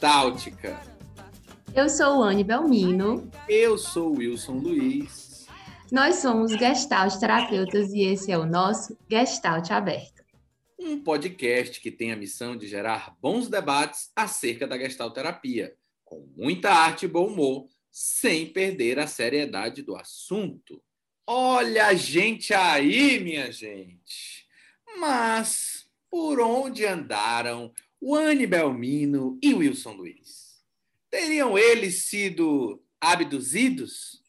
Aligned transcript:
gestáltica. 0.00 0.80
Eu 1.74 1.86
sou 1.90 2.22
Anne 2.22 2.42
Belmino. 2.42 3.30
Eu 3.46 3.76
sou 3.76 4.16
Wilson 4.16 4.54
Luiz. 4.54 5.46
Nós 5.92 6.16
somos 6.16 6.52
Gestalt 6.52 7.18
terapeutas 7.20 7.92
e 7.92 8.04
esse 8.04 8.32
é 8.32 8.38
o 8.38 8.46
nosso 8.46 8.96
Gestalt 9.10 9.70
Aberto. 9.70 10.24
Um 10.78 11.04
podcast 11.04 11.78
que 11.82 11.90
tem 11.90 12.12
a 12.12 12.16
missão 12.16 12.56
de 12.56 12.66
gerar 12.66 13.14
bons 13.20 13.48
debates 13.48 14.10
acerca 14.16 14.66
da 14.66 14.78
Gestalt 14.78 15.12
terapia, 15.12 15.74
com 16.02 16.26
muita 16.34 16.70
arte 16.70 17.04
e 17.04 17.08
bom 17.08 17.26
humor, 17.26 17.68
sem 17.90 18.46
perder 18.46 18.98
a 18.98 19.06
seriedade 19.06 19.82
do 19.82 19.94
assunto. 19.96 20.82
Olha 21.26 21.88
a 21.88 21.94
gente 21.94 22.54
aí, 22.54 23.20
minha 23.20 23.52
gente! 23.52 24.46
Mas 24.98 25.84
por 26.10 26.40
onde 26.40 26.86
andaram 26.86 27.70
o 28.00 28.16
Anne 28.16 28.46
Belmino 28.46 29.38
e 29.42 29.52
Wilson 29.52 29.92
Luiz? 29.92 30.64
Teriam 31.10 31.58
eles 31.58 32.06
sido 32.06 32.82
abduzidos? 33.00 34.22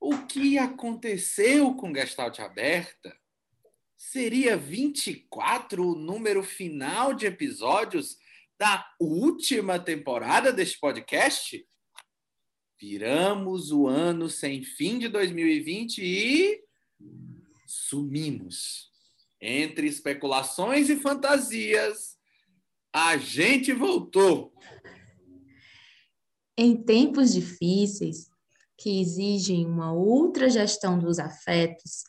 O 0.00 0.26
que 0.26 0.58
aconteceu 0.58 1.74
com 1.74 1.94
Gestalt 1.94 2.40
Aberta? 2.40 3.16
Seria 3.96 4.56
24 4.56 5.86
o 5.86 5.94
número 5.94 6.42
final 6.42 7.14
de 7.14 7.26
episódios 7.26 8.16
da 8.58 8.84
última 8.98 9.78
temporada 9.78 10.52
deste 10.52 10.80
podcast? 10.80 11.64
Viramos 12.80 13.70
o 13.70 13.86
ano 13.86 14.28
sem 14.28 14.64
fim 14.64 14.98
de 14.98 15.08
2020 15.08 15.98
e 16.02 16.64
sumimos. 17.64 18.90
Entre 19.40 19.86
especulações 19.86 20.90
e 20.90 20.96
fantasias, 20.96 22.18
a 22.92 23.16
gente 23.16 23.72
voltou. 23.72 24.52
Em 26.56 26.76
tempos 26.76 27.32
difíceis, 27.32 28.26
que 28.76 29.00
exigem 29.00 29.64
uma 29.64 29.92
outra 29.92 30.50
gestão 30.50 30.98
dos 30.98 31.18
afetos, 31.18 32.02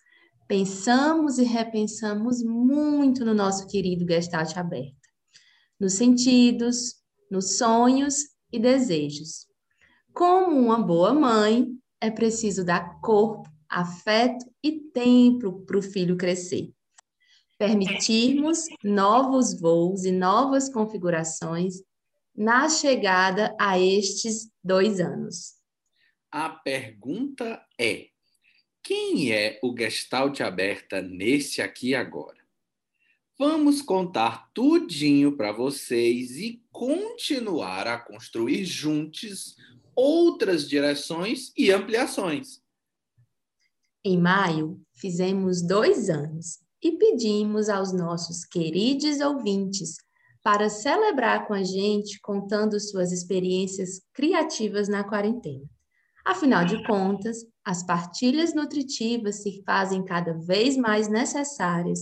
pensamos 0.47 1.37
e 1.37 1.43
repensamos 1.43 2.43
muito 2.43 3.23
no 3.23 3.33
nosso 3.33 3.65
querido 3.67 4.05
Gestalt 4.05 4.57
aberta, 4.57 5.07
nos 5.79 5.93
sentidos, 5.93 6.95
nos 7.31 7.57
sonhos 7.57 8.15
e 8.51 8.59
desejos. 8.59 9.47
Como 10.13 10.57
uma 10.57 10.81
boa 10.81 11.13
mãe, 11.13 11.67
é 12.01 12.11
preciso 12.11 12.65
dar 12.65 12.99
corpo, 12.99 13.49
afeto 13.69 14.45
e 14.61 14.71
tempo 14.91 15.65
para 15.65 15.77
o 15.77 15.81
filho 15.81 16.17
crescer 16.17 16.73
permitirmos 17.57 18.65
novos 18.83 19.59
voos 19.59 20.05
e 20.05 20.11
novas 20.11 20.71
configurações 20.71 21.81
na 22.35 22.67
chegada 22.67 23.55
a 23.59 23.79
estes 23.79 24.49
dois 24.63 24.99
anos. 24.99 25.53
A 26.31 26.49
pergunta 26.49 27.63
é: 27.79 28.07
quem 28.81 29.31
é 29.31 29.59
o 29.61 29.75
Gestalt 29.77 30.41
Aberta 30.41 31.01
nesse 31.01 31.61
aqui 31.61 31.93
agora? 31.93 32.41
Vamos 33.37 33.81
contar 33.81 34.51
tudinho 34.53 35.35
para 35.35 35.51
vocês 35.51 36.37
e 36.37 36.63
continuar 36.71 37.87
a 37.87 37.99
construir 37.99 38.63
juntos 38.63 39.55
outras 39.95 40.67
direções 40.67 41.51
e 41.57 41.71
ampliações. 41.71 42.61
Em 44.05 44.19
maio, 44.19 44.81
fizemos 44.93 45.61
dois 45.61 46.09
anos 46.09 46.62
e 46.83 46.91
pedimos 46.97 47.69
aos 47.69 47.93
nossos 47.93 48.43
queridos 48.43 49.21
ouvintes 49.21 49.95
para 50.43 50.69
celebrar 50.69 51.47
com 51.47 51.53
a 51.53 51.63
gente 51.63 52.19
contando 52.19 52.77
suas 52.77 53.13
experiências 53.13 54.01
criativas 54.13 54.89
na 54.89 55.01
quarentena. 55.01 55.63
Afinal 56.25 56.65
de 56.65 56.85
contas, 56.85 57.37
as 57.63 57.85
partilhas 57.85 58.53
nutritivas 58.53 59.41
se 59.41 59.63
fazem 59.65 60.03
cada 60.03 60.33
vez 60.33 60.75
mais 60.75 61.07
necessárias 61.07 62.01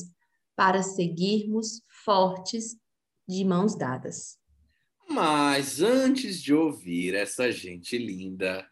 para 0.55 0.81
seguirmos 0.81 1.83
fortes 2.03 2.75
de 3.27 3.45
mãos 3.45 3.75
dadas. 3.75 4.39
Mas 5.07 5.81
antes 5.81 6.41
de 6.41 6.53
ouvir 6.53 7.13
essa 7.13 7.51
gente 7.51 7.97
linda, 7.97 8.65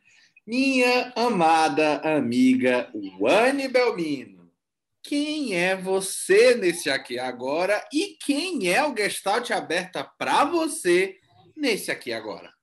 minha 0.46 1.14
amada 1.16 1.98
amiga 1.98 2.92
Wani 3.20 3.68
Belmino, 3.68 4.39
quem 5.04 5.56
é 5.56 5.76
você 5.76 6.56
nesse 6.56 6.90
aqui 6.90 7.18
agora 7.18 7.84
e 7.94 8.18
quem 8.24 8.68
é 8.72 8.86
o 8.86 8.96
Gestalt 8.96 9.52
aberta 9.52 10.04
para 10.04 10.46
você 10.46 11.18
nesse 11.56 11.92
aqui 11.92 12.12
agora. 12.12 12.54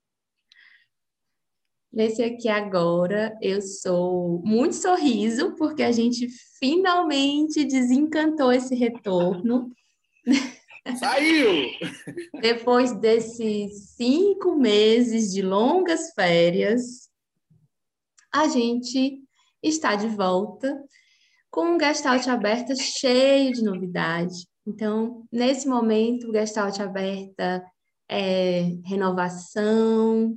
Nesse 1.92 2.22
aqui 2.22 2.48
agora, 2.48 3.34
eu 3.40 3.62
sou 3.62 4.42
muito 4.44 4.74
sorriso, 4.74 5.54
porque 5.56 5.82
a 5.82 5.90
gente 5.90 6.28
finalmente 6.58 7.64
desencantou 7.64 8.52
esse 8.52 8.74
retorno. 8.74 9.72
Saiu! 11.00 11.70
Depois 12.40 12.92
desses 13.00 13.94
cinco 13.96 14.56
meses 14.56 15.32
de 15.32 15.40
longas 15.40 16.12
férias, 16.12 17.08
a 18.32 18.46
gente 18.46 19.22
está 19.62 19.96
de 19.96 20.08
volta 20.08 20.78
com 21.56 21.76
um 21.76 21.80
Gestalt 21.80 22.28
Aberta 22.28 22.74
cheio 22.76 23.50
de 23.50 23.64
novidade. 23.64 24.46
Então, 24.66 25.26
nesse 25.32 25.66
momento, 25.66 26.28
o 26.28 26.32
Gestalt 26.32 26.78
Aberta 26.80 27.64
é 28.06 28.74
renovação, 28.84 30.36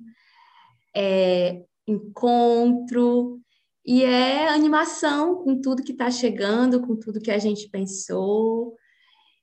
é 0.96 1.62
encontro 1.86 3.38
e 3.86 4.02
é 4.02 4.48
animação 4.48 5.44
com 5.44 5.60
tudo 5.60 5.84
que 5.84 5.92
está 5.92 6.10
chegando, 6.10 6.88
com 6.88 6.96
tudo 6.96 7.20
que 7.20 7.32
a 7.32 7.38
gente 7.38 7.68
pensou. 7.68 8.74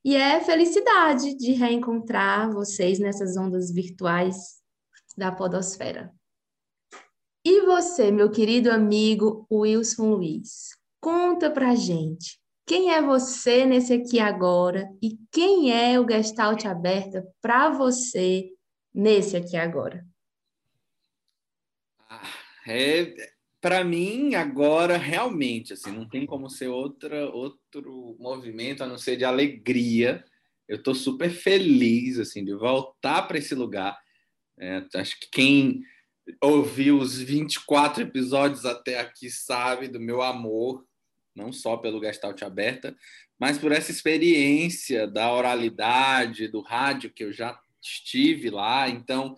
E 0.02 0.16
é 0.16 0.40
felicidade 0.40 1.36
de 1.36 1.52
reencontrar 1.52 2.50
vocês 2.54 2.98
nessas 2.98 3.36
ondas 3.36 3.70
virtuais 3.70 4.62
da 5.14 5.30
Podosfera. 5.30 6.10
E 7.44 7.66
você, 7.66 8.10
meu 8.10 8.30
querido 8.30 8.70
amigo 8.70 9.46
Wilson 9.52 10.14
Luiz, 10.14 10.74
Conta 11.00 11.50
pra 11.50 11.74
gente. 11.74 12.38
Quem 12.66 12.92
é 12.92 13.00
você 13.00 13.64
nesse 13.64 13.92
aqui 13.92 14.18
agora 14.18 14.88
e 15.00 15.16
quem 15.30 15.72
é 15.72 16.00
o 16.00 16.08
Gestalt 16.08 16.64
Aberta 16.64 17.24
para 17.40 17.70
você 17.70 18.50
nesse 18.92 19.36
aqui 19.36 19.56
agora? 19.56 20.04
Ah, 22.08 22.28
é, 22.66 23.14
para 23.60 23.84
mim 23.84 24.34
agora 24.34 24.96
realmente 24.96 25.74
assim 25.74 25.92
não 25.92 26.08
tem 26.08 26.26
como 26.26 26.50
ser 26.50 26.66
outra 26.66 27.28
outro 27.30 28.16
movimento 28.18 28.82
a 28.82 28.86
não 28.86 28.98
ser 28.98 29.16
de 29.16 29.24
alegria. 29.24 30.24
Eu 30.66 30.78
estou 30.78 30.94
super 30.94 31.30
feliz 31.30 32.18
assim 32.18 32.44
de 32.44 32.52
voltar 32.52 33.22
para 33.28 33.38
esse 33.38 33.54
lugar. 33.54 33.96
É, 34.58 34.84
acho 34.94 35.20
que 35.20 35.28
quem 35.30 35.82
ouviu 36.42 36.98
os 36.98 37.18
24 37.18 38.02
episódios 38.02 38.64
até 38.64 39.00
aqui 39.00 39.30
sabe 39.30 39.88
do 39.88 40.00
meu 40.00 40.22
amor 40.22 40.84
não 41.36 41.52
só 41.52 41.76
pelo 41.76 42.02
Gestalt 42.02 42.42
Aberta, 42.42 42.96
mas 43.38 43.58
por 43.58 43.70
essa 43.70 43.90
experiência 43.90 45.06
da 45.06 45.30
oralidade, 45.30 46.48
do 46.48 46.62
rádio, 46.62 47.12
que 47.12 47.22
eu 47.22 47.32
já 47.32 47.60
estive 47.82 48.48
lá. 48.48 48.88
Então, 48.88 49.36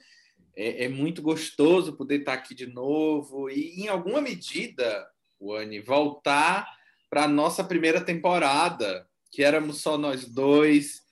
é, 0.57 0.85
é 0.85 0.89
muito 0.89 1.21
gostoso 1.21 1.97
poder 1.97 2.21
estar 2.21 2.35
aqui 2.35 2.55
de 2.55 2.67
novo 2.67 3.51
e, 3.51 3.83
em 3.83 3.89
alguma 3.89 4.21
medida, 4.21 5.07
Wani, 5.41 5.81
voltar 5.81 6.73
para 7.11 7.25
a 7.25 7.29
nossa 7.29 7.65
primeira 7.65 8.01
temporada, 8.01 9.07
que 9.33 9.43
éramos 9.43 9.81
só 9.81 9.99
nós 9.99 10.25
dois, 10.25 11.03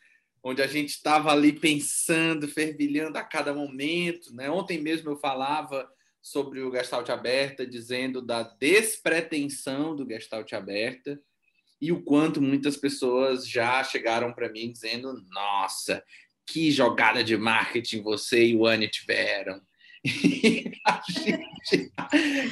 onde 0.49 0.63
a 0.63 0.67
gente 0.69 0.91
estava 0.91 1.33
ali 1.33 1.53
pensando, 1.53 2.47
fervilhando 2.47 3.19
a 3.19 3.25
cada 3.25 3.53
momento. 3.53 4.33
Né? 4.33 4.49
Ontem 4.49 4.81
mesmo 4.81 5.11
eu 5.11 5.17
falava 5.17 5.91
sobre 6.23 6.61
o 6.61 6.71
Gestalt 6.71 7.09
Aberta, 7.09 7.67
dizendo 7.67 8.23
da 8.23 8.45
despretensão 8.45 9.97
do 9.97 10.07
Gestalt 10.07 10.53
Aberta 10.53 11.21
e 11.81 11.91
o 11.91 12.01
quanto 12.01 12.41
muitas 12.41 12.77
pessoas 12.77 13.49
já 13.49 13.83
chegaram 13.83 14.33
para 14.33 14.49
mim 14.49 14.71
dizendo: 14.71 15.21
nossa, 15.31 16.01
que 16.47 16.71
jogada 16.71 17.25
de 17.25 17.37
marketing 17.37 18.03
você 18.03 18.47
e 18.47 18.57
o 18.57 18.67
Anne 18.67 18.89
tiveram. 18.89 19.61
E, 20.07 20.71
gente... 21.21 21.93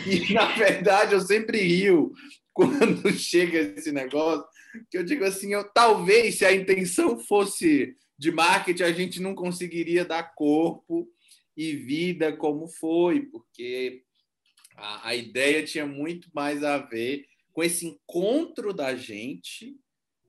e, 0.07 0.33
na 0.33 0.47
verdade 0.57 1.15
eu 1.15 1.21
sempre 1.21 1.61
rio 1.61 2.13
quando 2.53 3.11
chega 3.15 3.59
esse 3.77 3.93
negócio, 3.93 4.45
que 4.91 4.99
eu 4.99 5.05
digo 5.05 5.25
assim, 5.25 5.53
eu, 5.53 5.65
talvez 5.65 6.37
se 6.37 6.45
a 6.45 6.53
intenção 6.53 7.19
fosse 7.19 7.97
de 8.19 8.31
marketing, 8.31 8.83
a 8.83 8.93
gente 8.93 9.21
não 9.21 9.35
conseguiria 9.35 10.05
dar 10.05 10.35
corpo 10.35 11.09
e 11.57 11.75
vida 11.77 12.37
como 12.37 12.69
foi, 12.69 13.23
porque 13.23 14.03
a, 14.77 15.09
a 15.09 15.15
ideia 15.15 15.65
tinha 15.65 15.87
muito 15.87 16.29
mais 16.35 16.63
a 16.65 16.79
ver 16.79 17.25
com 17.53 17.63
esse 17.63 17.87
encontro 17.87 18.73
da 18.73 18.97
gente 18.97 19.77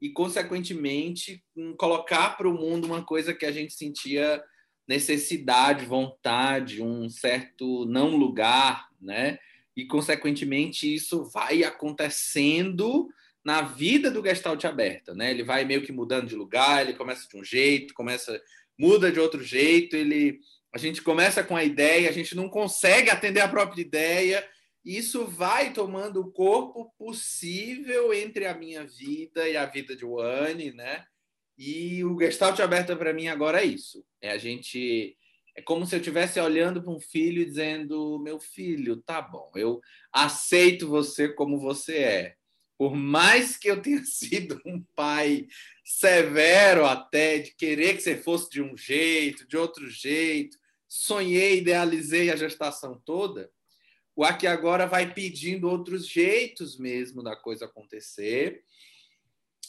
e, 0.01 0.09
consequentemente, 0.09 1.43
colocar 1.77 2.37
para 2.37 2.47
o 2.47 2.53
mundo 2.53 2.85
uma 2.85 3.03
coisa 3.03 3.33
que 3.33 3.45
a 3.45 3.51
gente 3.51 3.73
sentia 3.73 4.43
necessidade, 4.87 5.85
vontade, 5.85 6.81
um 6.81 7.09
certo 7.09 7.85
não 7.85 8.15
lugar, 8.15 8.87
né? 9.01 9.39
E 9.75 9.85
consequentemente 9.85 10.93
isso 10.93 11.25
vai 11.25 11.63
acontecendo 11.63 13.09
na 13.45 13.61
vida 13.61 14.09
do 14.09 14.23
Gestalt 14.23 14.65
aberta, 14.65 15.13
né? 15.13 15.29
Ele 15.29 15.43
vai 15.43 15.63
meio 15.63 15.83
que 15.83 15.91
mudando 15.91 16.27
de 16.27 16.35
lugar, 16.35 16.81
ele 16.81 16.97
começa 16.97 17.27
de 17.29 17.37
um 17.37 17.43
jeito, 17.43 17.93
começa 17.93 18.41
muda 18.77 19.11
de 19.11 19.19
outro 19.19 19.43
jeito, 19.43 19.95
ele 19.95 20.39
a 20.73 20.77
gente 20.77 21.01
começa 21.01 21.41
com 21.41 21.55
a 21.55 21.63
ideia, 21.63 22.09
a 22.09 22.11
gente 22.11 22.35
não 22.35 22.49
consegue 22.49 23.09
atender 23.09 23.39
a 23.39 23.47
própria 23.47 23.81
ideia, 23.81 24.45
isso 24.83 25.25
vai 25.25 25.71
tomando 25.71 26.19
o 26.19 26.31
corpo 26.31 26.91
possível 26.97 28.13
entre 28.13 28.45
a 28.45 28.53
minha 28.53 28.83
vida 28.83 29.47
e 29.47 29.55
a 29.55 29.65
vida 29.65 29.95
de 29.95 30.03
Wani, 30.03 30.73
né? 30.73 31.05
E 31.57 32.03
o 32.03 32.19
Gestalt 32.19 32.59
aberta 32.59 32.93
para 32.95 33.13
mim 33.13 33.27
agora 33.27 33.61
é 33.61 33.65
isso. 33.65 34.03
É 34.21 34.31
a 34.31 34.37
gente 34.37 35.15
é 35.55 35.61
como 35.61 35.85
se 35.85 35.95
eu 35.95 35.99
estivesse 35.99 36.39
olhando 36.39 36.83
para 36.83 36.91
um 36.91 36.99
filho 36.99 37.41
e 37.41 37.45
dizendo: 37.45 38.19
"Meu 38.19 38.39
filho, 38.39 38.97
tá 38.97 39.21
bom, 39.21 39.51
eu 39.55 39.79
aceito 40.11 40.89
você 40.89 41.29
como 41.29 41.59
você 41.59 41.97
é. 41.99 42.35
Por 42.77 42.95
mais 42.95 43.57
que 43.57 43.69
eu 43.69 43.81
tenha 43.81 44.03
sido 44.05 44.61
um 44.65 44.83
pai 44.95 45.47
severo 45.83 46.85
até 46.85 47.39
de 47.39 47.51
querer 47.55 47.95
que 47.95 48.01
você 48.01 48.17
fosse 48.17 48.49
de 48.49 48.61
um 48.61 48.75
jeito, 48.75 49.47
de 49.47 49.57
outro 49.57 49.89
jeito, 49.89 50.57
sonhei, 50.87 51.59
idealizei 51.59 52.29
a 52.29 52.35
gestação 52.35 53.01
toda, 53.05 53.49
o 54.15 54.23
aqui 54.23 54.47
agora 54.47 54.87
vai 54.87 55.13
pedindo 55.13 55.69
outros 55.69 56.07
jeitos 56.07 56.77
mesmo 56.77 57.21
da 57.21 57.35
coisa 57.35 57.65
acontecer. 57.65 58.63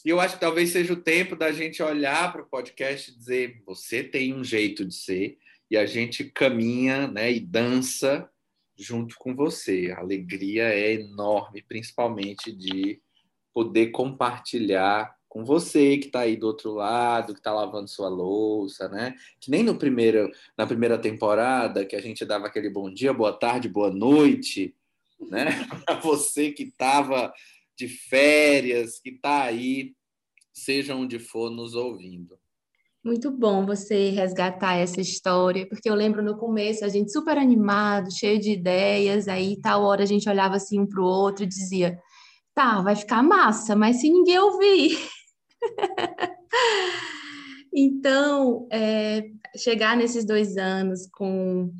E 0.04 0.08
eu 0.08 0.20
acho 0.20 0.34
que 0.34 0.40
talvez 0.40 0.70
seja 0.70 0.92
o 0.92 1.02
tempo 1.02 1.34
da 1.34 1.50
gente 1.50 1.82
olhar 1.82 2.32
para 2.32 2.42
o 2.42 2.46
podcast 2.46 3.10
e 3.10 3.16
dizer: 3.16 3.60
você 3.66 4.04
tem 4.04 4.32
um 4.32 4.44
jeito 4.44 4.84
de 4.84 4.94
ser, 4.94 5.36
e 5.68 5.76
a 5.76 5.84
gente 5.84 6.24
caminha 6.24 7.08
né, 7.08 7.32
e 7.32 7.40
dança 7.40 8.30
junto 8.76 9.16
com 9.18 9.34
você. 9.34 9.92
A 9.96 10.00
alegria 10.00 10.64
é 10.64 10.94
enorme, 10.94 11.62
principalmente 11.62 12.52
de 12.52 13.00
poder 13.52 13.86
compartilhar 13.86 15.16
com 15.28 15.44
você 15.44 15.98
que 15.98 16.06
está 16.06 16.20
aí 16.20 16.36
do 16.36 16.46
outro 16.46 16.72
lado, 16.72 17.34
que 17.34 17.40
está 17.40 17.52
lavando 17.52 17.88
sua 17.88 18.08
louça, 18.08 18.88
né? 18.88 19.14
Que 19.40 19.50
nem 19.50 19.62
no 19.62 19.76
primeiro, 19.76 20.30
na 20.56 20.66
primeira 20.66 20.98
temporada, 20.98 21.84
que 21.84 21.96
a 21.96 22.00
gente 22.00 22.24
dava 22.24 22.46
aquele 22.46 22.70
bom 22.70 22.90
dia, 22.90 23.12
boa 23.12 23.32
tarde, 23.32 23.68
boa 23.68 23.90
noite, 23.90 24.74
né? 25.28 25.46
Para 25.84 26.00
você 26.00 26.52
que 26.52 26.62
estava 26.62 27.32
de 27.76 27.88
férias, 27.88 28.98
que 28.98 29.10
está 29.10 29.42
aí, 29.42 29.94
seja 30.52 30.94
onde 30.94 31.18
for 31.18 31.50
nos 31.50 31.74
ouvindo. 31.74 32.38
Muito 33.06 33.30
bom 33.30 33.64
você 33.64 34.10
resgatar 34.10 34.74
essa 34.74 35.00
história, 35.00 35.64
porque 35.68 35.88
eu 35.88 35.94
lembro 35.94 36.24
no 36.24 36.36
começo 36.36 36.84
a 36.84 36.88
gente 36.88 37.12
super 37.12 37.38
animado, 37.38 38.12
cheio 38.12 38.40
de 38.40 38.50
ideias, 38.50 39.28
aí 39.28 39.56
tal 39.60 39.84
hora 39.84 40.02
a 40.02 40.06
gente 40.06 40.28
olhava 40.28 40.56
assim 40.56 40.80
um 40.80 40.86
para 40.88 41.00
o 41.00 41.04
outro 41.04 41.44
e 41.44 41.46
dizia: 41.46 42.00
tá, 42.52 42.80
vai 42.80 42.96
ficar 42.96 43.22
massa, 43.22 43.76
mas 43.76 44.00
se 44.00 44.10
ninguém 44.10 44.40
ouvir. 44.40 44.98
então, 47.72 48.66
é, 48.72 49.22
chegar 49.56 49.96
nesses 49.96 50.24
dois 50.24 50.56
anos 50.56 51.08
com 51.12 51.72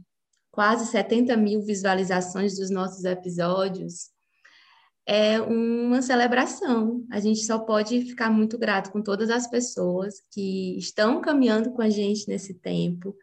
quase 0.52 0.86
70 0.92 1.36
mil 1.36 1.60
visualizações 1.60 2.56
dos 2.56 2.70
nossos 2.70 3.04
episódios 3.04 4.15
é 5.06 5.40
uma 5.40 6.02
celebração. 6.02 7.04
A 7.10 7.20
gente 7.20 7.40
só 7.44 7.60
pode 7.60 8.00
ficar 8.02 8.28
muito 8.28 8.58
grato 8.58 8.90
com 8.90 9.00
todas 9.00 9.30
as 9.30 9.48
pessoas 9.48 10.14
que 10.32 10.76
estão 10.76 11.20
caminhando 11.20 11.70
com 11.70 11.80
a 11.80 11.88
gente 11.88 12.26
nesse 12.26 12.54
tempo, 12.54 13.14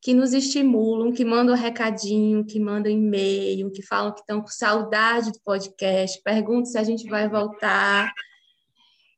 que 0.00 0.14
nos 0.14 0.32
estimulam, 0.32 1.12
que 1.12 1.24
mandam 1.24 1.54
recadinho, 1.54 2.46
que 2.46 2.58
mandam 2.58 2.90
e-mail, 2.90 3.70
que 3.70 3.82
falam 3.82 4.14
que 4.14 4.20
estão 4.20 4.40
com 4.40 4.48
saudade 4.48 5.30
do 5.30 5.40
podcast, 5.44 6.22
perguntam 6.24 6.64
se 6.64 6.78
a 6.78 6.82
gente 6.82 7.06
vai 7.06 7.28
voltar. 7.28 8.10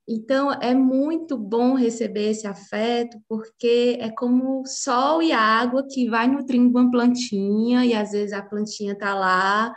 Então, 0.09 0.53
é 0.53 0.75
muito 0.75 1.39
bom 1.39 1.75
receber 1.75 2.31
esse 2.31 2.49
afeto, 2.49 3.17
porque 3.29 3.97
é 4.01 4.11
como 4.11 4.67
sol 4.67 5.23
e 5.23 5.31
água 5.31 5.87
que 5.89 6.09
vai 6.11 6.27
nutrindo 6.27 6.77
uma 6.77 6.91
plantinha, 6.91 7.87
e 7.87 7.95
às 7.95 8.11
vezes 8.11 8.33
a 8.33 8.43
plantinha 8.43 8.95
está 8.95 9.15
lá, 9.15 9.73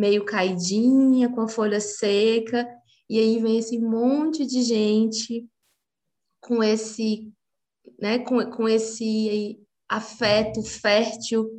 meio 0.00 0.24
caidinha, 0.24 1.28
com 1.28 1.42
a 1.42 1.48
folha 1.48 1.78
seca, 1.78 2.66
e 3.08 3.18
aí 3.18 3.38
vem 3.38 3.58
esse 3.58 3.78
monte 3.78 4.46
de 4.46 4.62
gente 4.62 5.46
com 6.40 6.62
esse, 6.62 7.30
né, 8.00 8.20
com, 8.20 8.42
com 8.50 8.66
esse 8.66 9.60
afeto 9.86 10.62
fértil 10.62 11.50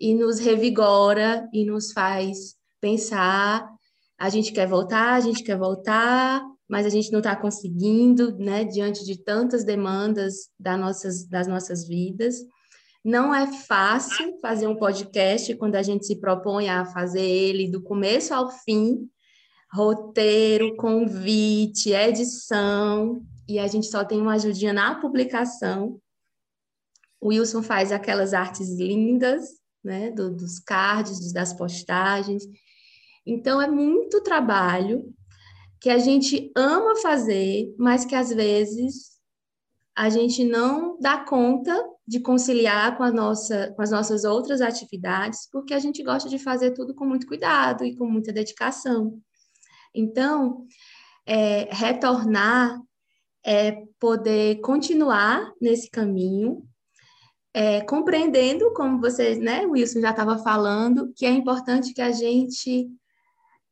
e 0.00 0.14
nos 0.14 0.38
revigora 0.38 1.46
e 1.52 1.66
nos 1.66 1.92
faz 1.92 2.56
pensar. 2.80 3.68
A 4.18 4.30
gente 4.30 4.50
quer 4.50 4.66
voltar, 4.66 5.12
a 5.12 5.20
gente 5.20 5.42
quer 5.44 5.58
voltar, 5.58 6.42
mas 6.66 6.86
a 6.86 6.88
gente 6.88 7.12
não 7.12 7.18
está 7.18 7.36
conseguindo, 7.36 8.34
né, 8.38 8.64
diante 8.64 9.04
de 9.04 9.22
tantas 9.22 9.62
demandas 9.62 10.48
das 10.58 10.80
nossas, 10.80 11.28
das 11.28 11.46
nossas 11.46 11.86
vidas. 11.86 12.36
Não 13.04 13.34
é 13.34 13.46
fácil 13.46 14.38
fazer 14.40 14.66
um 14.66 14.76
podcast 14.76 15.54
quando 15.56 15.74
a 15.74 15.82
gente 15.82 16.06
se 16.06 16.16
propõe 16.16 16.70
a 16.70 16.86
fazer 16.86 17.20
ele 17.20 17.70
do 17.70 17.82
começo 17.82 18.32
ao 18.32 18.50
fim, 18.50 19.10
roteiro, 19.70 20.74
convite, 20.76 21.92
edição, 21.92 23.22
e 23.46 23.58
a 23.58 23.66
gente 23.66 23.88
só 23.88 24.04
tem 24.04 24.22
uma 24.22 24.34
ajudinha 24.34 24.72
na 24.72 24.94
publicação. 25.00 26.00
O 27.20 27.28
Wilson 27.28 27.62
faz 27.62 27.92
aquelas 27.92 28.32
artes 28.32 28.70
lindas, 28.70 29.50
né, 29.82 30.10
do, 30.10 30.34
dos 30.34 30.58
cards, 30.58 31.30
das 31.30 31.52
postagens. 31.52 32.42
Então 33.26 33.60
é 33.60 33.70
muito 33.70 34.22
trabalho, 34.22 35.14
que 35.78 35.90
a 35.90 35.98
gente 35.98 36.50
ama 36.56 36.96
fazer, 36.96 37.74
mas 37.78 38.06
que 38.06 38.14
às 38.14 38.30
vezes 38.30 39.13
a 39.96 40.08
gente 40.08 40.44
não 40.44 40.98
dá 41.00 41.18
conta 41.24 41.74
de 42.06 42.20
conciliar 42.20 42.96
com, 42.96 43.02
a 43.02 43.12
nossa, 43.12 43.72
com 43.74 43.82
as 43.82 43.90
nossas 43.90 44.24
outras 44.24 44.60
atividades, 44.60 45.48
porque 45.50 45.72
a 45.72 45.78
gente 45.78 46.02
gosta 46.02 46.28
de 46.28 46.38
fazer 46.38 46.72
tudo 46.72 46.94
com 46.94 47.04
muito 47.04 47.26
cuidado 47.26 47.84
e 47.84 47.96
com 47.96 48.06
muita 48.06 48.32
dedicação. 48.32 49.18
Então, 49.94 50.66
é, 51.24 51.68
retornar 51.72 52.78
é 53.46 53.84
poder 54.00 54.60
continuar 54.60 55.52
nesse 55.60 55.90
caminho, 55.90 56.66
é, 57.52 57.82
compreendendo, 57.82 58.72
como 58.72 59.00
você, 59.00 59.36
né, 59.36 59.64
Wilson 59.64 60.00
já 60.00 60.10
estava 60.10 60.38
falando, 60.38 61.12
que 61.14 61.24
é 61.24 61.30
importante 61.30 61.94
que 61.94 62.02
a 62.02 62.10
gente 62.10 62.90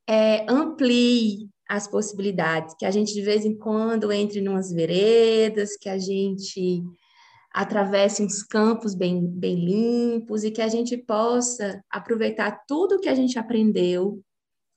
é, 0.07 0.47
amplie 0.49 1.51
as 1.73 1.89
possibilidades, 1.89 2.75
que 2.75 2.85
a 2.85 2.91
gente 2.91 3.15
de 3.15 3.23
vez 3.23 3.47
em 3.47 3.57
quando 3.57 4.13
entre 4.13 4.47
umas 4.47 4.71
veredas, 4.71 5.75
que 5.75 5.89
a 5.89 5.97
gente 5.97 6.85
atravesse 7.51 8.23
uns 8.23 8.43
campos 8.43 8.95
bem, 8.95 9.27
bem 9.27 9.55
limpos 9.55 10.45
e 10.45 10.51
que 10.51 10.61
a 10.61 10.69
gente 10.69 10.99
possa 10.99 11.83
aproveitar 11.89 12.63
tudo 12.69 13.01
que 13.01 13.09
a 13.09 13.15
gente 13.15 13.39
aprendeu 13.39 14.23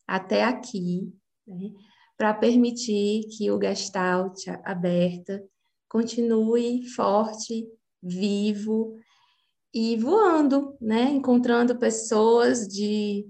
até 0.08 0.46
aqui, 0.46 1.14
né, 1.46 1.70
para 2.18 2.34
permitir 2.34 3.28
que 3.28 3.52
o 3.52 3.62
Gestalt 3.62 4.48
aberta 4.64 5.44
continue 5.90 6.88
forte, 6.88 7.68
vivo 8.02 8.96
e 9.74 9.98
voando, 9.98 10.78
né, 10.80 11.12
encontrando 11.12 11.78
pessoas 11.78 12.66
de 12.70 13.28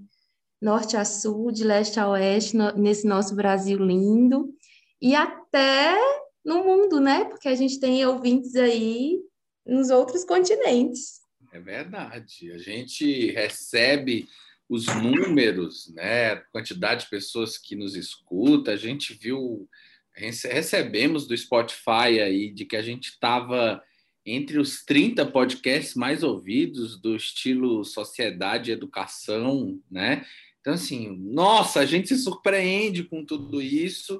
norte 0.61 0.97
a 0.97 1.05
sul, 1.05 1.51
de 1.51 1.63
leste 1.63 1.99
a 1.99 2.09
oeste, 2.09 2.55
no, 2.55 2.71
nesse 2.73 3.07
nosso 3.07 3.35
Brasil 3.35 3.77
lindo, 3.77 4.53
e 5.01 5.13
até 5.13 5.95
no 6.43 6.63
mundo, 6.63 6.99
né? 6.99 7.25
Porque 7.25 7.47
a 7.47 7.55
gente 7.55 7.79
tem 7.79 8.05
ouvintes 8.05 8.55
aí 8.55 9.19
nos 9.65 9.89
outros 9.89 10.23
continentes. 10.23 11.21
É 11.51 11.59
verdade. 11.59 12.51
A 12.51 12.57
gente 12.57 13.31
recebe 13.31 14.27
os 14.69 14.85
números, 14.87 15.91
né? 15.93 16.37
Quantidade 16.51 17.03
de 17.05 17.09
pessoas 17.09 17.57
que 17.57 17.75
nos 17.75 17.95
escuta. 17.95 18.71
A 18.71 18.75
gente 18.75 19.13
viu, 19.13 19.67
recebemos 20.15 21.27
do 21.27 21.35
Spotify 21.35 22.19
aí 22.21 22.51
de 22.51 22.65
que 22.65 22.75
a 22.75 22.81
gente 22.81 23.09
estava 23.09 23.81
entre 24.25 24.57
os 24.57 24.83
30 24.83 25.25
podcasts 25.27 25.93
mais 25.93 26.23
ouvidos 26.23 26.99
do 26.99 27.15
estilo 27.15 27.83
sociedade 27.85 28.71
e 28.71 28.73
educação, 28.73 29.79
né? 29.89 30.25
Então, 30.65 30.73
assim, 30.73 31.15
nossa, 31.15 31.79
a 31.79 31.85
gente 31.85 32.07
se 32.07 32.17
surpreende 32.17 33.03
com 33.03 33.23
tudo 33.23 33.61
isso, 33.61 34.19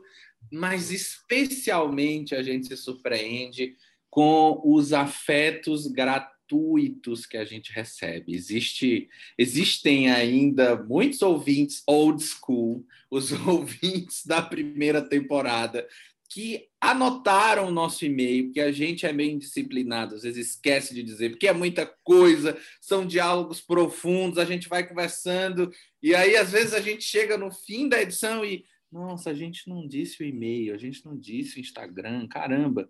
mas 0.52 0.92
especialmente 0.92 2.36
a 2.36 2.44
gente 2.44 2.68
se 2.68 2.78
surpreende 2.78 3.76
com 4.12 4.62
os 4.64 4.94
afetos 4.94 5.88
gratuitos 5.88 7.26
que 7.26 7.36
a 7.36 7.44
gente 7.44 7.72
recebe. 7.72 8.36
Existe, 8.36 9.10
existem 9.36 10.12
ainda 10.12 10.76
muitos 10.76 11.24
ouvintes 11.24 11.82
old 11.88 12.24
school, 12.24 12.86
os 13.10 13.32
ouvintes 13.48 14.24
da 14.24 14.40
primeira 14.40 15.02
temporada, 15.02 15.88
que 16.36 16.68
anotaram 16.82 17.66
o 17.66 17.72
nosso 17.72 18.04
e-mail, 18.04 18.48
porque 18.48 18.60
a 18.60 18.70
gente 18.70 19.06
é 19.06 19.14
meio 19.14 19.32
indisciplinado, 19.32 20.16
às 20.16 20.24
vezes 20.24 20.50
esquece 20.50 20.94
de 20.94 21.02
dizer, 21.02 21.30
porque 21.30 21.48
é 21.48 21.54
muita 21.54 21.90
coisa, 22.04 22.58
são 22.82 23.08
diálogos 23.08 23.62
profundos, 23.62 24.38
a 24.38 24.44
gente 24.44 24.68
vai 24.68 24.86
conversando, 24.86 25.72
e 26.04 26.14
aí 26.14 26.36
às 26.36 26.52
vezes 26.52 26.74
a 26.74 26.82
gente 26.82 27.06
chega 27.06 27.38
no 27.38 27.50
fim 27.50 27.88
da 27.88 28.02
edição 28.02 28.44
e 28.44 28.66
nossa, 28.92 29.30
a 29.30 29.34
gente 29.34 29.70
não 29.70 29.88
disse 29.88 30.22
o 30.22 30.26
e-mail, 30.26 30.74
a 30.74 30.78
gente 30.78 31.06
não 31.06 31.18
disse 31.18 31.58
o 31.58 31.62
Instagram, 31.62 32.28
caramba. 32.28 32.88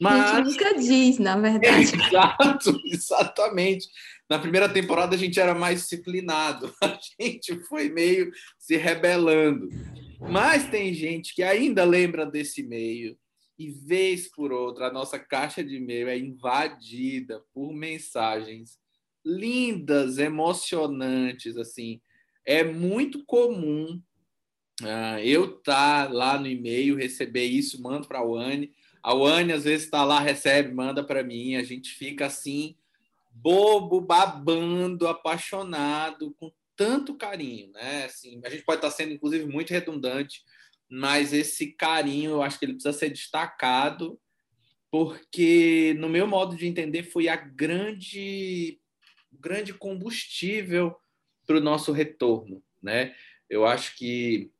Mas... 0.00 0.32
A 0.32 0.42
gente 0.42 0.50
nunca 0.50 0.74
diz, 0.74 1.18
na 1.20 1.36
verdade. 1.36 1.92
Exato, 2.02 2.80
exatamente. 2.84 3.86
Na 4.28 4.40
primeira 4.40 4.68
temporada 4.68 5.14
a 5.14 5.18
gente 5.18 5.38
era 5.38 5.54
mais 5.54 5.82
disciplinado, 5.82 6.74
a 6.82 6.98
gente 7.20 7.60
foi 7.66 7.88
meio 7.88 8.32
se 8.58 8.76
rebelando. 8.76 9.68
Mas 10.20 10.68
tem 10.68 10.92
gente 10.94 11.34
que 11.34 11.42
ainda 11.42 11.84
lembra 11.84 12.26
desse 12.26 12.60
e-mail 12.60 13.18
e 13.58 13.70
vez 13.70 14.28
por 14.30 14.52
outra 14.52 14.86
a 14.86 14.92
nossa 14.92 15.18
caixa 15.18 15.62
de 15.62 15.76
e-mail 15.76 16.08
é 16.08 16.18
invadida 16.18 17.42
por 17.52 17.72
mensagens 17.72 18.78
lindas, 19.24 20.18
emocionantes, 20.18 21.56
assim. 21.56 22.00
É 22.44 22.64
muito 22.64 23.24
comum 23.24 24.00
Uh, 24.80 25.18
eu 25.24 25.58
tá 25.60 26.08
lá 26.08 26.38
no 26.38 26.46
e-mail, 26.46 26.96
receber 26.96 27.44
isso, 27.44 27.82
mando 27.82 28.06
para 28.06 28.20
a 28.20 28.24
Wani. 28.24 28.72
A 29.02 29.12
Wani 29.12 29.52
às 29.52 29.64
vezes 29.64 29.84
está 29.84 30.04
lá, 30.04 30.20
recebe, 30.20 30.72
manda 30.72 31.02
para 31.02 31.24
mim. 31.24 31.56
A 31.56 31.64
gente 31.64 31.90
fica 31.90 32.26
assim, 32.26 32.76
bobo, 33.30 34.00
babando, 34.00 35.08
apaixonado, 35.08 36.32
com 36.38 36.52
tanto 36.78 37.16
carinho, 37.16 37.72
né? 37.72 38.04
Assim, 38.04 38.40
a 38.44 38.48
gente 38.48 38.62
pode 38.62 38.78
estar 38.78 38.90
sendo, 38.92 39.12
inclusive, 39.12 39.44
muito 39.44 39.72
redundante, 39.72 40.42
mas 40.88 41.32
esse 41.32 41.72
carinho 41.72 42.30
eu 42.30 42.42
acho 42.42 42.58
que 42.58 42.64
ele 42.64 42.74
precisa 42.74 42.96
ser 42.96 43.10
destacado, 43.10 44.18
porque, 44.90 45.94
no 45.98 46.08
meu 46.08 46.26
modo 46.26 46.56
de 46.56 46.66
entender, 46.66 47.02
foi 47.02 47.28
a 47.28 47.34
grande, 47.34 48.80
grande 49.32 49.74
combustível 49.74 50.96
para 51.44 51.58
o 51.58 51.60
nosso 51.60 51.90
retorno, 51.90 52.62
né? 52.80 53.14
Eu 53.50 53.66
acho 53.66 53.96
que 53.96 54.50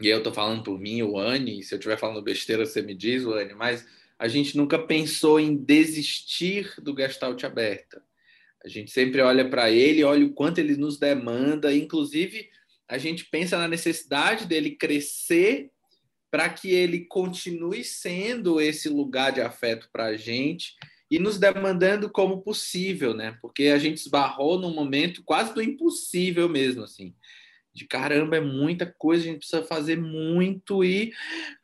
e 0.00 0.08
eu 0.08 0.18
estou 0.18 0.32
falando 0.32 0.62
por 0.62 0.78
mim, 0.80 1.02
o 1.02 1.18
Anne, 1.18 1.62
se 1.62 1.74
eu 1.74 1.78
estiver 1.78 1.98
falando 1.98 2.22
besteira, 2.22 2.64
você 2.64 2.80
me 2.80 2.94
diz, 2.94 3.26
Anne, 3.26 3.52
mas 3.52 3.86
a 4.18 4.26
gente 4.28 4.56
nunca 4.56 4.78
pensou 4.78 5.38
em 5.38 5.54
desistir 5.54 6.72
do 6.80 6.96
Gestalt 6.96 7.44
aberta. 7.44 8.02
A 8.64 8.68
gente 8.68 8.90
sempre 8.90 9.20
olha 9.20 9.48
para 9.48 9.70
ele, 9.70 10.04
olha 10.04 10.26
o 10.26 10.32
quanto 10.32 10.58
ele 10.58 10.76
nos 10.76 10.98
demanda, 10.98 11.74
inclusive 11.74 12.48
a 12.88 12.98
gente 12.98 13.24
pensa 13.24 13.56
na 13.56 13.68
necessidade 13.68 14.46
dele 14.46 14.72
crescer 14.72 15.70
para 16.30 16.48
que 16.48 16.70
ele 16.70 17.06
continue 17.06 17.84
sendo 17.84 18.60
esse 18.60 18.88
lugar 18.88 19.32
de 19.32 19.40
afeto 19.40 19.88
para 19.92 20.06
a 20.06 20.16
gente 20.16 20.74
e 21.10 21.18
nos 21.18 21.38
demandando 21.38 22.10
como 22.10 22.42
possível, 22.42 23.14
né? 23.14 23.36
Porque 23.40 23.64
a 23.64 23.78
gente 23.78 23.98
esbarrou 23.98 24.58
num 24.58 24.74
momento 24.74 25.22
quase 25.24 25.54
do 25.54 25.62
impossível 25.62 26.48
mesmo, 26.48 26.84
assim 26.84 27.14
de 27.72 27.86
caramba, 27.86 28.36
é 28.36 28.40
muita 28.40 28.86
coisa, 28.86 29.22
a 29.22 29.26
gente 29.26 29.38
precisa 29.38 29.62
fazer 29.62 29.96
muito 29.96 30.84
e 30.84 31.12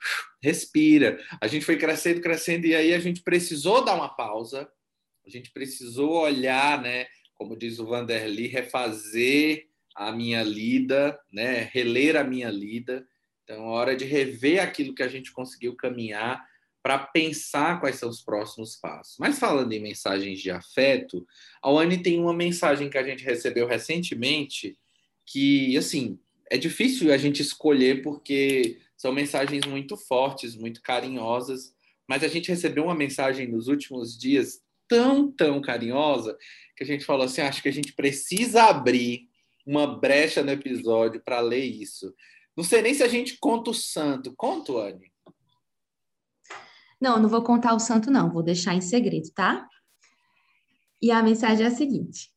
respira. 0.42 1.18
A 1.40 1.46
gente 1.46 1.64
foi 1.64 1.76
crescendo, 1.76 2.20
crescendo, 2.20 2.66
e 2.66 2.74
aí 2.74 2.94
a 2.94 2.98
gente 2.98 3.22
precisou 3.22 3.84
dar 3.84 3.94
uma 3.94 4.08
pausa, 4.08 4.68
a 5.26 5.30
gente 5.30 5.50
precisou 5.50 6.12
olhar, 6.22 6.80
né? 6.80 7.06
Como 7.34 7.56
diz 7.56 7.78
o 7.78 7.86
Vanderly, 7.86 8.46
refazer 8.46 9.66
a 9.94 10.12
minha 10.12 10.42
lida, 10.42 11.18
né? 11.32 11.68
Reler 11.72 12.16
a 12.16 12.24
minha 12.24 12.50
lida. 12.50 13.06
Então, 13.42 13.56
é 13.56 13.68
hora 13.68 13.96
de 13.96 14.04
rever 14.04 14.62
aquilo 14.62 14.94
que 14.94 15.02
a 15.02 15.08
gente 15.08 15.32
conseguiu 15.32 15.74
caminhar 15.74 16.44
para 16.82 16.98
pensar 16.98 17.80
quais 17.80 17.96
são 17.96 18.08
os 18.08 18.22
próximos 18.22 18.76
passos. 18.76 19.16
Mas 19.18 19.38
falando 19.38 19.72
em 19.72 19.80
mensagens 19.80 20.40
de 20.40 20.52
afeto, 20.52 21.26
a 21.60 21.68
Anne 21.68 22.00
tem 22.00 22.20
uma 22.20 22.32
mensagem 22.32 22.88
que 22.88 22.96
a 22.96 23.02
gente 23.02 23.24
recebeu 23.24 23.66
recentemente 23.66 24.78
que, 25.26 25.76
assim, 25.76 26.18
é 26.48 26.56
difícil 26.56 27.12
a 27.12 27.16
gente 27.16 27.42
escolher 27.42 28.02
porque 28.02 28.78
são 28.96 29.12
mensagens 29.12 29.66
muito 29.66 29.96
fortes, 29.96 30.54
muito 30.54 30.80
carinhosas, 30.80 31.74
mas 32.08 32.22
a 32.22 32.28
gente 32.28 32.48
recebeu 32.48 32.84
uma 32.84 32.94
mensagem 32.94 33.48
nos 33.48 33.66
últimos 33.66 34.16
dias 34.16 34.60
tão, 34.88 35.30
tão 35.30 35.60
carinhosa 35.60 36.36
que 36.76 36.84
a 36.84 36.86
gente 36.86 37.04
falou 37.04 37.24
assim: 37.24 37.40
acho 37.40 37.62
que 37.62 37.68
a 37.68 37.72
gente 37.72 37.92
precisa 37.92 38.64
abrir 38.64 39.28
uma 39.66 39.98
brecha 39.98 40.42
no 40.42 40.50
episódio 40.50 41.20
para 41.24 41.40
ler 41.40 41.64
isso. 41.64 42.14
Não 42.56 42.64
sei 42.64 42.82
nem 42.82 42.94
se 42.94 43.02
a 43.02 43.08
gente 43.08 43.36
conta 43.38 43.70
o 43.70 43.74
santo. 43.74 44.34
Conta, 44.36 44.72
Anne? 44.72 45.12
Não, 47.00 47.20
não 47.20 47.28
vou 47.28 47.42
contar 47.42 47.74
o 47.74 47.80
santo, 47.80 48.10
não. 48.10 48.32
Vou 48.32 48.42
deixar 48.42 48.74
em 48.74 48.80
segredo, 48.80 49.30
tá? 49.34 49.68
E 51.02 51.10
a 51.10 51.22
mensagem 51.22 51.64
é 51.64 51.68
a 51.68 51.74
seguinte: 51.74 52.30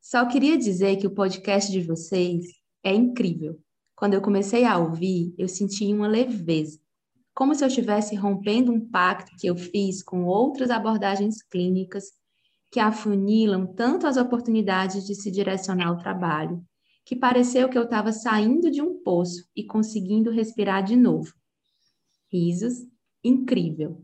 só 0.00 0.26
queria 0.26 0.56
dizer 0.56 0.96
que 0.96 1.06
o 1.06 1.14
podcast 1.14 1.70
de 1.70 1.80
vocês 1.80 2.46
é 2.82 2.94
incrível. 2.94 3.60
Quando 3.96 4.14
eu 4.14 4.22
comecei 4.22 4.64
a 4.64 4.76
ouvir, 4.78 5.34
eu 5.38 5.48
senti 5.48 5.92
uma 5.92 6.08
leveza, 6.08 6.80
como 7.34 7.54
se 7.54 7.64
eu 7.64 7.68
estivesse 7.68 8.14
rompendo 8.14 8.72
um 8.72 8.80
pacto 8.80 9.36
que 9.36 9.46
eu 9.46 9.56
fiz 9.56 10.02
com 10.02 10.24
outras 10.24 10.70
abordagens 10.70 11.42
clínicas 11.42 12.04
que 12.70 12.80
afunilam 12.80 13.66
tanto 13.66 14.06
as 14.06 14.16
oportunidades 14.16 15.04
de 15.04 15.14
se 15.14 15.30
direcionar 15.30 15.88
ao 15.88 15.98
trabalho, 15.98 16.64
que 17.04 17.14
pareceu 17.14 17.68
que 17.68 17.76
eu 17.76 17.84
estava 17.84 18.12
saindo 18.12 18.70
de 18.70 18.80
um 18.80 19.02
poço 19.02 19.46
e 19.54 19.64
conseguindo 19.64 20.30
respirar 20.30 20.82
de 20.82 20.96
novo. 20.96 21.32
Risos, 22.32 22.74
incrível. 23.22 24.02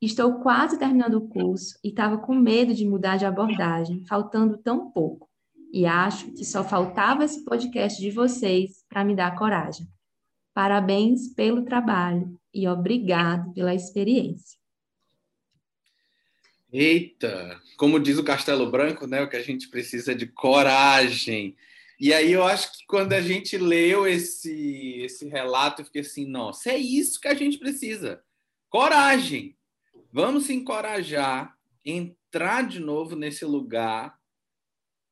Estou 0.00 0.40
quase 0.40 0.78
terminando 0.78 1.14
o 1.14 1.28
curso 1.28 1.78
e 1.82 1.88
estava 1.88 2.18
com 2.18 2.34
medo 2.34 2.74
de 2.74 2.86
mudar 2.86 3.16
de 3.16 3.24
abordagem, 3.24 4.04
faltando 4.06 4.58
tão 4.58 4.90
pouco 4.90 5.26
e 5.72 5.84
acho 5.84 6.32
que 6.32 6.42
só 6.42 6.64
faltava 6.64 7.24
esse 7.24 7.44
podcast 7.44 8.00
de 8.00 8.10
vocês 8.10 8.82
para 8.88 9.04
me 9.04 9.14
dar 9.14 9.36
coragem. 9.36 9.86
Parabéns 10.54 11.34
pelo 11.34 11.64
trabalho 11.64 12.34
e 12.56 12.66
obrigado 12.66 13.52
pela 13.52 13.74
experiência. 13.74 14.58
Eita, 16.72 17.60
como 17.76 18.00
diz 18.00 18.18
o 18.18 18.24
Castelo 18.24 18.70
Branco, 18.70 19.06
né, 19.06 19.22
o 19.22 19.28
que 19.28 19.36
a 19.36 19.42
gente 19.42 19.68
precisa 19.68 20.14
de 20.14 20.26
coragem. 20.26 21.54
E 22.00 22.12
aí 22.12 22.32
eu 22.32 22.44
acho 22.44 22.72
que 22.72 22.86
quando 22.86 23.12
a 23.12 23.20
gente 23.20 23.56
leu 23.56 24.06
esse 24.06 25.00
esse 25.00 25.28
relato, 25.28 25.82
eu 25.82 25.86
fiquei 25.86 26.00
assim, 26.00 26.26
nossa, 26.26 26.70
é 26.70 26.78
isso 26.78 27.20
que 27.20 27.28
a 27.28 27.34
gente 27.34 27.58
precisa. 27.58 28.22
Coragem. 28.68 29.56
Vamos 30.12 30.44
se 30.44 30.54
encorajar, 30.54 31.56
entrar 31.84 32.66
de 32.66 32.80
novo 32.80 33.14
nesse 33.14 33.44
lugar 33.44 34.18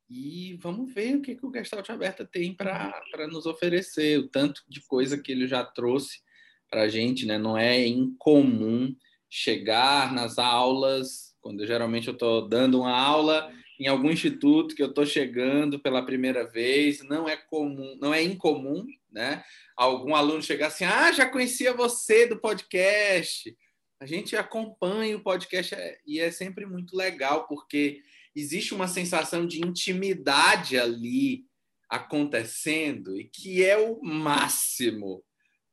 e 0.08 0.54
vamos 0.60 0.92
ver 0.92 1.16
o 1.16 1.22
que, 1.22 1.34
que 1.34 1.46
o 1.46 1.52
Gestalt 1.52 1.88
Aberta 1.90 2.24
tem 2.24 2.54
para 2.54 3.02
nos 3.30 3.46
oferecer, 3.46 4.18
o 4.18 4.28
tanto 4.28 4.62
de 4.68 4.80
coisa 4.82 5.18
que 5.18 5.32
ele 5.32 5.46
já 5.46 5.64
trouxe 5.64 6.23
para 6.74 6.82
a 6.82 6.88
gente, 6.88 7.24
né? 7.24 7.38
Não 7.38 7.56
é 7.56 7.86
incomum 7.86 8.96
chegar 9.30 10.12
nas 10.12 10.40
aulas, 10.40 11.32
quando 11.40 11.64
geralmente 11.64 12.08
eu 12.08 12.14
estou 12.14 12.48
dando 12.48 12.80
uma 12.80 12.90
aula 12.90 13.48
em 13.78 13.86
algum 13.86 14.10
instituto 14.10 14.74
que 14.74 14.82
eu 14.82 14.88
estou 14.88 15.06
chegando 15.06 15.78
pela 15.78 16.04
primeira 16.04 16.44
vez, 16.44 17.00
não 17.04 17.28
é 17.28 17.36
comum, 17.36 17.96
não 18.00 18.12
é 18.12 18.24
incomum, 18.24 18.84
né? 19.08 19.44
Algum 19.76 20.16
aluno 20.16 20.42
chegar 20.42 20.66
assim, 20.66 20.84
ah, 20.84 21.12
já 21.12 21.28
conhecia 21.28 21.72
você 21.72 22.26
do 22.26 22.40
podcast. 22.40 23.56
A 24.00 24.06
gente 24.06 24.34
acompanha 24.34 25.16
o 25.16 25.22
podcast 25.22 25.76
é, 25.76 25.98
e 26.04 26.18
é 26.18 26.32
sempre 26.32 26.66
muito 26.66 26.96
legal, 26.96 27.46
porque 27.46 28.00
existe 28.34 28.74
uma 28.74 28.88
sensação 28.88 29.46
de 29.46 29.64
intimidade 29.64 30.76
ali 30.76 31.44
acontecendo 31.88 33.16
e 33.16 33.26
que 33.26 33.62
é 33.64 33.78
o 33.78 34.02
máximo. 34.02 35.22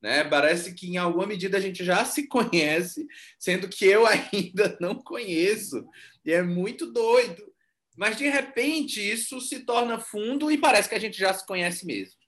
Né? 0.02 0.24
Parece 0.24 0.74
que 0.74 0.88
em 0.88 0.98
alguma 0.98 1.28
medida 1.28 1.58
a 1.58 1.62
gente 1.62 1.84
já 1.84 2.04
se 2.04 2.28
conhece, 2.28 3.06
sendo 3.38 3.70
que 3.70 3.86
eu 3.86 4.06
ainda 4.08 4.78
não 4.80 4.96
conheço. 4.96 5.86
E 6.26 6.32
é 6.32 6.42
muito 6.42 6.92
doido. 6.92 7.52
Mas 7.96 8.18
de 8.18 8.28
repente 8.28 9.00
isso 9.00 9.40
se 9.40 9.60
torna 9.60 10.00
fundo 10.00 10.50
e 10.50 10.58
parece 10.58 10.90
que 10.90 10.96
a 10.96 11.00
gente 11.00 11.18
já 11.18 11.34
se 11.34 11.46
conhece 11.46 11.86
mesmo. 11.86 12.20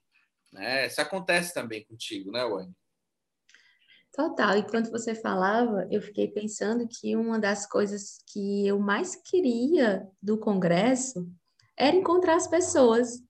Né? 0.52 0.86
Isso 0.86 1.02
acontece 1.02 1.54
também 1.54 1.84
contigo, 1.86 2.32
né, 2.32 2.46
Wayne? 2.46 2.74
Total, 4.16 4.56
enquanto 4.58 4.92
você 4.92 5.16
falava, 5.16 5.88
eu 5.90 6.00
fiquei 6.00 6.28
pensando 6.28 6.88
que 6.88 7.16
uma 7.16 7.40
das 7.40 7.66
coisas 7.66 8.20
que 8.32 8.68
eu 8.68 8.78
mais 8.78 9.16
queria 9.16 10.08
do 10.22 10.38
congresso 10.38 11.28
era 11.76 11.96
encontrar 11.96 12.36
as 12.36 12.46
pessoas, 12.46 13.24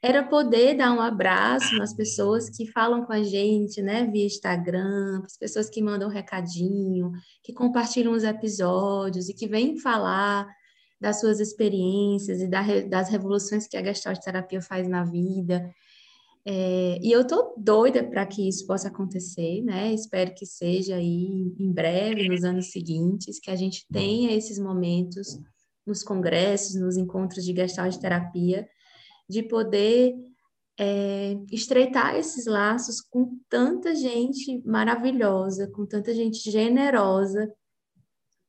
era 0.00 0.22
poder 0.22 0.76
dar 0.76 0.92
um 0.92 1.00
abraço 1.00 1.76
nas 1.76 1.92
pessoas 1.92 2.48
que 2.48 2.66
falam 2.66 3.04
com 3.04 3.12
a 3.12 3.22
gente, 3.22 3.82
né, 3.82 4.06
via 4.06 4.26
Instagram, 4.26 5.22
as 5.24 5.36
pessoas 5.36 5.68
que 5.68 5.82
mandam 5.82 6.08
um 6.08 6.12
recadinho, 6.12 7.10
que 7.42 7.52
compartilham 7.52 8.12
os 8.12 8.22
episódios 8.22 9.28
e 9.28 9.34
que 9.34 9.48
vêm 9.48 9.78
falar 9.78 10.46
das 11.00 11.20
suas 11.20 11.40
experiências 11.40 12.40
e 12.40 12.48
das 12.88 13.08
revoluções 13.08 13.66
que 13.66 13.76
a 13.76 13.82
Gestalt 13.82 14.18
terapia 14.20 14.60
faz 14.60 14.88
na 14.88 15.04
vida. 15.04 15.68
É, 16.44 16.98
e 17.02 17.12
eu 17.12 17.26
tô 17.26 17.54
doida 17.56 18.02
para 18.02 18.24
que 18.24 18.48
isso 18.48 18.66
possa 18.66 18.88
acontecer, 18.88 19.62
né? 19.62 19.92
Espero 19.92 20.34
que 20.34 20.46
seja 20.46 20.96
aí 20.96 21.54
em 21.58 21.72
breve, 21.72 22.28
nos 22.28 22.42
anos 22.42 22.70
seguintes, 22.70 23.38
que 23.38 23.50
a 23.50 23.56
gente 23.56 23.86
tenha 23.92 24.32
esses 24.32 24.58
momentos 24.58 25.38
nos 25.86 26.02
congressos, 26.02 26.74
nos 26.74 26.96
encontros 26.96 27.44
de 27.44 27.54
gestalt 27.54 27.96
terapia, 27.96 28.68
de 29.28 29.42
poder 29.42 30.14
é, 30.78 31.36
estreitar 31.50 32.16
esses 32.16 32.46
laços 32.46 33.00
com 33.00 33.38
tanta 33.48 33.94
gente 33.94 34.62
maravilhosa, 34.64 35.70
com 35.74 35.84
tanta 35.84 36.14
gente 36.14 36.50
generosa, 36.50 37.52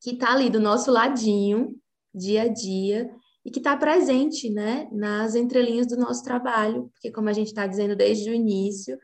que 0.01 0.11
está 0.11 0.33
ali 0.33 0.49
do 0.49 0.59
nosso 0.59 0.91
ladinho, 0.91 1.75
dia 2.13 2.43
a 2.43 2.47
dia, 2.47 3.09
e 3.43 3.51
que 3.51 3.59
está 3.59 3.75
presente 3.75 4.49
né, 4.49 4.87
nas 4.91 5.35
entrelinhas 5.35 5.87
do 5.87 5.97
nosso 5.97 6.23
trabalho, 6.23 6.89
porque, 6.93 7.11
como 7.11 7.29
a 7.29 7.33
gente 7.33 7.47
está 7.47 7.65
dizendo 7.65 7.95
desde 7.95 8.29
o 8.29 8.33
início, 8.33 8.97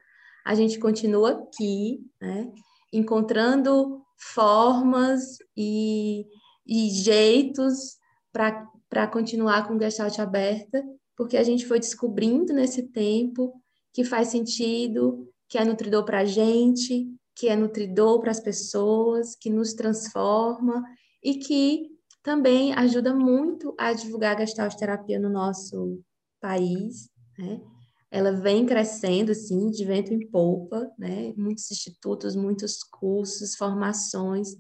a 0.46 0.54
gente 0.54 0.78
continua 0.78 1.32
aqui, 1.32 2.00
né, 2.22 2.52
encontrando 2.94 4.02
formas 4.18 5.38
e, 5.58 6.26
e 6.66 6.90
jeitos 6.90 7.98
para 8.32 9.08
continuar 9.08 9.68
com 9.68 9.76
o 9.76 9.80
Gestalt 9.80 10.20
aberta, 10.20 10.84
porque 11.16 11.38
a 11.38 11.44
gente 11.44 11.66
foi 11.66 11.80
descobrindo 11.80 12.54
nesse 12.54 12.84
tempo 12.84 13.54
que 13.94 14.04
faz 14.04 14.30
sentido, 14.30 15.30
que 15.48 15.58
é 15.58 15.64
nutridor 15.64 16.04
para 16.04 16.20
a 16.20 16.26
gente, 16.26 17.08
que 17.36 17.48
é 17.48 17.56
nutridor 17.56 18.20
para 18.20 18.32
as 18.32 18.40
pessoas, 18.40 19.36
que 19.36 19.50
nos 19.50 19.74
transforma 19.74 20.84
e 21.24 21.36
que 21.36 21.90
também 22.24 22.74
ajuda 22.74 23.14
muito 23.14 23.76
a 23.78 23.94
divulgar 23.94 24.36
a 24.36 24.46
gestalt 24.46 24.76
terapia 24.76 25.20
no 25.20 25.30
nosso 25.30 26.02
país, 26.42 27.10
né? 27.38 27.62
Ela 28.10 28.32
vem 28.32 28.66
crescendo, 28.66 29.32
assim, 29.32 29.70
de 29.70 29.84
vento 29.84 30.14
em 30.14 30.30
polpa, 30.30 30.90
né? 30.98 31.34
Muitos 31.36 31.70
institutos, 31.70 32.36
muitos 32.36 32.82
cursos, 32.84 33.56
formações, 33.56 34.56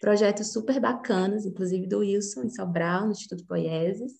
projetos 0.00 0.52
super 0.52 0.78
bacanas, 0.78 1.46
inclusive 1.46 1.86
do 1.86 2.00
Wilson, 2.00 2.44
em 2.44 2.50
Sobral, 2.50 3.06
no 3.06 3.12
Instituto 3.12 3.46
Poieses. 3.46 4.12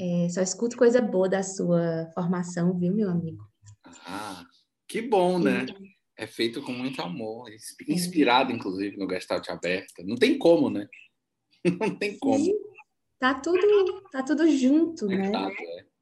É, 0.00 0.28
só 0.28 0.40
escuto 0.40 0.76
coisa 0.76 1.00
boa 1.00 1.28
da 1.28 1.42
sua 1.42 2.10
formação, 2.14 2.78
viu, 2.78 2.94
meu 2.94 3.10
amigo? 3.10 3.44
Ah, 4.06 4.44
que 4.86 5.02
bom, 5.02 5.38
né? 5.38 5.66
É 6.16 6.26
feito 6.26 6.62
com 6.62 6.72
muito 6.72 7.00
amor, 7.00 7.50
inspirado, 7.88 8.52
inclusive, 8.52 8.96
no 8.96 9.08
Gestalt 9.08 9.48
Aberta. 9.48 10.02
Não 10.04 10.16
tem 10.16 10.38
como, 10.38 10.70
né? 10.70 10.88
Não 11.80 11.96
tem 11.96 12.18
como. 12.18 12.44
Sim, 12.44 12.54
tá 13.18 13.34
tudo, 13.34 14.02
tá 14.10 14.22
tudo 14.22 14.50
junto, 14.50 15.10
é 15.10 15.16
né? 15.16 15.30
Claro, 15.30 15.54
é. 15.54 15.92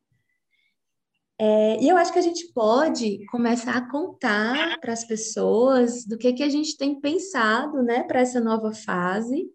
É, 1.42 1.82
e 1.82 1.88
eu 1.88 1.96
acho 1.96 2.12
que 2.12 2.18
a 2.18 2.22
gente 2.22 2.52
pode 2.52 3.24
começar 3.28 3.74
a 3.74 3.90
contar 3.90 4.78
para 4.78 4.92
as 4.92 5.06
pessoas 5.06 6.04
do 6.04 6.18
que, 6.18 6.34
que 6.34 6.42
a 6.42 6.50
gente 6.50 6.76
tem 6.76 7.00
pensado 7.00 7.82
né, 7.82 8.02
para 8.02 8.20
essa 8.20 8.38
nova 8.40 8.74
fase. 8.74 9.50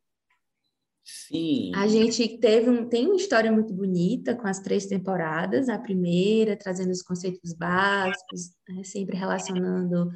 Sim. 1.05 1.71
A 1.75 1.88
gente 1.88 2.39
teve 2.39 2.67
um, 2.67 2.89
tem 2.89 3.06
uma 3.06 3.15
história 3.15 3.51
muito 3.51 3.71
bonita 3.71 4.36
com 4.36 4.47
as 4.47 4.60
três 4.60 4.88
temporadas. 4.88 5.69
A 5.69 5.77
primeira, 5.77 6.58
trazendo 6.58 6.89
os 6.89 7.03
conceitos 7.03 7.53
básicos, 7.53 8.56
né, 8.67 8.84
sempre 8.84 9.15
relacionando 9.15 10.10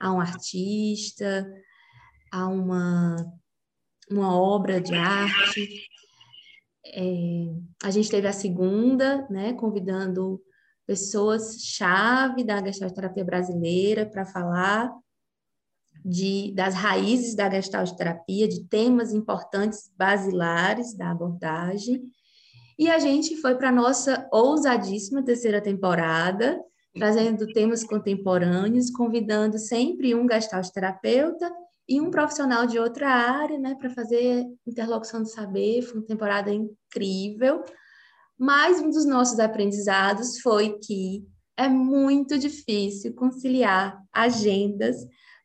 a 0.00 0.12
um 0.12 0.20
artista, 0.20 1.44
a 2.30 2.46
uma 2.46 3.16
uma 4.10 4.34
obra 4.34 4.80
de 4.80 4.94
arte. 4.94 5.86
É, 6.86 7.02
a 7.82 7.90
gente 7.90 8.08
teve 8.08 8.26
a 8.26 8.32
segunda, 8.32 9.26
né, 9.28 9.52
convidando 9.52 10.40
pessoas-chave 10.86 12.44
da 12.44 12.64
Gestalt 12.64 12.94
terapia 12.94 13.24
brasileira 13.24 14.06
para 14.06 14.24
falar 14.24 14.90
de, 16.08 16.52
das 16.54 16.74
raízes 16.74 17.34
da 17.34 17.50
Gestalt 17.50 17.92
terapia, 17.92 18.48
de 18.48 18.64
temas 18.64 19.12
importantes 19.12 19.90
basilares 19.96 20.94
da 20.94 21.10
abordagem. 21.10 22.02
E 22.78 22.88
a 22.88 22.98
gente 22.98 23.36
foi 23.36 23.56
para 23.56 23.68
a 23.68 23.72
nossa 23.72 24.26
ousadíssima 24.32 25.22
terceira 25.22 25.60
temporada, 25.60 26.58
trazendo 26.94 27.46
temas 27.52 27.84
contemporâneos, 27.84 28.90
convidando 28.90 29.58
sempre 29.58 30.14
um 30.14 30.26
Gestalt 30.26 30.68
terapeuta 30.70 31.52
e 31.86 32.00
um 32.00 32.10
profissional 32.10 32.66
de 32.66 32.78
outra 32.78 33.08
área, 33.08 33.58
né, 33.58 33.74
para 33.74 33.90
fazer 33.90 34.46
interlocução 34.66 35.22
de 35.22 35.30
saber. 35.30 35.82
Foi 35.82 36.00
uma 36.00 36.06
temporada 36.06 36.50
incrível. 36.52 37.62
Mas 38.38 38.80
um 38.80 38.88
dos 38.88 39.04
nossos 39.04 39.38
aprendizados 39.40 40.40
foi 40.40 40.78
que 40.78 41.26
é 41.56 41.68
muito 41.68 42.38
difícil 42.38 43.12
conciliar 43.14 44.00
agendas, 44.12 44.96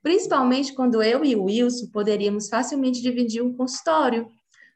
principalmente 0.03 0.73
quando 0.73 1.01
eu 1.01 1.23
e 1.23 1.35
o 1.35 1.45
Wilson 1.45 1.87
poderíamos 1.87 2.49
facilmente 2.49 3.01
dividir 3.01 3.41
um 3.41 3.55
consultório, 3.55 4.27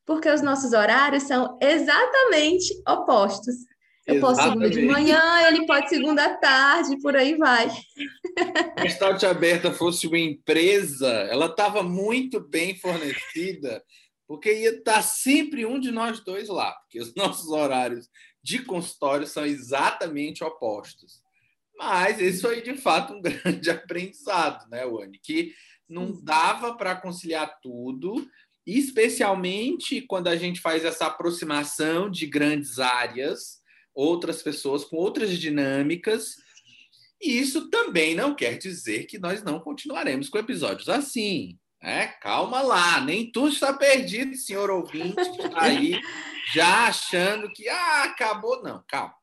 porque 0.05 0.29
os 0.29 0.41
nossos 0.41 0.71
horários 0.71 1.23
são 1.23 1.59
exatamente 1.61 2.73
opostos. 2.87 3.53
Eu 4.05 4.21
posso 4.21 4.41
segunda 4.41 4.69
de 4.69 4.81
manhã, 4.83 5.21
ele 5.45 5.65
pode 5.65 5.89
segunda 5.89 6.23
à 6.23 6.37
tarde, 6.37 6.97
por 7.01 7.13
aí 7.13 7.35
vai. 7.35 7.69
Se 7.69 7.83
a 8.77 8.81
Gestalt 8.83 9.21
Aberta 9.25 9.69
fosse 9.73 10.07
uma 10.07 10.17
empresa, 10.17 11.09
ela 11.29 11.47
estava 11.47 11.83
muito 11.83 12.39
bem 12.39 12.73
fornecida, 12.77 13.83
porque 14.25 14.61
ia 14.61 14.69
estar 14.69 15.01
sempre 15.01 15.65
um 15.65 15.77
de 15.77 15.91
nós 15.91 16.21
dois 16.21 16.47
lá, 16.47 16.71
porque 16.71 17.01
os 17.01 17.13
nossos 17.15 17.49
horários 17.49 18.07
de 18.41 18.59
consultório 18.59 19.27
são 19.27 19.45
exatamente 19.45 20.41
opostos. 20.41 21.21
Mas 21.77 22.19
isso 22.19 22.41
foi, 22.41 22.61
de 22.61 22.75
fato, 22.75 23.13
um 23.13 23.21
grande 23.21 23.69
aprendizado, 23.69 24.69
né, 24.69 24.85
Wani? 24.85 25.19
Que 25.19 25.53
não 25.87 26.11
dava 26.23 26.75
para 26.75 26.95
conciliar 26.95 27.59
tudo, 27.61 28.27
especialmente 28.65 30.01
quando 30.01 30.27
a 30.27 30.35
gente 30.35 30.59
faz 30.59 30.83
essa 30.83 31.05
aproximação 31.05 32.09
de 32.09 32.25
grandes 32.25 32.79
áreas 32.79 33.61
outras 33.97 34.43
pessoas 34.43 34.85
com 34.85 34.95
outras 34.95 35.37
dinâmicas. 35.39 36.35
E 37.19 37.39
isso 37.39 37.67
também 37.69 38.13
não 38.13 38.35
quer 38.35 38.57
dizer 38.57 39.05
que 39.05 39.17
nós 39.17 39.41
não 39.41 39.59
continuaremos 39.59 40.29
com 40.29 40.37
episódios 40.37 40.87
assim. 40.87 41.57
Né? 41.81 42.07
Calma 42.21 42.61
lá, 42.61 43.01
nem 43.01 43.31
tudo 43.31 43.49
está 43.49 43.73
perdido, 43.73 44.35
senhor 44.35 44.69
ouvinte, 44.69 45.15
que 45.15 45.41
está 45.41 45.63
aí 45.63 45.99
já 46.53 46.87
achando 46.87 47.51
que 47.51 47.67
ah, 47.67 48.03
acabou. 48.03 48.61
Não, 48.61 48.83
calma. 48.87 49.16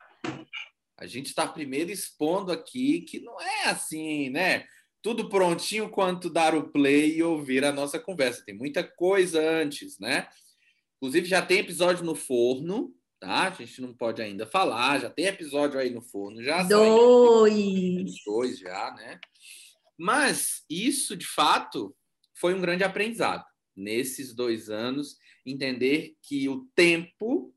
A 0.96 1.06
gente 1.06 1.26
está 1.26 1.46
primeiro 1.46 1.90
expondo 1.90 2.52
aqui 2.52 3.00
que 3.00 3.20
não 3.20 3.40
é 3.40 3.64
assim, 3.64 4.30
né? 4.30 4.64
Tudo 5.02 5.28
prontinho 5.28 5.90
quanto 5.90 6.30
dar 6.30 6.54
o 6.54 6.70
play 6.70 7.16
e 7.16 7.22
ouvir 7.22 7.64
a 7.64 7.72
nossa 7.72 7.98
conversa. 7.98 8.44
Tem 8.44 8.56
muita 8.56 8.82
coisa 8.82 9.40
antes, 9.40 9.98
né? 9.98 10.28
Inclusive, 10.96 11.26
já 11.26 11.42
tem 11.42 11.58
episódio 11.58 12.04
no 12.04 12.14
forno, 12.14 12.94
tá? 13.20 13.48
A 13.48 13.50
gente 13.50 13.80
não 13.80 13.92
pode 13.92 14.22
ainda 14.22 14.46
falar, 14.46 15.00
já 15.00 15.10
tem 15.10 15.26
episódio 15.26 15.78
aí 15.78 15.90
no 15.90 16.00
forno, 16.00 16.42
já 16.42 16.62
dois, 16.62 18.14
dois 18.24 18.58
já, 18.58 18.94
né? 18.96 19.18
Mas 19.98 20.64
isso, 20.68 21.16
de 21.16 21.26
fato, 21.26 21.94
foi 22.34 22.54
um 22.54 22.60
grande 22.60 22.84
aprendizado 22.84 23.44
nesses 23.76 24.34
dois 24.34 24.70
anos, 24.70 25.16
entender 25.44 26.14
que 26.22 26.48
o 26.48 26.66
tempo 26.74 27.53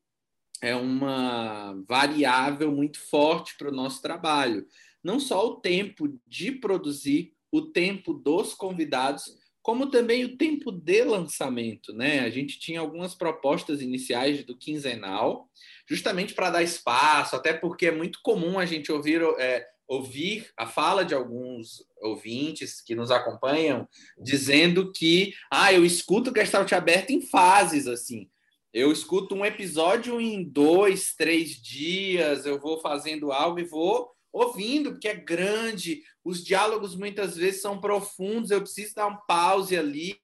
é 0.61 0.75
uma 0.75 1.73
variável 1.87 2.71
muito 2.71 2.99
forte 2.99 3.55
para 3.57 3.69
o 3.69 3.75
nosso 3.75 4.01
trabalho. 4.01 4.65
Não 5.03 5.19
só 5.19 5.45
o 5.45 5.55
tempo 5.55 6.19
de 6.25 6.51
produzir, 6.51 7.33
o 7.51 7.61
tempo 7.61 8.13
dos 8.13 8.53
convidados, 8.53 9.37
como 9.61 9.91
também 9.91 10.23
o 10.23 10.37
tempo 10.37 10.71
de 10.71 11.03
lançamento, 11.03 11.93
né? 11.93 12.21
A 12.21 12.29
gente 12.29 12.57
tinha 12.57 12.79
algumas 12.79 13.13
propostas 13.13 13.81
iniciais 13.81 14.43
do 14.43 14.57
quinzenal, 14.57 15.49
justamente 15.85 16.33
para 16.33 16.49
dar 16.49 16.63
espaço, 16.63 17.35
até 17.35 17.53
porque 17.53 17.87
é 17.87 17.91
muito 17.91 18.19
comum 18.23 18.57
a 18.57 18.65
gente 18.65 18.91
ouvir, 18.91 19.21
é, 19.37 19.67
ouvir 19.87 20.49
a 20.55 20.65
fala 20.65 21.03
de 21.03 21.13
alguns 21.13 21.85
ouvintes 22.01 22.81
que 22.81 22.95
nos 22.95 23.11
acompanham 23.11 23.87
dizendo 24.17 24.91
que, 24.91 25.33
ah, 25.51 25.73
eu 25.73 25.85
escuto 25.85 26.33
Gestalt 26.35 26.71
aberto 26.71 27.11
em 27.11 27.21
fases, 27.21 27.87
assim. 27.87 28.29
Eu 28.73 28.91
escuto 28.91 29.34
um 29.34 29.45
episódio 29.45 30.19
em 30.19 30.43
dois, 30.43 31.15
três 31.15 31.62
dias, 31.62 32.45
eu 32.45 32.60
vou 32.60 32.80
fazendo 32.80 33.32
algo 33.32 33.60
e 33.60 33.63
vou 33.63 34.12
ouvindo, 34.32 34.91
porque 34.91 35.08
é 35.08 35.15
grande, 35.15 36.03
os 36.23 36.43
diálogos 36.43 36.95
muitas 36.95 37.36
vezes 37.36 37.62
são 37.62 37.80
profundos, 37.80 38.51
eu 38.51 38.62
preciso 38.62 38.93
dar 38.93 39.08
um 39.08 39.17
pause 39.27 39.75
ali, 39.75 40.19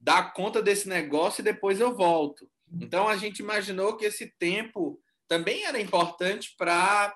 dar 0.00 0.32
conta 0.32 0.62
desse 0.62 0.88
negócio 0.88 1.40
e 1.40 1.44
depois 1.44 1.80
eu 1.80 1.94
volto. 1.94 2.48
Então 2.80 3.08
a 3.08 3.16
gente 3.16 3.40
imaginou 3.40 3.96
que 3.96 4.04
esse 4.04 4.32
tempo 4.38 5.00
também 5.28 5.64
era 5.64 5.80
importante 5.80 6.54
para 6.56 7.14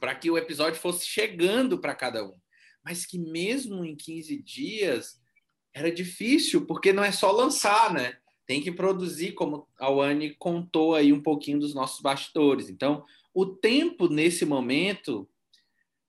para 0.00 0.14
que 0.16 0.28
o 0.28 0.36
episódio 0.36 0.80
fosse 0.80 1.06
chegando 1.06 1.78
para 1.78 1.94
cada 1.94 2.24
um. 2.24 2.34
Mas 2.84 3.06
que 3.06 3.18
mesmo 3.18 3.84
em 3.84 3.94
15 3.94 4.42
dias 4.42 5.20
era 5.72 5.92
difícil, 5.92 6.66
porque 6.66 6.92
não 6.92 7.04
é 7.04 7.12
só 7.12 7.30
lançar, 7.30 7.92
né? 7.94 8.18
Tem 8.46 8.60
que 8.60 8.72
produzir, 8.72 9.32
como 9.32 9.66
a 9.78 9.88
Wani 9.88 10.34
contou 10.34 10.94
aí 10.94 11.12
um 11.12 11.22
pouquinho 11.22 11.60
dos 11.60 11.74
nossos 11.74 12.00
bastidores. 12.00 12.68
Então, 12.68 13.04
o 13.32 13.46
tempo 13.46 14.08
nesse 14.08 14.44
momento 14.44 15.28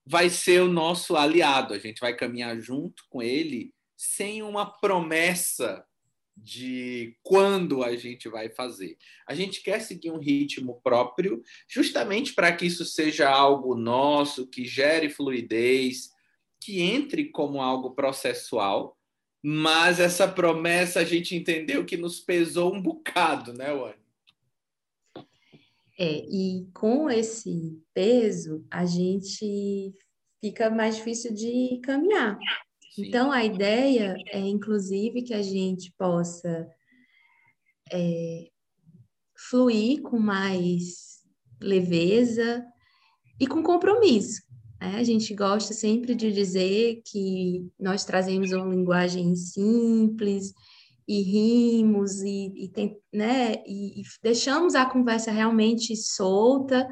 vai 0.05 0.29
ser 0.29 0.61
o 0.61 0.67
nosso 0.67 1.15
aliado. 1.15 1.73
A 1.73 1.79
gente 1.79 1.99
vai 1.99 2.15
caminhar 2.15 2.59
junto 2.59 3.05
com 3.09 3.21
ele 3.21 3.73
sem 3.95 4.41
uma 4.43 4.65
promessa 4.65 5.85
de 6.35 7.15
quando 7.21 7.83
a 7.83 7.95
gente 7.95 8.27
vai 8.27 8.49
fazer. 8.49 8.97
A 9.27 9.35
gente 9.35 9.61
quer 9.61 9.79
seguir 9.79 10.11
um 10.11 10.17
ritmo 10.17 10.81
próprio, 10.83 11.43
justamente 11.67 12.33
para 12.33 12.51
que 12.51 12.65
isso 12.65 12.83
seja 12.85 13.29
algo 13.29 13.75
nosso, 13.75 14.47
que 14.47 14.65
gere 14.65 15.09
fluidez, 15.09 16.11
que 16.59 16.81
entre 16.81 17.25
como 17.25 17.61
algo 17.61 17.91
processual, 17.91 18.97
mas 19.43 19.99
essa 19.99 20.25
promessa 20.25 21.01
a 21.01 21.03
gente 21.03 21.35
entendeu 21.35 21.85
que 21.85 21.97
nos 21.97 22.21
pesou 22.21 22.73
um 22.73 22.81
bocado, 22.81 23.51
né, 23.51 23.73
Wani? 23.73 24.01
É, 25.99 26.25
e 26.25 26.65
com 26.73 27.09
esse 27.09 27.77
peso, 27.93 28.65
a 28.71 28.85
gente 28.85 29.93
fica 30.39 30.69
mais 30.69 30.95
difícil 30.95 31.33
de 31.33 31.79
caminhar. 31.83 32.39
Sim. 32.93 33.07
Então, 33.07 33.31
a 33.31 33.43
ideia 33.43 34.15
é, 34.31 34.39
inclusive, 34.39 35.23
que 35.23 35.33
a 35.33 35.41
gente 35.41 35.93
possa 35.97 36.67
é, 37.91 38.49
fluir 39.49 40.01
com 40.01 40.19
mais 40.19 41.21
leveza 41.61 42.65
e 43.39 43.45
com 43.45 43.61
compromisso. 43.61 44.41
Né? 44.83 44.97
A 44.97 45.03
gente 45.03 45.33
gosta 45.33 45.73
sempre 45.73 46.13
de 46.13 46.31
dizer 46.31 47.01
que 47.05 47.65
nós 47.79 48.03
trazemos 48.03 48.51
uma 48.51 48.73
linguagem 48.73 49.35
simples, 49.35 50.53
e 51.07 51.21
rimos 51.21 52.21
e, 52.21 52.53
e, 52.55 52.69
tem, 52.69 52.97
né, 53.11 53.55
e, 53.65 54.01
e 54.01 54.03
deixamos 54.21 54.73
a 54.75 54.85
conversa 54.85 55.31
realmente 55.31 55.95
solta, 55.95 56.87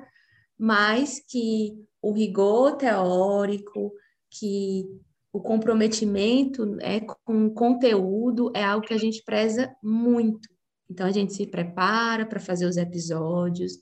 mas 0.57 1.23
que 1.27 1.73
o 2.01 2.11
rigor 2.11 2.75
teórico, 2.75 3.91
que 4.29 4.85
o 5.31 5.39
comprometimento 5.39 6.65
né, 6.65 7.01
com 7.23 7.45
o 7.45 7.53
conteúdo 7.53 8.51
é 8.53 8.63
algo 8.63 8.85
que 8.85 8.93
a 8.93 8.97
gente 8.97 9.23
preza 9.23 9.73
muito. 9.81 10.49
Então, 10.89 11.07
a 11.07 11.11
gente 11.11 11.33
se 11.33 11.47
prepara 11.47 12.25
para 12.25 12.39
fazer 12.39 12.65
os 12.65 12.75
episódios. 12.75 13.77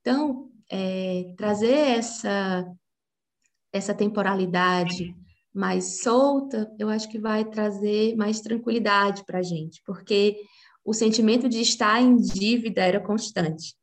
Então, 0.00 0.50
é, 0.70 1.32
trazer 1.38 1.72
essa, 1.72 2.66
essa 3.74 3.92
temporalidade 3.92 5.12
mais 5.52 6.00
solta, 6.00 6.72
eu 6.78 6.88
acho 6.88 7.08
que 7.08 7.18
vai 7.18 7.44
trazer 7.44 8.14
mais 8.14 8.40
tranquilidade 8.40 9.24
para 9.26 9.40
a 9.40 9.42
gente, 9.42 9.82
porque 9.84 10.36
o 10.84 10.94
sentimento 10.94 11.48
de 11.48 11.60
estar 11.60 12.00
em 12.00 12.16
dívida 12.16 12.82
era 12.82 13.00
constante. 13.00 13.74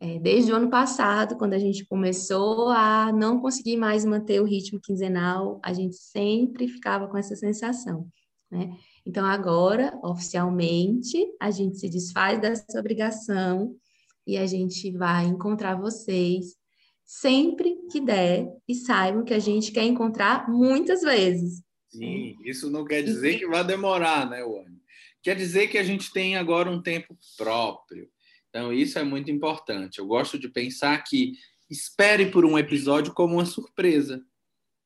É, 0.00 0.18
desde 0.18 0.50
o 0.50 0.56
ano 0.56 0.70
passado, 0.70 1.36
quando 1.36 1.52
a 1.52 1.58
gente 1.58 1.84
começou 1.84 2.70
a 2.70 3.12
não 3.12 3.38
conseguir 3.38 3.76
mais 3.76 4.06
manter 4.06 4.40
o 4.40 4.46
ritmo 4.46 4.80
quinzenal, 4.80 5.60
a 5.62 5.74
gente 5.74 5.96
sempre 5.96 6.66
ficava 6.66 7.06
com 7.06 7.18
essa 7.18 7.36
sensação, 7.36 8.08
né? 8.50 8.74
Então, 9.04 9.26
agora, 9.26 9.98
oficialmente, 10.02 11.18
a 11.38 11.50
gente 11.50 11.76
se 11.78 11.90
desfaz 11.90 12.40
dessa 12.40 12.78
obrigação 12.78 13.76
e 14.26 14.38
a 14.38 14.46
gente 14.46 14.90
vai 14.92 15.26
encontrar 15.26 15.78
vocês 15.78 16.56
sempre 17.10 17.76
que 17.90 18.00
der 18.00 18.46
e 18.68 18.74
saibam 18.76 19.24
que 19.24 19.34
a 19.34 19.38
gente 19.40 19.72
quer 19.72 19.82
encontrar 19.82 20.48
muitas 20.48 21.00
vezes. 21.00 21.60
Sim, 21.88 22.36
isso 22.44 22.70
não 22.70 22.84
quer 22.84 23.02
dizer 23.02 23.36
que 23.36 23.48
vai 23.48 23.64
demorar, 23.64 24.30
né, 24.30 24.44
Wani? 24.44 24.80
Quer 25.20 25.34
dizer 25.34 25.66
que 25.66 25.76
a 25.76 25.82
gente 25.82 26.12
tem 26.12 26.36
agora 26.36 26.70
um 26.70 26.80
tempo 26.80 27.18
próprio. 27.36 28.08
Então, 28.48 28.72
isso 28.72 28.96
é 28.96 29.02
muito 29.02 29.28
importante. 29.28 29.98
Eu 29.98 30.06
gosto 30.06 30.38
de 30.38 30.48
pensar 30.48 30.96
que 31.02 31.32
espere 31.68 32.26
por 32.30 32.44
um 32.44 32.56
episódio 32.56 33.12
como 33.12 33.34
uma 33.34 33.44
surpresa, 33.44 34.24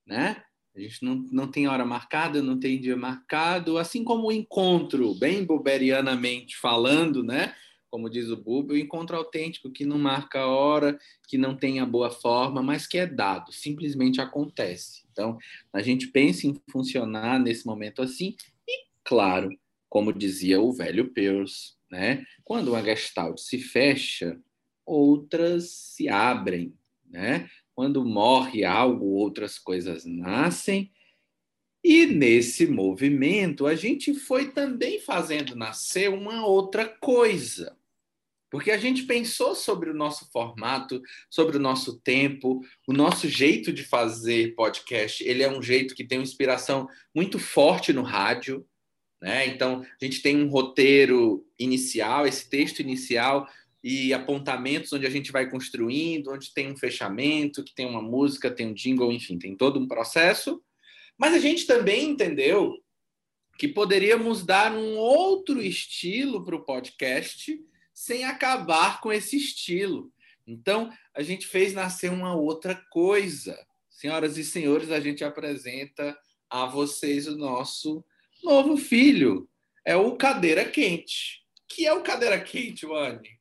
né? 0.06 0.42
A 0.74 0.80
gente 0.80 1.04
não, 1.04 1.16
não 1.30 1.46
tem 1.46 1.68
hora 1.68 1.84
marcada, 1.84 2.42
não 2.42 2.58
tem 2.58 2.80
dia 2.80 2.96
marcado, 2.96 3.76
assim 3.76 4.02
como 4.02 4.28
o 4.28 4.32
encontro, 4.32 5.14
bem 5.14 5.44
boberianamente 5.44 6.56
falando, 6.56 7.22
né? 7.22 7.54
Como 7.94 8.10
diz 8.10 8.28
o 8.28 8.36
Bubo, 8.36 8.72
o 8.72 8.76
encontro 8.76 9.16
autêntico 9.16 9.70
que 9.70 9.86
não 9.86 9.96
marca 9.96 10.40
a 10.40 10.48
hora, 10.48 10.98
que 11.28 11.38
não 11.38 11.56
tem 11.56 11.78
a 11.78 11.86
boa 11.86 12.10
forma, 12.10 12.60
mas 12.60 12.88
que 12.88 12.98
é 12.98 13.06
dado, 13.06 13.52
simplesmente 13.52 14.20
acontece. 14.20 15.04
Então, 15.12 15.38
a 15.72 15.80
gente 15.80 16.08
pensa 16.08 16.44
em 16.44 16.60
funcionar 16.72 17.38
nesse 17.38 17.64
momento 17.64 18.02
assim, 18.02 18.34
e 18.66 18.86
claro, 19.04 19.48
como 19.88 20.12
dizia 20.12 20.60
o 20.60 20.72
velho 20.72 21.12
Peirce, 21.12 21.74
né? 21.88 22.26
Quando 22.42 22.72
uma 22.72 22.82
gestalt 22.82 23.38
se 23.38 23.60
fecha, 23.60 24.40
outras 24.84 25.70
se 25.70 26.08
abrem, 26.08 26.74
né? 27.08 27.48
Quando 27.76 28.04
morre 28.04 28.64
algo, 28.64 29.06
outras 29.06 29.56
coisas 29.56 30.04
nascem. 30.04 30.90
E 31.84 32.06
nesse 32.06 32.66
movimento, 32.66 33.68
a 33.68 33.76
gente 33.76 34.14
foi 34.14 34.50
também 34.50 34.98
fazendo 34.98 35.54
nascer 35.54 36.10
uma 36.10 36.44
outra 36.44 36.88
coisa. 36.88 37.78
Porque 38.54 38.70
a 38.70 38.78
gente 38.78 39.02
pensou 39.02 39.52
sobre 39.52 39.90
o 39.90 39.94
nosso 39.94 40.30
formato, 40.30 41.02
sobre 41.28 41.56
o 41.56 41.60
nosso 41.60 41.98
tempo, 41.98 42.60
o 42.86 42.92
nosso 42.92 43.28
jeito 43.28 43.72
de 43.72 43.82
fazer 43.82 44.54
podcast. 44.54 45.24
Ele 45.24 45.42
é 45.42 45.50
um 45.50 45.60
jeito 45.60 45.92
que 45.92 46.06
tem 46.06 46.18
uma 46.18 46.22
inspiração 46.22 46.88
muito 47.12 47.36
forte 47.36 47.92
no 47.92 48.02
rádio. 48.02 48.64
Né? 49.20 49.48
Então, 49.48 49.84
a 50.00 50.04
gente 50.04 50.22
tem 50.22 50.40
um 50.40 50.48
roteiro 50.48 51.44
inicial, 51.58 52.28
esse 52.28 52.48
texto 52.48 52.78
inicial 52.78 53.44
e 53.82 54.14
apontamentos 54.14 54.92
onde 54.92 55.04
a 55.04 55.10
gente 55.10 55.32
vai 55.32 55.50
construindo, 55.50 56.30
onde 56.30 56.54
tem 56.54 56.70
um 56.70 56.76
fechamento, 56.76 57.64
que 57.64 57.74
tem 57.74 57.86
uma 57.86 58.00
música, 58.00 58.52
tem 58.52 58.68
um 58.68 58.72
jingle, 58.72 59.10
enfim, 59.10 59.36
tem 59.36 59.56
todo 59.56 59.80
um 59.80 59.88
processo. 59.88 60.62
Mas 61.18 61.34
a 61.34 61.40
gente 61.40 61.66
também 61.66 62.10
entendeu 62.10 62.72
que 63.58 63.66
poderíamos 63.66 64.46
dar 64.46 64.70
um 64.70 64.94
outro 64.96 65.60
estilo 65.60 66.44
para 66.44 66.54
o 66.54 66.64
podcast 66.64 67.52
sem 67.94 68.24
acabar 68.24 69.00
com 69.00 69.12
esse 69.12 69.36
estilo. 69.36 70.12
Então, 70.46 70.92
a 71.14 71.22
gente 71.22 71.46
fez 71.46 71.72
nascer 71.72 72.10
uma 72.10 72.34
outra 72.34 72.74
coisa. 72.90 73.56
Senhoras 73.88 74.36
e 74.36 74.44
senhores, 74.44 74.90
a 74.90 75.00
gente 75.00 75.24
apresenta 75.24 76.18
a 76.50 76.66
vocês 76.66 77.26
o 77.26 77.36
nosso 77.36 78.04
novo 78.42 78.76
filho. 78.76 79.48
É 79.84 79.96
o 79.96 80.16
Cadeira 80.16 80.68
Quente. 80.68 81.42
que 81.68 81.86
é 81.86 81.92
o 81.92 82.02
Cadeira 82.02 82.40
Quente, 82.40 82.86
Wani? 82.86 83.40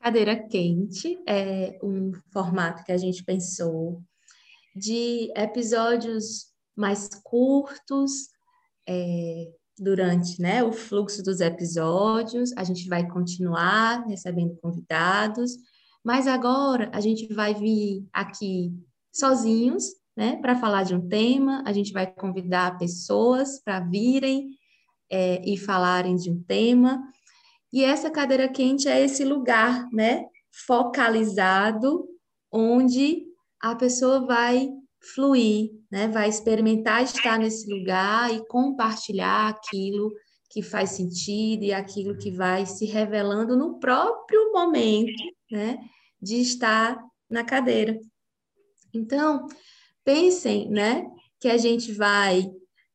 Cadeira 0.00 0.48
Quente 0.48 1.18
é 1.26 1.78
um 1.82 2.12
formato 2.32 2.84
que 2.84 2.92
a 2.92 2.96
gente 2.96 3.22
pensou 3.24 4.02
de 4.74 5.32
episódios 5.36 6.52
mais 6.76 7.08
curtos, 7.22 8.28
é, 8.88 9.52
durante 9.78 10.40
né, 10.40 10.62
o 10.62 10.72
fluxo 10.72 11.22
dos 11.22 11.40
episódios, 11.40 12.52
a 12.56 12.64
gente 12.64 12.88
vai 12.88 13.08
continuar 13.08 14.06
recebendo 14.06 14.56
convidados, 14.62 15.52
mas 16.04 16.26
agora 16.26 16.90
a 16.92 17.00
gente 17.00 17.32
vai 17.32 17.54
vir 17.54 18.06
aqui 18.12 18.72
sozinhos, 19.12 19.84
né, 20.16 20.36
para 20.36 20.54
falar 20.54 20.84
de 20.84 20.94
um 20.94 21.08
tema, 21.08 21.62
a 21.66 21.72
gente 21.72 21.92
vai 21.92 22.06
convidar 22.06 22.78
pessoas 22.78 23.60
para 23.62 23.80
virem 23.80 24.50
é, 25.10 25.42
e 25.44 25.56
falarem 25.56 26.14
de 26.14 26.30
um 26.30 26.40
tema, 26.42 27.02
e 27.72 27.82
essa 27.82 28.10
cadeira 28.10 28.48
quente 28.48 28.86
é 28.86 29.00
esse 29.04 29.24
lugar, 29.24 29.88
né, 29.92 30.26
focalizado, 30.66 32.06
onde 32.52 33.24
a 33.60 33.74
pessoa 33.74 34.24
vai 34.24 34.70
fluir, 35.14 35.70
né? 35.90 36.08
Vai 36.08 36.28
experimentar 36.28 37.02
estar 37.02 37.38
nesse 37.38 37.68
lugar 37.72 38.32
e 38.32 38.46
compartilhar 38.46 39.48
aquilo 39.48 40.12
que 40.50 40.62
faz 40.62 40.90
sentido 40.90 41.64
e 41.64 41.72
aquilo 41.72 42.16
que 42.16 42.30
vai 42.30 42.64
se 42.64 42.86
revelando 42.86 43.56
no 43.56 43.78
próprio 43.78 44.52
momento, 44.52 45.12
né? 45.50 45.78
De 46.20 46.36
estar 46.36 47.02
na 47.28 47.44
cadeira. 47.44 47.98
Então, 48.92 49.46
pensem, 50.04 50.70
né? 50.70 51.04
Que 51.40 51.48
a 51.48 51.56
gente 51.56 51.92
vai 51.92 52.50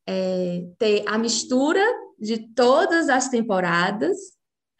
é, 0.06 0.66
ter 0.78 1.04
a 1.06 1.18
mistura 1.18 1.84
de 2.18 2.52
todas 2.54 3.08
as 3.08 3.28
temporadas, 3.28 4.16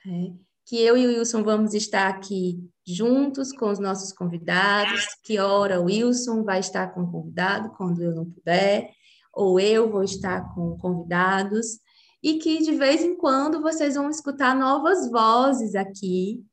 é, 0.07 0.33
que 0.67 0.81
eu 0.81 0.97
e 0.97 1.07
o 1.07 1.11
Wilson 1.11 1.43
vamos 1.43 1.75
estar 1.75 2.09
aqui 2.09 2.59
juntos 2.95 3.53
com 3.53 3.71
os 3.71 3.79
nossos 3.79 4.13
convidados, 4.13 5.07
que 5.23 5.39
hora 5.39 5.81
o 5.81 5.85
Wilson 5.85 6.43
vai 6.43 6.61
estar 6.61 6.89
com 6.89 7.03
o 7.03 7.11
convidado 7.11 7.71
quando 7.71 8.03
eu 8.03 8.15
não 8.15 8.25
puder, 8.25 8.91
ou 9.33 9.59
eu 9.61 9.91
vou 9.91 10.03
estar 10.03 10.55
com 10.55 10.77
convidados, 10.79 11.79
e 12.23 12.39
que 12.39 12.59
de 12.59 12.73
vez 12.73 13.03
em 13.03 13.17
quando 13.17 13.63
vocês 13.63 13.95
vão 13.95 14.11
escutar 14.11 14.55
novas 14.55 15.11
vozes 15.11 15.75
aqui 15.75 16.45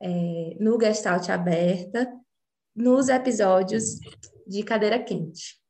é, 0.00 0.56
no 0.60 0.80
Gestalt 0.80 1.28
Aberta, 1.28 2.12
nos 2.74 3.08
episódios 3.08 3.98
de 4.46 4.62
Cadeira 4.62 5.02
Quente. 5.02 5.60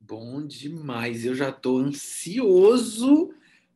Bom 0.00 0.46
demais, 0.46 1.24
eu 1.24 1.34
já 1.34 1.48
estou 1.48 1.78
ansioso 1.78 3.30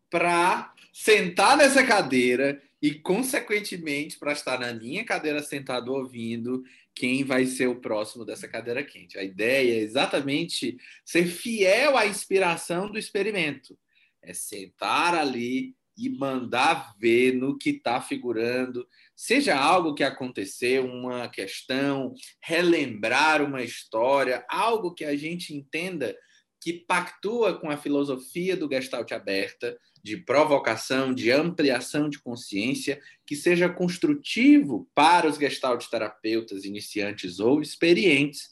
para 0.09 0.73
sentar 0.93 1.57
nessa 1.57 1.85
cadeira 1.85 2.61
e, 2.83 2.95
consequentemente, 2.95 4.19
para 4.19 4.33
estar 4.33 4.59
na 4.59 4.73
minha 4.73 5.05
cadeira 5.05 5.43
sentado 5.43 5.93
ouvindo, 5.93 6.63
quem 6.95 7.25
vai 7.25 7.47
ser 7.47 7.69
o 7.69 7.81
próximo 7.81 8.25
dessa 8.25 8.49
cadeira 8.49 8.83
quente. 8.83 9.19
A 9.19 9.23
ideia 9.23 9.75
é 9.75 9.83
exatamente 9.83 10.79
ser 11.05 11.27
fiel 11.27 11.97
à 11.97 12.07
inspiração 12.07 12.91
do 12.91 12.99
experimento. 12.99 13.79
É 14.23 14.33
sentar 14.33 15.15
ali 15.15 15.75
e 15.97 16.09
mandar 16.09 16.97
ver 16.99 17.35
no 17.35 17.59
que 17.59 17.71
está 17.71 18.01
figurando, 18.01 18.89
seja 19.15 19.55
algo 19.55 19.95
que 19.95 20.03
aconteceu, 20.03 20.87
uma 20.87 21.29
questão, 21.29 22.15
relembrar 22.43 23.43
uma 23.43 23.63
história, 23.63 24.45
algo 24.49 24.95
que 24.95 25.05
a 25.05 25.15
gente 25.15 25.55
entenda 25.55 26.17
que 26.61 26.75
pactua 26.75 27.59
com 27.59 27.71
a 27.71 27.77
filosofia 27.77 28.57
do 28.57 28.69
Gestalt 28.69 29.11
aberta, 29.13 29.79
de 30.03 30.17
provocação, 30.17 31.13
de 31.13 31.31
ampliação 31.31 32.09
de 32.09 32.19
consciência, 32.19 33.01
que 33.27 33.35
seja 33.35 33.69
construtivo 33.69 34.89
para 34.95 35.29
os 35.29 35.37
Gestalt 35.37 35.87
terapeutas 35.89 36.65
iniciantes 36.65 37.41
ou 37.41 37.63
experientes 37.63 38.51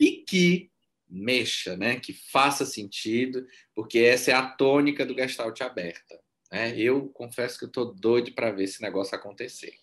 e 0.00 0.24
que 0.26 0.70
mexa, 1.08 1.76
né? 1.76 2.00
que 2.00 2.12
faça 2.12 2.64
sentido, 2.64 3.46
porque 3.74 3.98
essa 3.98 4.30
é 4.30 4.34
a 4.34 4.48
tônica 4.48 5.04
do 5.04 5.14
Gestalt 5.14 5.60
aberta. 5.60 6.18
Né? 6.50 6.78
Eu 6.78 7.08
confesso 7.08 7.58
que 7.58 7.66
estou 7.66 7.94
doido 7.94 8.32
para 8.34 8.50
ver 8.50 8.64
esse 8.64 8.82
negócio 8.82 9.14
acontecer. 9.14 9.74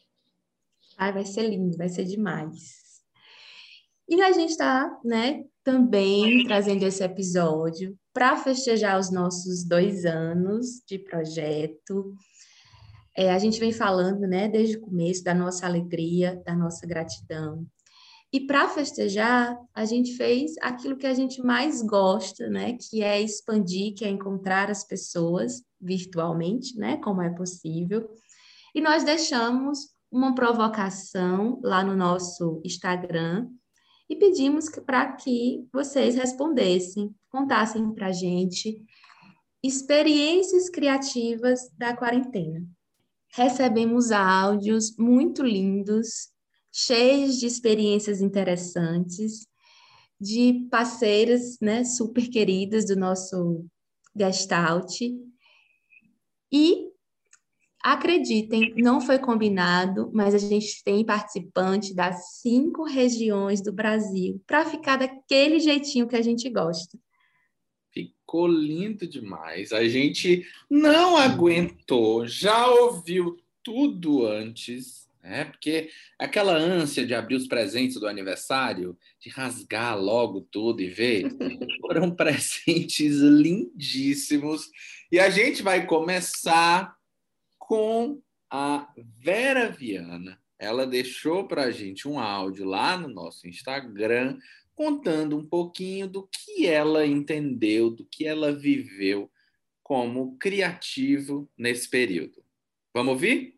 Ai, 0.98 1.14
vai 1.14 1.26
ser 1.26 1.50
lindo, 1.50 1.78
vai 1.78 1.90
ser 1.90 2.06
demais. 2.06 2.81
E 4.08 4.22
a 4.22 4.32
gente 4.32 4.52
está, 4.52 5.00
né, 5.04 5.44
também 5.64 6.44
trazendo 6.46 6.84
esse 6.84 7.04
episódio 7.04 7.98
para 8.14 8.36
festejar 8.36 9.00
os 9.00 9.12
nossos 9.12 9.64
dois 9.64 10.06
anos 10.06 10.82
de 10.86 11.00
projeto. 11.00 12.14
É, 13.16 13.32
a 13.32 13.40
gente 13.40 13.60
vem 13.60 13.72
falando, 13.72 14.22
né, 14.22 14.48
desde 14.48 14.78
o 14.78 14.82
começo, 14.82 15.24
da 15.24 15.34
nossa 15.34 15.66
alegria, 15.66 16.42
da 16.46 16.56
nossa 16.56 16.86
gratidão. 16.86 17.66
E 18.34 18.40
para 18.40 18.70
festejar, 18.70 19.58
a 19.74 19.84
gente 19.84 20.16
fez 20.16 20.54
aquilo 20.62 20.96
que 20.96 21.06
a 21.06 21.14
gente 21.14 21.42
mais 21.42 21.82
gosta, 21.82 22.50
né, 22.50 22.78
que 22.80 23.04
é 23.04 23.22
expandir, 23.22 23.94
que 23.94 24.06
é 24.06 24.10
encontrar 24.10 24.70
as 24.70 24.86
pessoas 24.86 25.62
virtualmente, 25.80 26.78
né, 26.78 26.98
como 26.98 27.22
é 27.22 27.30
possível. 27.30 28.10
E 28.74 28.80
nós 28.80 29.04
deixamos 29.04 29.90
uma 30.10 30.34
provocação 30.34 31.60
lá 31.62 31.84
no 31.84 31.96
nosso 31.96 32.62
Instagram, 32.64 33.50
e 34.12 34.16
pedimos 34.18 34.68
para 34.86 35.14
que 35.14 35.66
vocês 35.72 36.16
respondessem, 36.16 37.16
contassem 37.30 37.94
para 37.94 38.08
a 38.08 38.12
gente 38.12 38.84
experiências 39.64 40.70
criativas 40.70 41.72
da 41.78 41.96
quarentena. 41.96 42.62
Recebemos 43.34 44.12
áudios 44.12 44.98
muito 44.98 45.42
lindos, 45.44 46.28
cheios 46.74 47.40
de 47.40 47.46
experiências 47.46 48.20
interessantes, 48.20 49.48
de 50.20 50.68
parceiras 50.70 51.58
né, 51.62 51.86
super 51.86 52.28
queridas 52.30 52.88
do 52.88 52.98
nosso 52.98 53.66
Gestalt. 54.14 55.00
E 56.52 56.91
Acreditem, 57.84 58.76
não 58.78 59.02
foi 59.02 59.18
combinado, 59.18 60.12
mas 60.14 60.36
a 60.36 60.38
gente 60.38 60.84
tem 60.84 61.04
participante 61.04 61.96
das 61.96 62.40
cinco 62.42 62.84
regiões 62.84 63.62
do 63.62 63.74
Brasil 63.74 64.42
para 64.46 64.66
ficar 64.66 64.98
daquele 64.98 65.60
jeitinho 65.60 66.08
que 66.08 66.16
a 66.16 66.22
gente 66.22 66.48
gosta. 66.50 66.98
Ficou 67.92 68.48
lindo 68.48 69.08
demais. 69.08 69.74
A 69.74 69.88
gente 69.88 70.46
não 70.70 71.18
aguentou, 71.18 72.28
já 72.28 72.68
ouviu 72.68 73.36
tudo 73.64 74.28
antes, 74.28 75.10
né? 75.24 75.46
Porque 75.46 75.90
aquela 76.20 76.56
ânsia 76.56 77.06
de 77.06 77.14
abrir 77.14 77.36
os 77.36 77.48
presentes 77.48 78.00
do 78.00 78.08
aniversário, 78.08 78.98
de 79.20 79.30
rasgar 79.30 80.00
logo 80.00 80.42
tudo 80.52 80.82
e 80.82 80.88
ver, 80.88 81.26
foram 81.82 82.12
presentes 82.12 83.18
lindíssimos. 83.18 84.70
E 85.12 85.20
a 85.20 85.30
gente 85.30 85.62
vai 85.62 85.86
começar 85.86 86.96
com 87.72 88.22
a 88.50 88.94
Vera 88.98 89.72
Viana. 89.72 90.38
Ela 90.60 90.86
deixou 90.86 91.48
para 91.48 91.64
a 91.64 91.72
gente 91.72 92.06
um 92.06 92.20
áudio 92.20 92.66
lá 92.66 92.98
no 92.98 93.08
nosso 93.08 93.48
Instagram 93.48 94.38
contando 94.76 95.38
um 95.38 95.48
pouquinho 95.48 96.06
do 96.06 96.28
que 96.28 96.68
ela 96.68 97.06
entendeu, 97.06 97.90
do 97.90 98.06
que 98.06 98.28
ela 98.28 98.52
viveu 98.52 99.32
como 99.82 100.38
criativo 100.38 101.50
nesse 101.58 101.90
período. 101.90 102.44
Vamos 102.94 103.14
ouvir? 103.14 103.58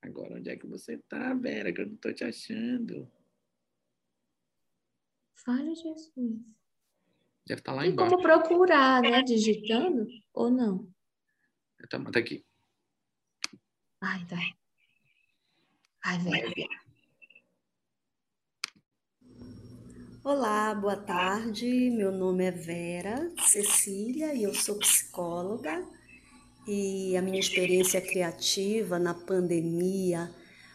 Agora, 0.00 0.38
onde 0.38 0.48
é 0.48 0.56
que 0.56 0.66
você 0.66 0.94
está, 0.94 1.34
Vera? 1.34 1.70
Que 1.70 1.82
eu 1.82 1.86
não 1.86 1.94
estou 1.96 2.14
te 2.14 2.24
achando. 2.24 3.12
Fala, 5.34 5.74
Jesus. 5.74 6.40
Deve 7.46 7.60
estar 7.60 7.72
tá 7.72 7.72
lá 7.72 7.82
Tem 7.82 7.90
embaixo. 7.90 8.10
como 8.10 8.22
procurar, 8.22 9.02
né? 9.02 9.22
Digitando 9.22 10.06
ou 10.32 10.50
não? 10.50 10.91
Tá, 11.88 11.98
tá 11.98 12.18
aqui. 12.18 12.44
Ai, 14.00 14.24
tá. 14.26 14.36
Ai, 16.04 16.18
velho. 16.18 16.68
Olá, 20.24 20.74
boa 20.74 20.96
tarde. 20.96 21.90
Meu 21.90 22.12
nome 22.12 22.44
é 22.44 22.50
Vera 22.50 23.30
Cecília 23.46 24.34
e 24.34 24.44
eu 24.44 24.54
sou 24.54 24.78
psicóloga. 24.78 25.84
E 26.66 27.16
a 27.16 27.22
minha 27.22 27.40
experiência 27.40 28.00
criativa 28.00 28.98
na 28.98 29.14
pandemia 29.14 30.32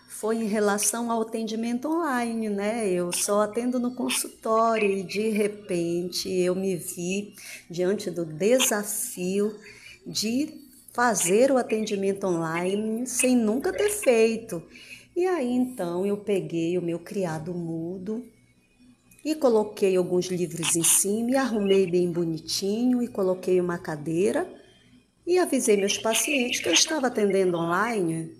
foi 0.09 0.37
em 0.37 0.47
relação 0.47 1.09
ao 1.09 1.21
atendimento 1.21 1.87
online, 1.87 2.49
né? 2.49 2.89
Eu 2.89 3.11
só 3.13 3.41
atendo 3.41 3.79
no 3.79 3.95
consultório 3.95 4.89
e 4.89 5.03
de 5.03 5.29
repente 5.29 6.29
eu 6.29 6.55
me 6.55 6.75
vi 6.75 7.35
diante 7.69 8.11
do 8.11 8.25
desafio 8.25 9.57
de 10.05 10.66
fazer 10.97 11.51
o 11.51 11.57
atendimento 11.57 12.25
online 12.25 13.05
sem 13.05 13.35
nunca 13.35 13.71
ter 13.71 13.91
feito. 13.91 14.63
E 15.15 15.27
aí 15.27 15.47
então 15.47 16.03
eu 16.07 16.17
peguei 16.17 16.75
o 16.75 16.81
meu 16.81 16.97
criado 16.97 17.53
mudo 17.53 18.25
e 19.23 19.35
coloquei 19.35 19.95
alguns 19.95 20.25
livros 20.25 20.75
em 20.75 20.81
cima 20.81 21.29
e 21.29 21.35
arrumei 21.35 21.85
bem 21.85 22.11
bonitinho 22.11 23.03
e 23.03 23.07
coloquei 23.07 23.61
uma 23.61 23.77
cadeira 23.77 24.51
e 25.25 25.37
avisei 25.37 25.77
meus 25.77 25.99
pacientes 25.99 26.61
que 26.61 26.67
eu 26.67 26.73
estava 26.73 27.05
atendendo 27.05 27.59
online. 27.59 28.35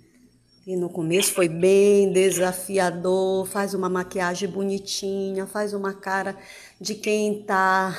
E 0.65 0.75
no 0.75 0.89
começo 0.89 1.33
foi 1.33 1.47
bem 1.47 2.11
desafiador, 2.11 3.45
faz 3.45 3.75
uma 3.75 3.87
maquiagem 3.87 4.49
bonitinha, 4.49 5.45
faz 5.45 5.75
uma 5.75 5.93
cara 5.93 6.35
de 6.81 6.95
quem 6.95 7.41
está 7.41 7.95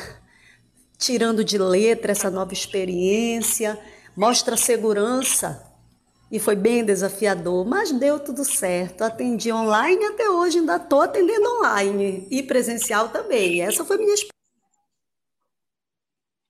tirando 0.98 1.44
de 1.44 1.56
letra 1.58 2.10
essa 2.10 2.28
nova 2.28 2.52
experiência 2.52 3.78
mostra 4.18 4.56
segurança. 4.56 5.64
E 6.30 6.40
foi 6.40 6.56
bem 6.56 6.84
desafiador, 6.84 7.64
mas 7.64 7.92
deu 7.92 8.18
tudo 8.18 8.44
certo. 8.44 9.02
Atendi 9.02 9.52
online 9.52 10.04
até 10.06 10.28
hoje, 10.28 10.58
ainda 10.58 10.76
estou 10.76 11.02
atendendo 11.02 11.48
online 11.56 12.26
e 12.28 12.42
presencial 12.42 13.10
também. 13.10 13.62
Essa 13.62 13.84
foi 13.84 13.96
minha 13.96 14.12
experiência. 14.12 14.32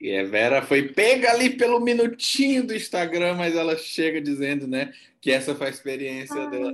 E 0.00 0.16
a 0.16 0.24
Vera 0.24 0.62
foi 0.62 0.88
pega 0.88 1.30
ali 1.30 1.50
pelo 1.50 1.78
minutinho 1.78 2.66
do 2.66 2.74
Instagram, 2.74 3.34
mas 3.34 3.54
ela 3.54 3.76
chega 3.76 4.20
dizendo, 4.20 4.66
né, 4.66 4.92
que 5.20 5.30
essa 5.30 5.54
foi 5.54 5.66
a 5.66 5.70
experiência 5.70 6.40
Ai, 6.40 6.50
dela. 6.50 6.72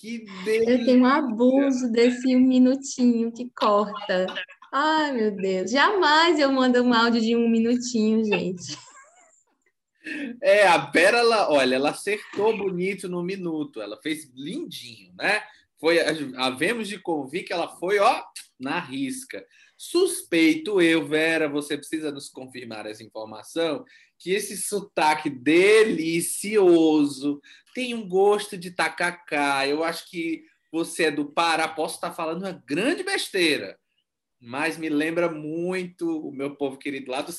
Que 0.00 0.24
delícia. 0.44 0.72
Eu 0.72 0.84
tenho 0.84 1.02
um 1.02 1.06
abuso 1.06 1.90
desse 1.92 2.34
um 2.34 2.40
minutinho 2.40 3.30
que 3.30 3.48
corta. 3.56 4.26
Ai, 4.72 5.12
meu 5.12 5.30
Deus. 5.30 5.70
Jamais 5.70 6.38
eu 6.40 6.50
mando 6.50 6.82
um 6.82 6.92
áudio 6.92 7.20
de 7.20 7.36
um 7.36 7.48
minutinho, 7.48 8.24
gente. 8.24 8.76
É, 10.40 10.66
a 10.66 10.78
Vera, 10.78 11.22
olha, 11.50 11.76
ela 11.76 11.90
acertou 11.90 12.56
bonito 12.56 13.08
no 13.08 13.22
minuto, 13.22 13.82
ela 13.82 14.00
fez 14.00 14.30
lindinho, 14.34 15.12
né? 15.14 15.42
Foi, 15.78 15.98
havemos 16.36 16.88
de 16.88 16.98
convir 16.98 17.44
que 17.44 17.52
ela 17.52 17.68
foi, 17.76 17.98
ó, 17.98 18.24
na 18.58 18.80
risca. 18.80 19.46
Suspeito 19.76 20.80
eu, 20.80 21.06
Vera, 21.06 21.46
você 21.48 21.76
precisa 21.76 22.10
nos 22.10 22.30
confirmar 22.30 22.86
essa 22.86 23.04
informação, 23.04 23.84
que 24.18 24.30
esse 24.30 24.56
sotaque 24.56 25.28
delicioso 25.28 27.42
tem 27.74 27.94
um 27.94 28.08
gosto 28.08 28.56
de 28.56 28.70
tacacá. 28.70 29.68
Eu 29.68 29.84
acho 29.84 30.08
que 30.08 30.42
você 30.72 31.04
é 31.04 31.10
do 31.10 31.26
Pará, 31.26 31.68
posso 31.68 31.96
estar 31.96 32.12
falando 32.12 32.44
uma 32.44 32.64
grande 32.66 33.02
besteira, 33.02 33.78
mas 34.40 34.78
me 34.78 34.88
lembra 34.88 35.30
muito 35.30 36.26
o 36.26 36.32
meu 36.32 36.56
povo 36.56 36.78
querido 36.78 37.10
lá 37.10 37.20
do 37.20 37.32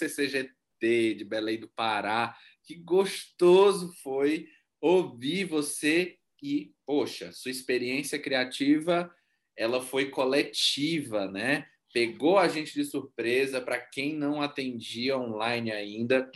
De 0.79 1.23
Belém 1.23 1.59
do 1.59 1.67
Pará, 1.67 2.35
que 2.63 2.75
gostoso 2.75 3.93
foi 4.03 4.47
ouvir 4.81 5.45
você 5.45 6.17
e, 6.41 6.71
poxa, 6.85 7.31
sua 7.31 7.51
experiência 7.51 8.19
criativa, 8.19 9.11
ela 9.55 9.81
foi 9.81 10.09
coletiva, 10.09 11.29
né? 11.29 11.65
Pegou 11.93 12.37
a 12.37 12.47
gente 12.47 12.73
de 12.73 12.83
surpresa 12.83 13.59
para 13.59 13.79
quem 13.79 14.15
não 14.15 14.41
atendia 14.41 15.17
online 15.17 15.71
ainda. 15.71 16.29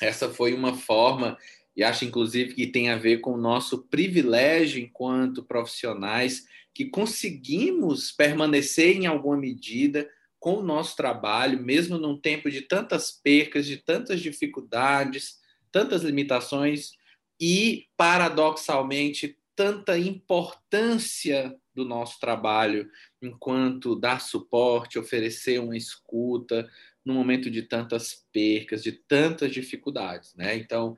Essa 0.00 0.30
foi 0.30 0.54
uma 0.54 0.74
forma 0.74 1.36
e 1.76 1.82
acho 1.82 2.04
inclusive 2.04 2.54
que 2.54 2.66
tem 2.66 2.88
a 2.90 2.96
ver 2.96 3.18
com 3.18 3.32
o 3.32 3.40
nosso 3.40 3.82
privilégio 3.88 4.80
enquanto 4.80 5.44
profissionais 5.44 6.46
que 6.72 6.86
conseguimos 6.86 8.12
permanecer 8.12 8.96
em 8.96 9.06
alguma 9.06 9.36
medida 9.36 10.08
com 10.44 10.56
o 10.56 10.62
nosso 10.62 10.94
trabalho, 10.94 11.58
mesmo 11.58 11.96
num 11.96 12.20
tempo 12.20 12.50
de 12.50 12.60
tantas 12.60 13.10
percas, 13.10 13.64
de 13.64 13.78
tantas 13.78 14.20
dificuldades, 14.20 15.38
tantas 15.72 16.02
limitações 16.02 16.98
e, 17.40 17.86
paradoxalmente, 17.96 19.38
tanta 19.56 19.98
importância 19.98 21.56
do 21.74 21.82
nosso 21.82 22.20
trabalho 22.20 22.90
enquanto 23.22 23.96
dar 23.96 24.20
suporte, 24.20 24.98
oferecer 24.98 25.58
uma 25.60 25.78
escuta 25.78 26.70
no 27.02 27.14
momento 27.14 27.50
de 27.50 27.62
tantas 27.62 28.26
percas, 28.30 28.82
de 28.82 28.92
tantas 28.92 29.50
dificuldades, 29.50 30.34
né? 30.34 30.54
Então, 30.56 30.94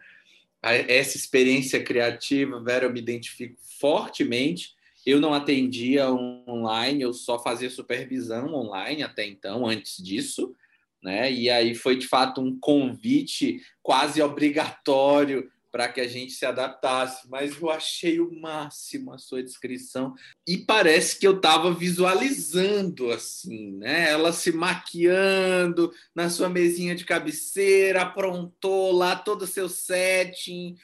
essa 0.60 1.16
experiência 1.16 1.80
criativa, 1.84 2.60
Vera, 2.64 2.86
eu 2.86 2.92
me 2.92 2.98
identifico 2.98 3.54
fortemente. 3.78 4.74
Eu 5.06 5.20
não 5.20 5.32
atendia 5.32 6.10
online, 6.10 7.02
eu 7.02 7.12
só 7.12 7.38
fazia 7.38 7.70
supervisão 7.70 8.52
online 8.52 9.04
até 9.04 9.24
então, 9.24 9.64
antes 9.64 10.02
disso, 10.02 10.52
né? 11.00 11.32
E 11.32 11.48
aí 11.48 11.76
foi 11.76 11.96
de 11.96 12.08
fato 12.08 12.40
um 12.40 12.58
convite 12.58 13.62
quase 13.80 14.20
obrigatório 14.20 15.48
para 15.70 15.88
que 15.88 16.00
a 16.00 16.08
gente 16.08 16.32
se 16.32 16.46
adaptasse, 16.46 17.28
mas 17.28 17.60
eu 17.60 17.70
achei 17.70 18.18
o 18.18 18.32
máximo 18.32 19.12
a 19.12 19.18
sua 19.18 19.42
descrição 19.42 20.14
e 20.48 20.56
parece 20.56 21.18
que 21.18 21.26
eu 21.26 21.36
estava 21.36 21.72
visualizando 21.72 23.12
assim, 23.12 23.72
né? 23.72 24.08
Ela 24.10 24.32
se 24.32 24.50
maquiando 24.50 25.92
na 26.14 26.30
sua 26.30 26.48
mesinha 26.48 26.94
de 26.94 27.04
cabeceira, 27.04 28.02
aprontou 28.02 28.90
lá 28.90 29.14
todo 29.14 29.42
o 29.42 29.46
seu 29.46 29.68
setting, 29.68 30.76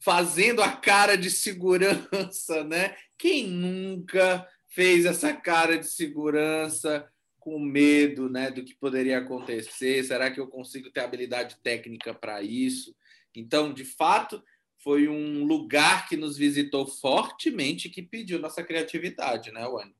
fazendo 0.00 0.62
a 0.62 0.70
cara 0.70 1.16
de 1.16 1.30
segurança, 1.30 2.64
né? 2.64 2.96
Quem 3.18 3.48
nunca 3.48 4.46
fez 4.68 5.04
essa 5.04 5.34
cara 5.34 5.76
de 5.76 5.86
segurança 5.86 7.06
com 7.38 7.58
medo, 7.58 8.28
né, 8.28 8.50
do 8.50 8.64
que 8.64 8.74
poderia 8.74 9.18
acontecer? 9.18 10.04
Será 10.04 10.30
que 10.30 10.38
eu 10.38 10.46
consigo 10.46 10.90
ter 10.90 11.00
habilidade 11.00 11.56
técnica 11.62 12.14
para 12.14 12.42
isso? 12.42 12.94
Então, 13.34 13.72
de 13.72 13.84
fato, 13.84 14.42
foi 14.78 15.08
um 15.08 15.44
lugar 15.44 16.08
que 16.08 16.16
nos 16.16 16.36
visitou 16.36 16.86
fortemente 16.86 17.90
que 17.90 18.02
pediu 18.02 18.38
nossa 18.38 18.62
criatividade, 18.62 19.50
né, 19.50 19.66
Wani? 19.66 19.94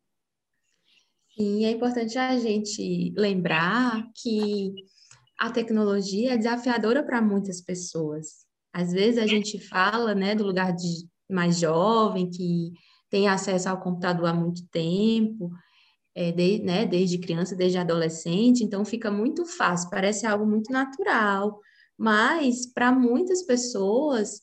Sim, 1.36 1.64
é 1.64 1.70
importante 1.70 2.18
a 2.18 2.38
gente 2.38 3.12
lembrar 3.16 4.04
que 4.14 4.74
a 5.38 5.50
tecnologia 5.50 6.34
é 6.34 6.36
desafiadora 6.36 7.02
para 7.02 7.22
muitas 7.22 7.60
pessoas. 7.60 8.46
Às 8.72 8.92
vezes 8.92 9.18
a 9.18 9.26
gente 9.26 9.58
fala, 9.58 10.14
né, 10.14 10.34
do 10.34 10.44
lugar 10.44 10.74
de 10.74 11.08
mais 11.30 11.60
jovem 11.60 12.28
que 12.28 12.72
tem 13.10 13.28
acesso 13.28 13.68
ao 13.68 13.80
computador 13.80 14.26
há 14.26 14.34
muito 14.34 14.66
tempo, 14.68 15.50
é, 16.14 16.32
de, 16.32 16.58
né, 16.60 16.84
desde 16.84 17.18
criança, 17.18 17.54
desde 17.54 17.78
adolescente, 17.78 18.64
então 18.64 18.84
fica 18.84 19.10
muito 19.10 19.46
fácil, 19.46 19.90
parece 19.90 20.26
algo 20.26 20.46
muito 20.46 20.72
natural. 20.72 21.60
Mas, 21.96 22.66
para 22.66 22.92
muitas 22.92 23.42
pessoas, 23.42 24.40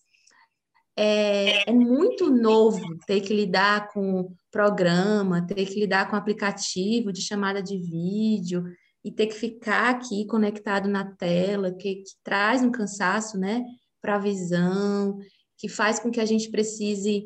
é, 0.96 1.70
é, 1.70 1.74
muito 1.74 2.30
novo 2.30 2.98
ter 3.06 3.22
que 3.22 3.34
lidar 3.34 3.90
com 3.90 4.34
programa, 4.50 5.46
ter 5.46 5.66
que 5.66 5.80
lidar 5.80 6.10
com 6.10 6.16
aplicativo 6.16 7.12
de 7.12 7.22
chamada 7.22 7.62
de 7.62 7.78
vídeo 7.78 8.64
e 9.04 9.12
ter 9.12 9.28
que 9.28 9.36
ficar 9.36 9.90
aqui 9.90 10.26
conectado 10.26 10.88
na 10.88 11.06
tela, 11.16 11.74
que, 11.74 11.96
que 11.96 12.12
traz 12.24 12.64
um 12.64 12.72
cansaço, 12.72 13.38
né, 13.38 13.64
para 14.02 14.16
a 14.16 14.20
visão, 14.20 15.18
que 15.58 15.68
faz 15.68 16.00
com 16.00 16.10
que 16.10 16.22
a 16.22 16.26
gente 16.26 16.50
precise 16.50 17.26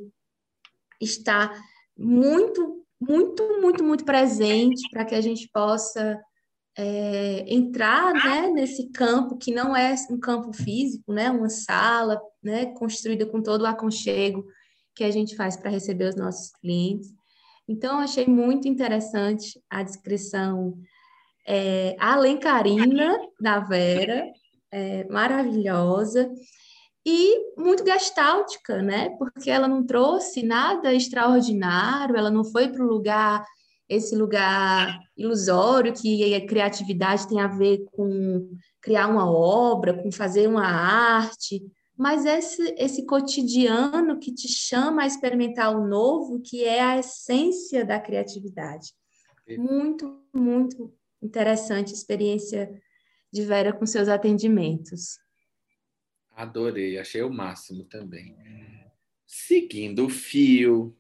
estar 1.00 1.54
muito, 1.98 2.84
muito, 3.00 3.62
muito, 3.62 3.84
muito 3.84 4.06
presente 4.06 4.90
para 4.90 5.06
que 5.06 5.16
a 5.16 5.22
gente 5.22 5.50
possa 5.54 6.20
é, 6.78 7.46
entrar 7.48 8.14
né, 8.14 8.50
nesse 8.50 8.90
campo 8.90 9.38
que 9.38 9.54
não 9.54 9.76
é 9.76 9.94
um 10.10 10.20
campo 10.20 10.54
físico, 10.54 11.12
né, 11.14 11.30
uma 11.30 11.50
sala 11.50 12.20
né, 12.42 12.68
construída 12.68 13.26
com 13.26 13.42
todo 13.42 13.62
o 13.62 13.68
aconchego 13.68 14.46
que 14.96 15.04
a 15.04 15.12
gente 15.12 15.36
faz 15.36 15.56
para 15.56 15.70
receber 15.70 16.10
os 16.10 16.16
nossos 16.16 16.52
clientes. 16.62 17.10
Então, 17.68 18.00
achei 18.00 18.26
muito 18.26 18.68
interessante 18.68 19.62
a 19.70 19.84
descrição 19.84 20.78
é, 21.46 21.96
alencarina 22.00 23.18
da 23.40 23.60
Vera, 23.60 24.26
é, 24.72 25.04
maravilhosa 25.10 26.32
e 27.06 27.54
muito 27.58 27.84
gastáltica, 27.84 28.82
né? 28.82 29.10
Porque 29.18 29.50
ela 29.50 29.68
não 29.68 29.86
trouxe 29.86 30.44
nada 30.44 30.94
extraordinário, 30.94 32.18
ela 32.18 32.30
não 32.30 32.44
foi 32.44 32.70
para 32.70 32.84
o 32.84 32.88
lugar 32.88 33.44
esse 33.88 34.16
lugar 34.16 35.00
ilusório 35.18 35.92
que 35.94 36.36
a 36.36 36.46
criatividade 36.46 37.28
tem 37.28 37.42
a 37.42 37.48
ver 37.48 37.84
com 37.92 38.48
criar 38.80 39.08
uma 39.08 39.30
obra, 39.30 39.96
com 39.96 40.12
fazer 40.12 40.48
uma 40.48 40.66
arte, 40.68 41.64
mas 41.98 42.24
esse, 42.24 42.76
esse 42.78 43.06
cotidiano 43.06 44.20
que 44.20 44.32
te 44.32 44.48
chama 44.48 45.04
a 45.04 45.08
experimentar 45.08 45.76
o 45.76 45.88
novo, 45.88 46.40
que 46.40 46.64
é 46.64 46.82
a 46.82 47.00
essência 47.00 47.84
da 47.84 48.00
criatividade. 48.00 48.94
Muito, 49.58 50.22
muito 50.34 50.94
interessante 51.22 51.90
a 51.90 51.96
experiência 51.96 52.72
de 53.34 53.42
Vera 53.44 53.74
com 53.74 53.86
seus 53.86 54.08
atendimentos. 54.08 55.18
Adorei, 56.40 56.98
achei 56.98 57.22
o 57.22 57.30
máximo 57.30 57.84
também. 57.84 58.34
Seguindo 59.28 60.06
o 60.06 60.10
fio, 60.10 60.98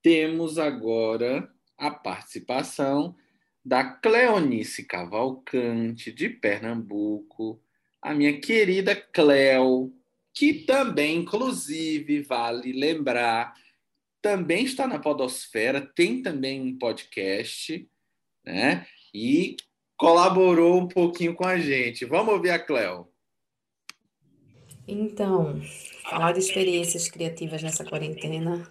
temos 0.00 0.56
agora 0.56 1.52
a 1.76 1.90
participação 1.90 3.16
da 3.64 3.82
Cleonice 3.82 4.84
Cavalcante, 4.84 6.12
de 6.12 6.28
Pernambuco, 6.28 7.60
a 8.00 8.14
minha 8.14 8.40
querida 8.40 8.94
Cleo, 8.94 9.92
que 10.32 10.54
também, 10.54 11.22
inclusive, 11.22 12.22
vale 12.22 12.70
lembrar, 12.70 13.52
também 14.22 14.64
está 14.64 14.86
na 14.86 15.00
Podosfera, 15.00 15.80
tem 15.80 16.22
também 16.22 16.60
um 16.60 16.78
podcast, 16.78 17.84
né? 18.44 18.86
E 19.12 19.56
colaborou 19.96 20.78
um 20.78 20.86
pouquinho 20.86 21.34
com 21.34 21.44
a 21.44 21.58
gente. 21.58 22.04
Vamos 22.04 22.32
ouvir 22.32 22.50
a 22.50 22.60
Cleo. 22.60 23.08
Então, 24.90 25.60
falar 26.08 26.32
de 26.32 26.38
experiências 26.38 27.10
criativas 27.10 27.62
nessa 27.62 27.84
quarentena 27.84 28.66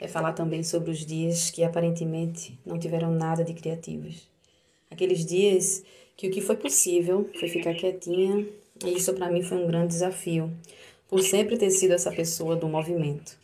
é 0.00 0.08
falar 0.08 0.32
também 0.32 0.64
sobre 0.64 0.90
os 0.90 1.06
dias 1.06 1.52
que 1.52 1.62
aparentemente 1.62 2.58
não 2.66 2.76
tiveram 2.76 3.12
nada 3.12 3.44
de 3.44 3.54
criativos. 3.54 4.28
Aqueles 4.90 5.24
dias 5.24 5.84
que 6.16 6.26
o 6.26 6.32
que 6.32 6.40
foi 6.40 6.56
possível 6.56 7.30
foi 7.38 7.48
ficar 7.48 7.74
quietinha, 7.74 8.44
e 8.84 8.96
isso 8.96 9.14
para 9.14 9.30
mim 9.30 9.40
foi 9.40 9.58
um 9.58 9.68
grande 9.68 9.86
desafio, 9.86 10.52
por 11.08 11.22
sempre 11.22 11.56
ter 11.56 11.70
sido 11.70 11.92
essa 11.92 12.10
pessoa 12.10 12.56
do 12.56 12.66
movimento. 12.66 13.38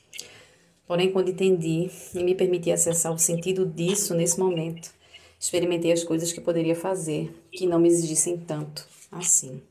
Porém, 0.88 1.12
quando 1.12 1.31
entendi 1.31 1.88
e 2.12 2.24
me 2.24 2.35
permiti 2.35 2.72
acessar 2.72 3.12
o 3.12 3.18
sentido 3.18 3.64
disso 3.64 4.12
nesse 4.12 4.40
momento, 4.40 4.90
experimentei 5.38 5.92
as 5.92 6.03
coisas 6.03 6.32
que 6.32 6.40
poderia 6.40 6.74
fazer 6.74 7.32
que 7.53 7.64
não 7.64 7.78
me 7.78 7.86
exigissem 7.86 8.36
tanto 8.38 8.88
assim. 9.12 9.62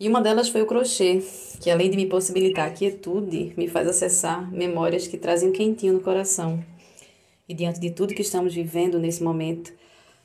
E 0.00 0.08
uma 0.08 0.22
delas 0.22 0.48
foi 0.48 0.62
o 0.62 0.66
crochê, 0.66 1.22
que 1.60 1.70
além 1.70 1.90
de 1.90 1.96
me 1.98 2.06
possibilitar 2.06 2.68
a 2.68 2.70
quietude, 2.70 3.52
me 3.54 3.68
faz 3.68 3.86
acessar 3.86 4.50
memórias 4.50 5.06
que 5.06 5.18
trazem 5.18 5.50
um 5.50 5.52
quentinho 5.52 5.92
no 5.92 6.00
coração. 6.00 6.64
E 7.46 7.52
diante 7.52 7.78
de 7.78 7.90
tudo 7.90 8.14
que 8.14 8.22
estamos 8.22 8.54
vivendo 8.54 8.98
nesse 8.98 9.22
momento, 9.22 9.70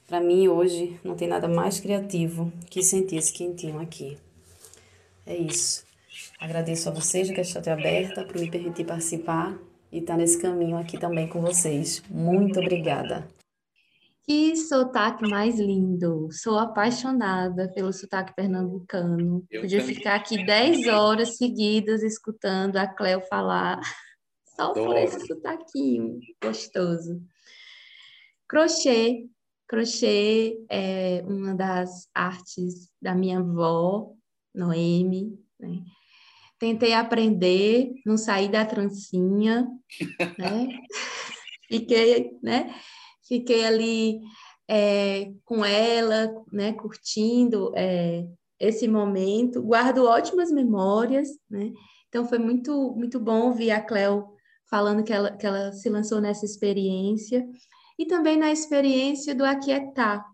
para 0.08 0.22
mim 0.22 0.48
hoje 0.48 0.98
não 1.04 1.14
tem 1.14 1.28
nada 1.28 1.50
mais 1.50 1.78
criativo 1.78 2.54
que 2.70 2.82
sentir 2.82 3.18
esse 3.18 3.34
quentinho 3.34 3.78
aqui. 3.78 4.18
É 5.26 5.36
isso. 5.36 5.84
Agradeço 6.40 6.88
a 6.88 6.94
vocês 6.94 7.30
que 7.30 7.42
estão 7.42 7.74
aberta 7.74 8.24
por 8.24 8.40
me 8.40 8.50
permitir 8.50 8.86
participar 8.86 9.60
e 9.92 9.98
estar 9.98 10.16
nesse 10.16 10.42
caminho 10.42 10.78
aqui 10.78 10.98
também 10.98 11.28
com 11.28 11.42
vocês. 11.42 12.02
Muito 12.10 12.62
obrigada. 12.62 13.28
Que 14.28 14.56
sotaque 14.56 15.30
mais 15.30 15.60
lindo! 15.60 16.30
Sou 16.32 16.58
apaixonada 16.58 17.72
pelo 17.74 17.94
sotaque 17.94 18.34
pernambucano. 18.36 19.46
Eu 19.52 19.62
Podia 19.62 19.82
também. 19.82 19.96
ficar 19.96 20.16
aqui 20.16 20.44
10 20.44 20.88
horas 20.88 21.38
seguidas 21.38 22.02
escutando 22.02 22.78
a 22.78 22.88
Cleo 22.88 23.22
falar 23.22 23.80
só 24.56 24.72
Adoro. 24.72 24.86
por 24.88 24.98
esse 24.98 25.28
sotaquinho 25.28 26.20
gostoso. 26.44 27.22
Crochê. 28.50 29.28
Crochê 29.68 30.58
é 30.72 31.24
uma 31.28 31.54
das 31.54 32.08
artes 32.14 32.90
da 33.00 33.14
minha 33.14 33.40
avó, 33.40 34.12
Noemi. 34.54 35.40
Né? 35.60 35.84
Tentei 36.58 36.94
aprender, 36.94 37.92
não 38.04 38.18
saí 38.18 38.50
da 38.50 38.66
trancinha, 38.66 39.68
né? 40.40 40.68
Fiquei, 41.70 42.32
né? 42.42 42.74
Fiquei 43.28 43.66
ali 43.66 44.22
é, 44.68 45.32
com 45.44 45.64
ela, 45.64 46.34
né, 46.52 46.74
curtindo 46.74 47.72
é, 47.76 48.28
esse 48.60 48.88
momento, 48.88 49.62
guardo 49.62 50.06
ótimas 50.06 50.52
memórias, 50.52 51.30
né? 51.50 51.72
Então 52.08 52.28
foi 52.28 52.40
muito, 52.40 52.94
muito 52.96 53.20
bom 53.20 53.48
ouvir 53.48 53.72
a 53.72 53.82
Cleo 53.82 54.26
falando 54.70 55.04
que 55.04 55.14
ela, 55.14 55.32
que 55.32 55.46
ela 55.46 55.72
se 55.72 55.90
lançou 55.90 56.22
nessa 56.22 56.46
experiência 56.46 57.46
e 58.00 58.06
também 58.06 58.38
na 58.38 58.52
experiência 58.52 59.36
do 59.36 59.44
aquietar, 59.44 60.26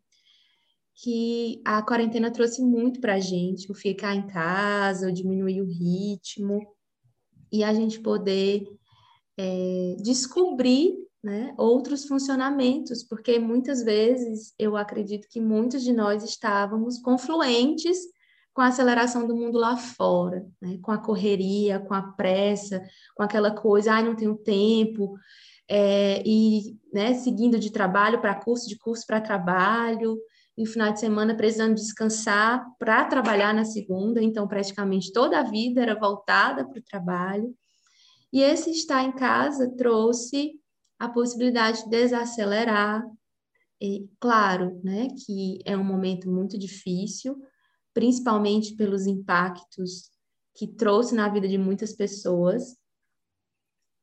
que 0.95 1.61
a 1.65 1.81
quarentena 1.81 2.31
trouxe 2.31 2.61
muito 2.61 3.01
para 3.01 3.15
a 3.15 3.19
gente, 3.19 3.71
o 3.71 3.75
ficar 3.75 4.15
em 4.15 4.27
casa, 4.27 5.07
o 5.07 5.11
diminuir 5.11 5.61
o 5.61 5.65
ritmo 5.65 6.61
e 7.51 7.63
a 7.63 7.73
gente 7.73 7.99
poder 7.99 8.63
é, 9.37 9.95
descobrir 9.99 10.95
né, 11.23 11.53
outros 11.57 12.05
funcionamentos, 12.05 13.03
porque 13.03 13.37
muitas 13.37 13.83
vezes 13.83 14.53
eu 14.57 14.75
acredito 14.75 15.27
que 15.29 15.39
muitos 15.39 15.83
de 15.83 15.93
nós 15.93 16.23
estávamos 16.23 16.97
confluentes 16.97 17.97
com 18.53 18.61
a 18.61 18.67
aceleração 18.67 19.25
do 19.25 19.35
mundo 19.35 19.57
lá 19.57 19.77
fora, 19.77 20.45
né, 20.61 20.77
com 20.81 20.91
a 20.91 20.97
correria, 20.97 21.79
com 21.79 21.93
a 21.93 22.01
pressa, 22.01 22.83
com 23.15 23.23
aquela 23.23 23.51
coisa, 23.51 23.93
ai, 23.93 24.03
não 24.03 24.15
tenho 24.15 24.35
tempo, 24.35 25.15
é, 25.69 26.21
e 26.25 26.77
né, 26.91 27.13
seguindo 27.13 27.57
de 27.57 27.71
trabalho 27.71 28.19
para 28.19 28.35
curso, 28.35 28.67
de 28.67 28.77
curso 28.77 29.05
para 29.07 29.21
trabalho, 29.21 30.17
e 30.57 30.63
no 30.63 30.69
final 30.69 30.91
de 30.91 30.99
semana 30.99 31.35
precisando 31.35 31.75
descansar 31.75 32.65
para 32.77 33.05
trabalhar 33.05 33.53
na 33.53 33.63
segunda, 33.63 34.21
então 34.21 34.47
praticamente 34.47 35.13
toda 35.13 35.39
a 35.39 35.43
vida 35.43 35.81
era 35.81 35.97
voltada 35.97 36.67
para 36.67 36.79
o 36.79 36.83
trabalho. 36.83 37.55
E 38.31 38.41
esse 38.41 38.71
estar 38.71 39.03
em 39.03 39.11
casa 39.11 39.69
trouxe 39.75 40.59
a 40.97 41.09
possibilidade 41.09 41.83
de 41.83 41.89
desacelerar. 41.89 43.03
E, 43.81 44.07
claro, 44.19 44.79
né, 44.83 45.07
que 45.25 45.59
é 45.65 45.75
um 45.75 45.83
momento 45.83 46.29
muito 46.29 46.57
difícil, 46.57 47.41
principalmente 47.93 48.75
pelos 48.75 49.07
impactos 49.07 50.11
que 50.55 50.67
trouxe 50.67 51.15
na 51.15 51.27
vida 51.29 51.47
de 51.47 51.57
muitas 51.57 51.93
pessoas, 51.93 52.77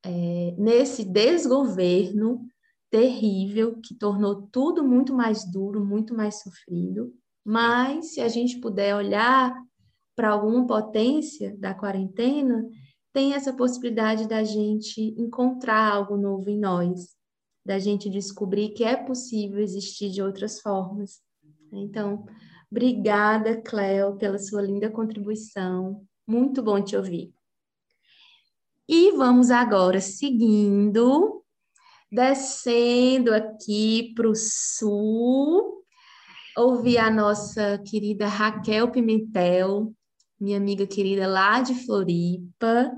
é, 0.05 0.55
nesse 0.59 1.05
desgoverno 1.05 2.47
terrível 2.91 3.79
que 3.81 3.95
tornou 3.95 4.49
tudo 4.51 4.83
muito 4.83 5.14
mais 5.14 5.45
duro, 5.51 5.85
muito 5.85 6.14
mais 6.14 6.41
sofrido. 6.41 7.12
Mas 7.45 8.14
se 8.14 8.20
a 8.20 8.29
gente 8.29 8.59
puder 8.59 8.95
olhar 8.95 9.55
para 10.16 10.31
alguma 10.31 10.66
potência 10.66 11.57
da 11.59 11.74
quarentena, 11.74 12.68
tem 13.18 13.34
essa 13.34 13.52
possibilidade 13.52 14.28
da 14.28 14.44
gente 14.44 15.12
encontrar 15.20 15.92
algo 15.92 16.16
novo 16.16 16.48
em 16.48 16.56
nós, 16.56 17.16
da 17.66 17.76
gente 17.76 18.08
descobrir 18.08 18.68
que 18.68 18.84
é 18.84 18.94
possível 18.94 19.58
existir 19.58 20.08
de 20.08 20.22
outras 20.22 20.60
formas. 20.60 21.20
Então, 21.72 22.24
obrigada, 22.70 23.60
Cleo, 23.60 24.16
pela 24.16 24.38
sua 24.38 24.62
linda 24.62 24.88
contribuição. 24.88 26.06
Muito 26.24 26.62
bom 26.62 26.80
te 26.80 26.96
ouvir. 26.96 27.34
E 28.88 29.10
vamos 29.16 29.50
agora 29.50 30.00
seguindo, 30.00 31.42
descendo 32.12 33.34
aqui 33.34 34.12
para 34.14 34.28
o 34.28 34.34
sul, 34.36 35.84
ouvir 36.56 36.98
a 36.98 37.10
nossa 37.10 37.78
querida 37.78 38.28
Raquel 38.28 38.92
Pimentel, 38.92 39.92
minha 40.40 40.56
amiga 40.56 40.86
querida 40.86 41.26
lá 41.26 41.60
de 41.60 41.74
Floripa, 41.84 42.92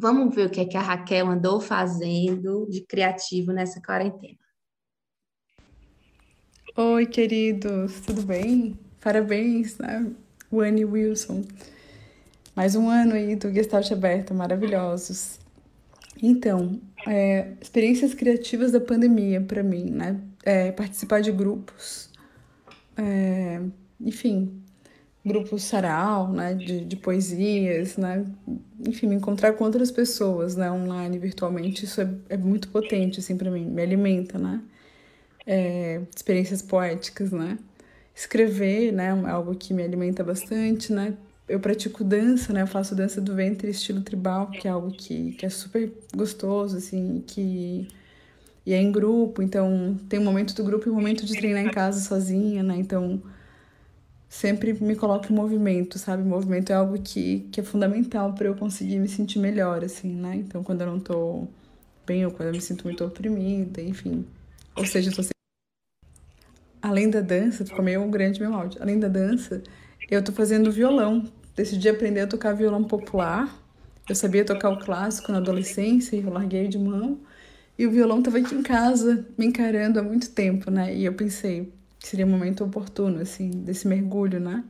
Vamos 0.00 0.34
ver 0.34 0.46
o 0.46 0.50
que 0.50 0.60
é 0.60 0.64
que 0.64 0.78
a 0.78 0.80
Raquel 0.80 1.28
andou 1.28 1.60
fazendo 1.60 2.66
de 2.70 2.80
criativo 2.86 3.52
nessa 3.52 3.82
quarentena. 3.82 4.38
Oi, 6.74 7.04
queridos, 7.04 8.00
tudo 8.00 8.22
bem? 8.22 8.78
Parabéns, 8.98 9.76
né? 9.76 10.10
Wani 10.50 10.86
Wilson. 10.86 11.44
Mais 12.56 12.74
um 12.74 12.88
ano 12.88 13.12
aí 13.12 13.36
do 13.36 13.52
Gestalt 13.52 13.92
Aberto, 13.92 14.32
maravilhosos. 14.32 15.38
Então, 16.22 16.80
é, 17.06 17.52
experiências 17.60 18.14
criativas 18.14 18.72
da 18.72 18.80
pandemia 18.80 19.42
para 19.42 19.62
mim, 19.62 19.90
né? 19.90 20.18
É, 20.42 20.72
participar 20.72 21.20
de 21.20 21.30
grupos, 21.30 22.08
é, 22.96 23.60
enfim, 24.00 24.62
grupos 25.24 25.64
sarau, 25.64 26.32
né, 26.32 26.54
de, 26.54 26.84
de 26.84 26.96
poesias, 26.96 27.96
né, 27.96 28.24
enfim, 28.86 29.06
me 29.06 29.14
encontrar 29.14 29.52
com 29.52 29.64
outras 29.64 29.90
pessoas, 29.90 30.56
né, 30.56 30.70
online, 30.70 31.18
virtualmente, 31.18 31.84
isso 31.84 32.00
é, 32.00 32.08
é 32.30 32.36
muito 32.36 32.68
potente, 32.68 33.20
assim, 33.20 33.36
para 33.36 33.50
mim, 33.50 33.66
me 33.66 33.82
alimenta, 33.82 34.38
né, 34.38 34.62
é, 35.46 36.00
experiências 36.14 36.62
poéticas, 36.62 37.32
né, 37.32 37.58
escrever, 38.14 38.92
né, 38.92 39.08
é 39.08 39.30
algo 39.30 39.54
que 39.54 39.74
me 39.74 39.82
alimenta 39.82 40.24
bastante, 40.24 40.92
né, 40.92 41.14
eu 41.46 41.60
pratico 41.60 42.02
dança, 42.02 42.52
né, 42.52 42.62
eu 42.62 42.66
faço 42.66 42.94
dança 42.94 43.20
do 43.20 43.34
ventre 43.34 43.70
estilo 43.70 44.00
tribal, 44.00 44.50
que 44.50 44.66
é 44.66 44.70
algo 44.70 44.90
que, 44.90 45.32
que 45.32 45.44
é 45.44 45.50
super 45.50 45.92
gostoso, 46.14 46.76
assim, 46.76 47.22
que... 47.26 47.88
E 48.64 48.74
é 48.74 48.76
em 48.76 48.92
grupo, 48.92 49.42
então 49.42 49.98
tem 50.08 50.20
um 50.20 50.22
momento 50.22 50.54
do 50.54 50.62
grupo 50.62 50.86
e 50.86 50.92
um 50.92 50.94
momento 50.94 51.24
de 51.24 51.34
treinar 51.34 51.64
em 51.64 51.70
casa 51.70 51.98
sozinha, 51.98 52.62
né? 52.62 52.76
Então, 52.76 53.20
sempre 54.30 54.72
me 54.72 54.94
coloco 54.94 55.30
em 55.30 55.34
movimento, 55.34 55.98
sabe? 55.98 56.22
movimento 56.22 56.70
é 56.70 56.76
algo 56.76 56.96
que, 57.02 57.48
que 57.50 57.60
é 57.60 57.64
fundamental 57.64 58.32
para 58.32 58.46
eu 58.46 58.54
conseguir 58.54 59.00
me 59.00 59.08
sentir 59.08 59.40
melhor, 59.40 59.84
assim, 59.84 60.14
né? 60.14 60.36
Então, 60.36 60.62
quando 60.62 60.82
eu 60.82 60.86
não 60.86 61.00
tô 61.00 61.48
bem 62.06 62.24
ou 62.24 62.30
quando 62.30 62.48
eu 62.48 62.54
me 62.54 62.60
sinto 62.60 62.84
muito 62.84 63.04
oprimida, 63.04 63.82
enfim. 63.82 64.24
Ou 64.76 64.86
seja, 64.86 65.10
eu 65.10 65.16
tô 65.16 65.22
sempre... 65.22 65.34
Além 66.80 67.10
da 67.10 67.20
dança, 67.20 67.66
ficou 67.66 67.84
meio 67.84 68.08
grande 68.08 68.40
meu 68.40 68.54
áudio. 68.54 68.80
Além 68.80 69.00
da 69.00 69.08
dança, 69.08 69.62
eu 70.08 70.22
tô 70.22 70.30
fazendo 70.30 70.70
violão. 70.70 71.28
Decidi 71.56 71.88
aprender 71.88 72.20
a 72.20 72.26
tocar 72.28 72.54
violão 72.54 72.84
popular. 72.84 73.52
Eu 74.08 74.14
sabia 74.14 74.44
tocar 74.44 74.70
o 74.70 74.78
clássico 74.78 75.32
na 75.32 75.38
adolescência 75.38 76.16
e 76.16 76.22
eu 76.22 76.32
larguei 76.32 76.68
de 76.68 76.78
mão. 76.78 77.18
E 77.76 77.84
o 77.84 77.90
violão 77.90 78.22
tava 78.22 78.38
aqui 78.38 78.54
em 78.54 78.62
casa, 78.62 79.26
me 79.36 79.46
encarando 79.46 79.98
há 79.98 80.02
muito 80.02 80.30
tempo, 80.30 80.70
né? 80.70 80.94
E 80.94 81.04
eu 81.04 81.14
pensei, 81.14 81.72
seria 82.00 82.26
um 82.26 82.30
momento 82.30 82.64
oportuno, 82.64 83.20
assim, 83.20 83.50
desse 83.50 83.86
mergulho, 83.86 84.40
né? 84.40 84.64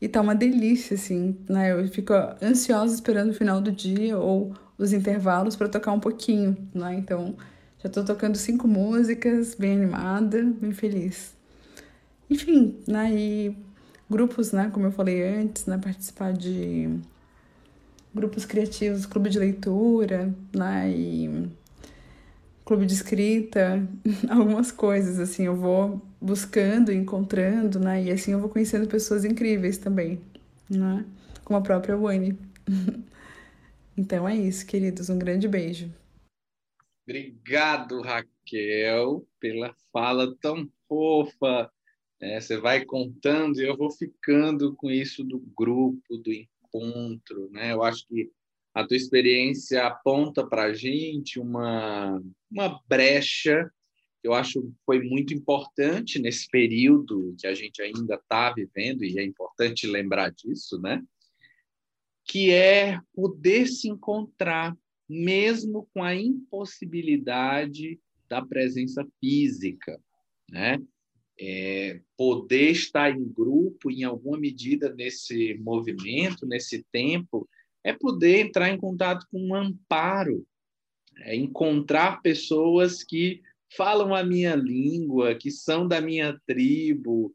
E 0.00 0.08
tá 0.08 0.20
uma 0.20 0.34
delícia, 0.34 0.94
assim, 0.94 1.36
né? 1.48 1.72
Eu 1.72 1.86
fico 1.88 2.12
ansiosa 2.42 2.94
esperando 2.94 3.30
o 3.30 3.34
final 3.34 3.60
do 3.60 3.70
dia 3.70 4.18
ou 4.18 4.52
os 4.76 4.92
intervalos 4.92 5.54
para 5.54 5.68
tocar 5.68 5.92
um 5.92 6.00
pouquinho, 6.00 6.56
né? 6.74 6.94
Então, 6.96 7.36
já 7.78 7.88
tô 7.88 8.04
tocando 8.04 8.36
cinco 8.36 8.66
músicas, 8.66 9.54
bem 9.54 9.76
animada, 9.76 10.42
bem 10.42 10.72
feliz. 10.72 11.34
Enfim, 12.28 12.76
né? 12.88 13.12
E 13.12 13.56
grupos, 14.10 14.52
né? 14.52 14.70
Como 14.72 14.86
eu 14.86 14.92
falei 14.92 15.22
antes, 15.22 15.66
né? 15.66 15.78
Participar 15.78 16.32
de 16.32 16.98
grupos 18.14 18.44
criativos, 18.44 19.06
clube 19.06 19.30
de 19.30 19.38
leitura, 19.38 20.34
né? 20.54 20.90
E 20.90 21.48
clube 22.72 22.86
de 22.86 22.94
escrita, 22.94 23.86
algumas 24.30 24.72
coisas, 24.72 25.18
assim, 25.18 25.44
eu 25.44 25.54
vou 25.54 26.00
buscando, 26.18 26.90
encontrando, 26.90 27.78
né? 27.78 28.02
E 28.04 28.10
assim 28.10 28.32
eu 28.32 28.40
vou 28.40 28.48
conhecendo 28.48 28.88
pessoas 28.88 29.26
incríveis 29.26 29.76
também, 29.76 30.18
né? 30.70 31.04
Como 31.44 31.58
a 31.58 31.62
própria 31.62 31.98
Wani. 31.98 32.38
então 33.94 34.26
é 34.26 34.34
isso, 34.34 34.66
queridos, 34.66 35.10
um 35.10 35.18
grande 35.18 35.46
beijo. 35.46 35.92
Obrigado, 37.06 38.00
Raquel, 38.00 39.26
pela 39.38 39.74
fala 39.92 40.34
tão 40.40 40.66
fofa. 40.88 41.70
É, 42.22 42.40
você 42.40 42.56
vai 42.56 42.86
contando 42.86 43.60
e 43.60 43.68
eu 43.68 43.76
vou 43.76 43.90
ficando 43.90 44.74
com 44.76 44.90
isso 44.90 45.22
do 45.22 45.40
grupo, 45.54 46.16
do 46.16 46.32
encontro, 46.32 47.50
né? 47.50 47.74
Eu 47.74 47.82
acho 47.82 48.08
que 48.08 48.30
a 48.74 48.86
tua 48.86 48.96
experiência 48.96 49.86
aponta 49.86 50.46
para 50.46 50.64
a 50.64 50.72
gente 50.72 51.38
uma, 51.38 52.22
uma 52.50 52.80
brecha 52.88 53.70
que 54.20 54.28
eu 54.28 54.34
acho 54.34 54.72
foi 54.86 55.02
muito 55.02 55.34
importante 55.34 56.20
nesse 56.20 56.48
período 56.48 57.34
que 57.36 57.46
a 57.46 57.54
gente 57.54 57.82
ainda 57.82 58.14
está 58.14 58.52
vivendo, 58.52 59.04
e 59.04 59.18
é 59.18 59.24
importante 59.24 59.84
lembrar 59.84 60.30
disso, 60.30 60.80
né? 60.80 61.02
que 62.24 62.52
é 62.52 63.00
poder 63.12 63.66
se 63.66 63.88
encontrar, 63.88 64.76
mesmo 65.08 65.88
com 65.92 66.04
a 66.04 66.14
impossibilidade 66.14 67.98
da 68.28 68.40
presença 68.40 69.04
física. 69.20 70.00
Né? 70.48 70.80
É, 71.38 72.00
poder 72.16 72.70
estar 72.70 73.10
em 73.10 73.24
grupo, 73.24 73.90
em 73.90 74.04
alguma 74.04 74.38
medida, 74.38 74.94
nesse 74.94 75.54
movimento, 75.54 76.46
nesse 76.46 76.84
tempo, 76.92 77.48
é 77.84 77.92
poder 77.92 78.40
entrar 78.40 78.70
em 78.70 78.78
contato 78.78 79.26
com 79.30 79.40
um 79.40 79.54
amparo, 79.54 80.46
é 81.20 81.34
encontrar 81.34 82.22
pessoas 82.22 83.02
que 83.02 83.42
falam 83.76 84.14
a 84.14 84.22
minha 84.22 84.54
língua, 84.54 85.34
que 85.34 85.50
são 85.50 85.86
da 85.86 86.00
minha 86.00 86.38
tribo, 86.46 87.34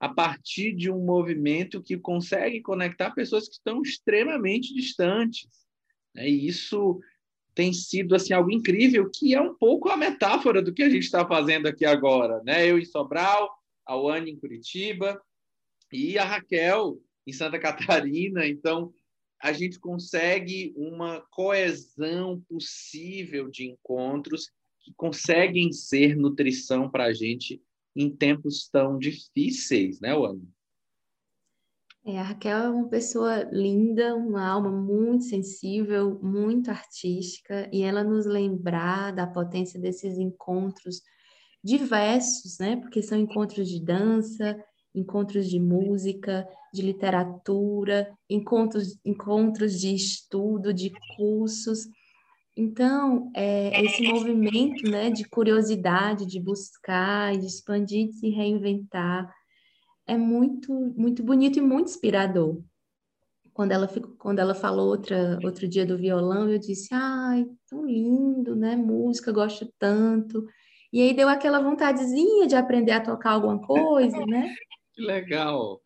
a 0.00 0.08
partir 0.08 0.74
de 0.74 0.90
um 0.90 1.04
movimento 1.04 1.82
que 1.82 1.96
consegue 1.96 2.60
conectar 2.60 3.10
pessoas 3.12 3.48
que 3.48 3.54
estão 3.54 3.80
extremamente 3.82 4.74
distantes. 4.74 5.48
Né? 6.14 6.28
E 6.28 6.46
isso 6.46 7.00
tem 7.54 7.72
sido 7.72 8.14
assim 8.14 8.32
algo 8.32 8.50
incrível, 8.50 9.08
que 9.10 9.34
é 9.34 9.40
um 9.40 9.54
pouco 9.54 9.88
a 9.88 9.96
metáfora 9.96 10.60
do 10.60 10.74
que 10.74 10.82
a 10.82 10.90
gente 10.90 11.04
está 11.04 11.26
fazendo 11.26 11.68
aqui 11.68 11.84
agora. 11.84 12.42
Né? 12.42 12.68
Eu 12.68 12.78
em 12.78 12.84
Sobral, 12.84 13.50
a 13.86 13.96
Wani 13.96 14.32
em 14.32 14.38
Curitiba 14.38 15.20
e 15.92 16.18
a 16.18 16.24
Raquel 16.24 17.00
em 17.26 17.32
Santa 17.32 17.58
Catarina. 17.58 18.46
Então, 18.46 18.92
a 19.44 19.52
gente 19.52 19.78
consegue 19.78 20.72
uma 20.74 21.20
coesão 21.30 22.40
possível 22.48 23.50
de 23.50 23.68
encontros 23.68 24.50
que 24.80 24.90
conseguem 24.96 25.70
ser 25.70 26.16
nutrição 26.16 26.90
para 26.90 27.04
a 27.04 27.12
gente 27.12 27.62
em 27.94 28.08
tempos 28.08 28.66
tão 28.70 28.98
difíceis, 28.98 30.00
né, 30.00 30.14
Wanda? 30.14 30.46
É, 32.06 32.18
a 32.18 32.22
Raquel 32.22 32.56
é 32.56 32.70
uma 32.70 32.88
pessoa 32.88 33.42
linda, 33.52 34.16
uma 34.16 34.48
alma 34.48 34.70
muito 34.70 35.24
sensível, 35.24 36.18
muito 36.22 36.70
artística, 36.70 37.68
e 37.70 37.82
ela 37.82 38.02
nos 38.02 38.24
lembrar 38.24 39.12
da 39.12 39.26
potência 39.26 39.78
desses 39.78 40.16
encontros 40.16 41.02
diversos, 41.62 42.58
né? 42.58 42.76
Porque 42.76 43.02
são 43.02 43.18
encontros 43.18 43.68
de 43.68 43.78
dança, 43.82 44.56
encontros 44.94 45.48
de 45.50 45.58
música, 45.58 46.46
de 46.72 46.82
literatura, 46.82 48.12
encontros, 48.28 48.98
encontros 49.04 49.80
de 49.80 49.94
estudo, 49.94 50.72
de 50.72 50.92
cursos. 51.16 51.88
Então, 52.56 53.30
é, 53.34 53.84
esse 53.84 54.06
movimento 54.06 54.88
né, 54.88 55.10
de 55.10 55.24
curiosidade, 55.24 56.24
de 56.24 56.38
buscar, 56.38 57.36
de 57.36 57.46
expandir, 57.46 58.08
de 58.08 58.14
se 58.14 58.28
reinventar, 58.30 59.32
é 60.06 60.16
muito, 60.16 60.72
muito 60.96 61.22
bonito 61.22 61.58
e 61.58 61.62
muito 61.62 61.88
inspirador. 61.88 62.62
Quando 63.52 63.72
ela, 63.72 63.88
ficou, 63.88 64.14
quando 64.18 64.40
ela 64.40 64.54
falou 64.54 64.88
outra, 64.88 65.38
outro 65.44 65.66
dia 65.68 65.86
do 65.86 65.96
violão, 65.96 66.48
eu 66.48 66.58
disse, 66.58 66.88
ai, 66.92 67.46
tão 67.68 67.86
lindo, 67.86 68.56
né? 68.56 68.74
Música, 68.74 69.30
gosto 69.32 69.72
tanto. 69.78 70.44
E 70.92 71.00
aí 71.00 71.14
deu 71.14 71.28
aquela 71.28 71.60
vontadezinha 71.60 72.46
de 72.46 72.56
aprender 72.56 72.92
a 72.92 73.00
tocar 73.00 73.30
alguma 73.30 73.60
coisa, 73.60 74.18
né? 74.26 74.54
Que 74.94 75.02
legal! 75.02 75.82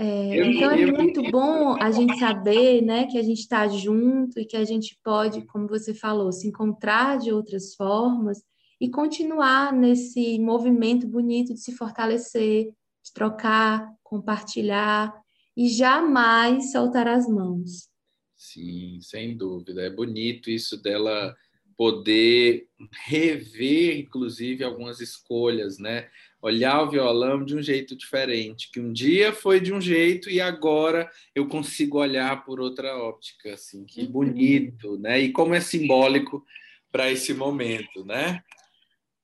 É, 0.00 0.46
então 0.46 0.70
é 0.70 0.86
muito 0.86 1.20
bom 1.28 1.74
a 1.82 1.90
gente 1.90 2.16
saber, 2.20 2.80
né, 2.82 3.06
que 3.06 3.18
a 3.18 3.22
gente 3.22 3.40
está 3.40 3.66
junto 3.66 4.38
e 4.38 4.44
que 4.44 4.56
a 4.56 4.64
gente 4.64 4.96
pode, 5.02 5.44
como 5.46 5.66
você 5.66 5.92
falou, 5.92 6.30
se 6.30 6.46
encontrar 6.46 7.18
de 7.18 7.32
outras 7.32 7.74
formas 7.74 8.40
e 8.80 8.88
continuar 8.88 9.72
nesse 9.72 10.38
movimento 10.38 11.04
bonito 11.08 11.52
de 11.52 11.60
se 11.60 11.72
fortalecer, 11.72 12.66
de 13.04 13.12
trocar, 13.12 13.92
compartilhar 14.04 15.12
e 15.56 15.68
jamais 15.68 16.70
soltar 16.70 17.08
as 17.08 17.28
mãos. 17.28 17.88
Sim, 18.36 19.00
sem 19.02 19.36
dúvida. 19.36 19.82
É 19.82 19.90
bonito 19.90 20.48
isso 20.48 20.80
dela 20.80 21.34
poder 21.76 22.68
rever, 23.04 23.98
inclusive, 23.98 24.62
algumas 24.62 25.00
escolhas, 25.00 25.78
né? 25.78 26.08
Olhar 26.40 26.82
o 26.82 26.90
violão 26.90 27.44
de 27.44 27.56
um 27.56 27.62
jeito 27.62 27.96
diferente, 27.96 28.70
que 28.70 28.78
um 28.78 28.92
dia 28.92 29.32
foi 29.32 29.60
de 29.60 29.72
um 29.72 29.80
jeito 29.80 30.30
e 30.30 30.40
agora 30.40 31.10
eu 31.34 31.48
consigo 31.48 31.98
olhar 31.98 32.44
por 32.44 32.60
outra 32.60 32.96
óptica, 32.96 33.54
assim, 33.54 33.84
que 33.84 34.02
uhum. 34.02 34.10
bonito, 34.12 34.96
né? 34.98 35.20
E 35.20 35.32
como 35.32 35.54
é 35.54 35.60
simbólico 35.60 36.44
para 36.92 37.10
esse 37.10 37.34
momento, 37.34 38.04
né? 38.04 38.42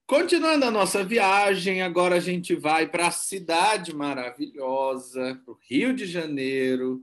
Continuando 0.06 0.66
a 0.66 0.70
nossa 0.70 1.02
viagem, 1.02 1.80
agora 1.80 2.16
a 2.16 2.20
gente 2.20 2.54
vai 2.54 2.86
para 2.86 3.06
a 3.06 3.10
cidade 3.10 3.94
maravilhosa, 3.94 5.40
para 5.42 5.54
o 5.54 5.58
Rio 5.66 5.94
de 5.94 6.04
Janeiro, 6.04 7.00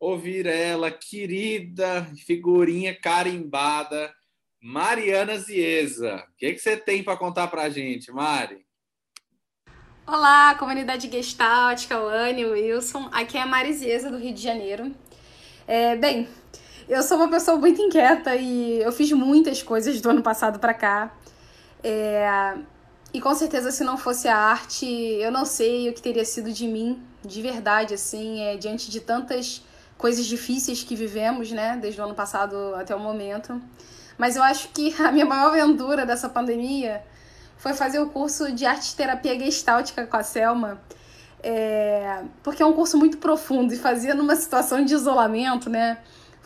ouvir 0.00 0.46
ela, 0.46 0.90
querida, 0.90 2.04
figurinha 2.26 2.92
carimbada, 2.92 4.12
Mariana 4.60 5.38
Zieza. 5.38 6.26
O 6.32 6.36
que, 6.36 6.52
que 6.54 6.58
você 6.58 6.76
tem 6.76 7.04
para 7.04 7.16
contar 7.16 7.46
para 7.46 7.62
a 7.62 7.70
gente, 7.70 8.10
Mari? 8.10 8.66
Olá, 10.04 10.56
comunidade 10.56 11.08
Gestalt, 11.08 11.86
Cauane, 11.86 12.44
Wilson. 12.44 13.08
Aqui 13.12 13.38
é 13.38 13.42
a 13.42 13.46
Mari 13.46 13.72
Zieza, 13.72 14.10
do 14.10 14.18
Rio 14.18 14.34
de 14.34 14.42
Janeiro. 14.42 14.92
É, 15.64 15.94
bem, 15.94 16.28
eu 16.88 17.04
sou 17.04 17.18
uma 17.18 17.30
pessoa 17.30 17.56
muito 17.56 17.80
inquieta 17.80 18.34
e 18.34 18.82
eu 18.82 18.90
fiz 18.90 19.12
muitas 19.12 19.62
coisas 19.62 20.00
do 20.00 20.10
ano 20.10 20.20
passado 20.20 20.58
para 20.58 20.74
cá. 20.74 21.14
É, 21.84 22.56
e 23.14 23.20
com 23.20 23.32
certeza, 23.32 23.70
se 23.70 23.84
não 23.84 23.96
fosse 23.96 24.26
a 24.26 24.36
arte, 24.36 24.86
eu 24.86 25.30
não 25.30 25.44
sei 25.44 25.88
o 25.88 25.92
que 25.92 26.02
teria 26.02 26.24
sido 26.24 26.52
de 26.52 26.66
mim, 26.66 27.00
de 27.24 27.40
verdade, 27.40 27.94
assim, 27.94 28.40
é, 28.40 28.56
diante 28.56 28.90
de 28.90 28.98
tantas 28.98 29.62
coisas 29.96 30.26
difíceis 30.26 30.82
que 30.82 30.96
vivemos, 30.96 31.52
né, 31.52 31.78
desde 31.80 32.00
o 32.00 32.04
ano 32.04 32.14
passado 32.14 32.74
até 32.74 32.92
o 32.92 32.98
momento. 32.98 33.62
Mas 34.18 34.34
eu 34.34 34.42
acho 34.42 34.68
que 34.70 34.92
a 35.00 35.12
minha 35.12 35.24
maior 35.24 35.50
aventura 35.50 36.04
dessa 36.04 36.28
pandemia 36.28 37.04
foi 37.62 37.72
fazer 37.74 38.00
o 38.00 38.06
curso 38.06 38.52
de 38.52 38.66
arte 38.66 38.94
terapia 38.94 39.38
gestáltica 39.38 40.06
com 40.06 40.16
a 40.16 40.22
Selma. 40.22 40.80
É, 41.42 42.22
porque 42.42 42.62
é 42.62 42.66
um 42.66 42.72
curso 42.72 42.98
muito 42.98 43.18
profundo 43.18 43.72
e 43.72 43.76
fazia 43.76 44.14
numa 44.14 44.36
situação 44.36 44.84
de 44.84 44.94
isolamento, 44.94 45.70
né? 45.70 45.98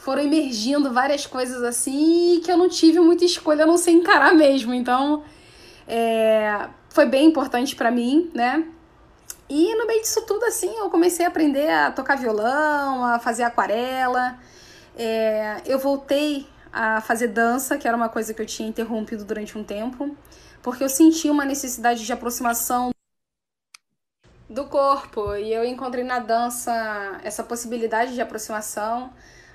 foram 0.07 0.23
emergindo 0.23 0.93
várias 0.93 1.27
coisas 1.27 1.63
assim 1.65 2.41
que 2.45 2.53
eu 2.53 2.57
não 2.57 2.69
tive 2.69 3.01
muita 3.01 3.25
escolha 3.25 3.65
a 3.65 3.67
não 3.67 3.77
ser 3.77 3.91
encarar 3.91 4.35
mesmo. 4.35 4.73
Então, 4.73 5.25
é, 5.89 6.69
foi 6.91 7.07
bem 7.07 7.27
importante 7.27 7.75
para 7.75 7.91
mim, 7.91 8.31
né? 8.33 8.65
E 9.49 9.75
no 9.75 9.85
meio 9.85 10.01
disso 10.01 10.23
tudo, 10.27 10.45
assim, 10.45 10.73
eu 10.77 10.91
comecei 10.91 11.25
a 11.25 11.29
aprender 11.29 11.69
a 11.71 11.91
tocar 11.91 12.17
violão, 12.17 13.05
a 13.05 13.19
fazer 13.19 13.43
aquarela. 13.43 14.39
É, 14.97 15.63
eu 15.67 15.79
voltei 15.79 16.47
a 16.73 17.01
fazer 17.01 17.29
dança, 17.29 17.77
que 17.79 17.89
era 17.89 17.97
uma 17.97 18.09
coisa 18.09 18.35
que 18.35 18.43
eu 18.43 18.47
tinha 18.47 18.69
interrompido 18.69 19.25
durante 19.25 19.57
um 19.57 19.65
tempo, 19.65 20.17
porque 20.67 20.83
eu 20.83 20.89
senti 20.89 21.31
uma 21.31 21.45
necessidade 21.45 22.05
de 22.05 22.13
aproximação 22.13 22.91
do 24.51 24.67
corpo 24.67 25.37
e 25.37 25.55
eu 25.55 25.65
encontrei 25.65 26.03
na 26.03 26.19
dança 26.19 27.21
essa 27.23 27.45
possibilidade 27.45 28.15
de 28.15 28.21
aproximação 28.21 29.13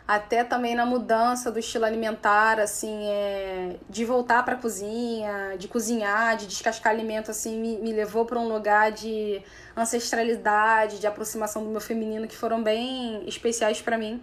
até 0.08 0.46
também 0.46 0.74
na 0.74 0.86
mudança 0.86 1.52
do 1.52 1.60
estilo 1.60 1.84
alimentar, 1.84 2.62
assim, 2.62 3.10
é, 3.10 3.76
de 3.90 4.06
voltar 4.06 4.44
para 4.44 4.54
a 4.54 4.58
cozinha, 4.58 5.58
de 5.58 5.68
cozinhar, 5.68 6.38
de 6.38 6.48
descascar 6.48 6.94
alimento, 6.94 7.30
assim, 7.30 7.60
me, 7.60 7.78
me 7.80 7.92
levou 7.92 8.26
para 8.26 8.40
um 8.40 8.48
lugar 8.48 8.94
de 8.94 9.44
ancestralidade, 9.76 10.98
de 10.98 11.08
aproximação 11.08 11.62
do 11.62 11.70
meu 11.70 11.82
feminino 11.82 12.26
que 12.26 12.38
foram 12.38 12.64
bem 12.64 13.28
especiais 13.28 13.82
para 13.82 13.98
mim. 13.98 14.22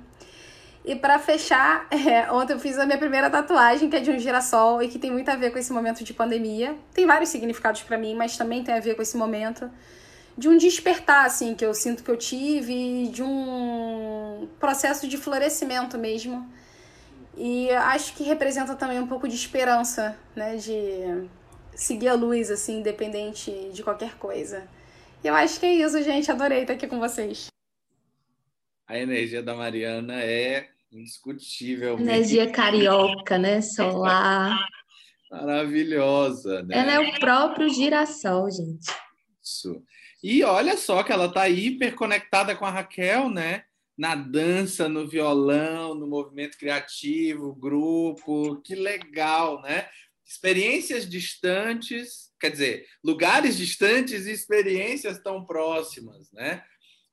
E 0.89 0.97
para 0.97 1.19
fechar, 1.19 1.87
é, 1.93 2.33
ontem 2.33 2.55
eu 2.55 2.59
fiz 2.59 2.79
a 2.79 2.87
minha 2.87 2.97
primeira 2.97 3.29
tatuagem, 3.29 3.91
que 3.91 3.97
é 3.97 4.01
de 4.01 4.11
um 4.11 4.19
girassol 4.19 4.83
e 4.83 4.89
que 4.89 4.99
tem 4.99 5.11
muito 5.11 5.29
a 5.29 5.37
ver 5.37 5.53
com 5.53 5.59
esse 5.59 5.71
momento 5.71 6.03
de 6.03 6.15
pandemia. 6.15 6.75
Tem 6.95 7.05
vários 7.05 7.29
significados 7.29 7.83
para 7.83 7.99
mim, 7.99 8.15
mas 8.15 8.39
também 8.39 8.65
tem 8.65 8.75
a 8.75 8.81
ver 8.81 8.95
com 8.95 9.03
esse 9.03 9.15
momento 9.15 9.71
de 10.37 10.49
um 10.49 10.57
despertar, 10.57 11.27
assim, 11.27 11.55
que 11.55 11.63
eu 11.63 11.75
sinto 11.75 12.03
que 12.03 12.11
eu 12.11 12.17
tive, 12.17 13.09
de 13.09 13.23
um 13.23 14.49
processo 14.59 15.07
de 15.07 15.19
florescimento 15.19 15.99
mesmo. 15.99 16.51
E 17.37 17.71
acho 17.71 18.15
que 18.15 18.25
representa 18.25 18.75
também 18.75 18.99
um 18.99 19.07
pouco 19.07 19.29
de 19.29 19.35
esperança, 19.35 20.17
né? 20.35 20.57
De 20.57 21.29
seguir 21.75 22.09
a 22.09 22.15
luz, 22.15 22.51
assim, 22.51 22.79
independente 22.79 23.51
de 23.75 23.83
qualquer 23.83 24.15
coisa. 24.15 24.67
E 25.23 25.29
eu 25.29 25.35
acho 25.35 25.61
que 25.61 25.67
é 25.67 25.75
isso, 25.75 26.03
gente. 26.03 26.31
Adorei 26.31 26.63
estar 26.63 26.73
aqui 26.73 26.87
com 26.87 26.99
vocês. 26.99 27.49
A 28.87 28.99
energia 28.99 29.43
da 29.43 29.55
Mariana 29.55 30.23
é 30.23 30.71
indiscutível. 30.93 31.99
Energia 31.99 32.51
carioca, 32.51 33.39
né? 33.39 33.61
Solar. 33.61 34.59
Maravilhosa, 35.31 36.63
né? 36.63 36.79
Ela 36.79 36.93
é 36.93 37.01
o 37.01 37.21
próprio 37.21 37.69
girassol, 37.69 38.51
gente. 38.51 38.91
Isso. 39.43 39.83
E 40.23 40.43
olha 40.43 40.77
só 40.77 41.03
que 41.03 41.13
ela 41.13 41.27
está 41.27 41.49
hiper 41.49 41.95
conectada 41.95 42.57
com 42.57 42.65
a 42.65 42.71
Raquel, 42.71 43.29
né? 43.29 43.65
Na 43.97 44.15
dança, 44.15 44.89
no 44.89 45.07
violão, 45.07 45.95
no 45.95 46.07
movimento 46.07 46.57
criativo, 46.57 47.55
grupo, 47.55 48.61
que 48.63 48.75
legal, 48.75 49.61
né? 49.63 49.89
Experiências 50.27 51.09
distantes, 51.09 52.33
quer 52.41 52.51
dizer, 52.51 52.87
lugares 53.03 53.57
distantes 53.57 54.27
e 54.27 54.33
experiências 54.33 55.21
tão 55.21 55.45
próximas, 55.45 56.31
né? 56.33 56.63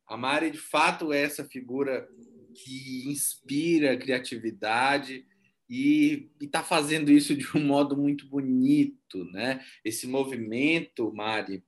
A 0.07 0.15
Mari, 0.15 0.51
de 0.51 0.57
fato, 0.57 1.11
é 1.11 1.21
essa 1.21 1.43
figura 1.45 2.07
que 2.56 3.08
inspira 3.10 3.97
criatividade 3.97 5.26
e 5.70 6.30
está 6.39 6.64
fazendo 6.64 7.12
isso 7.12 7.36
de 7.36 7.45
um 7.56 7.64
modo 7.64 7.97
muito 7.97 8.28
bonito, 8.28 9.26
né? 9.32 9.64
Esse 9.84 10.08
movimento, 10.08 11.14
Mari, 11.14 11.64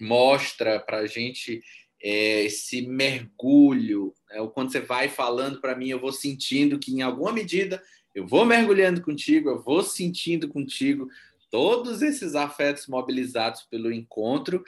mostra 0.00 0.80
para 0.80 0.98
a 0.98 1.06
gente 1.06 1.62
é, 2.02 2.44
esse 2.44 2.82
mergulho. 2.82 4.14
Né? 4.30 4.36
Quando 4.54 4.72
você 4.72 4.80
vai 4.80 5.08
falando 5.08 5.60
para 5.60 5.76
mim, 5.76 5.88
eu 5.88 6.00
vou 6.00 6.12
sentindo 6.12 6.78
que, 6.78 6.92
em 6.92 7.02
alguma 7.02 7.32
medida, 7.32 7.82
eu 8.14 8.26
vou 8.26 8.44
mergulhando 8.44 9.02
contigo, 9.02 9.48
eu 9.48 9.62
vou 9.62 9.82
sentindo 9.82 10.48
contigo 10.48 11.08
todos 11.50 12.02
esses 12.02 12.34
afetos 12.34 12.86
mobilizados 12.86 13.62
pelo 13.62 13.92
encontro. 13.92 14.64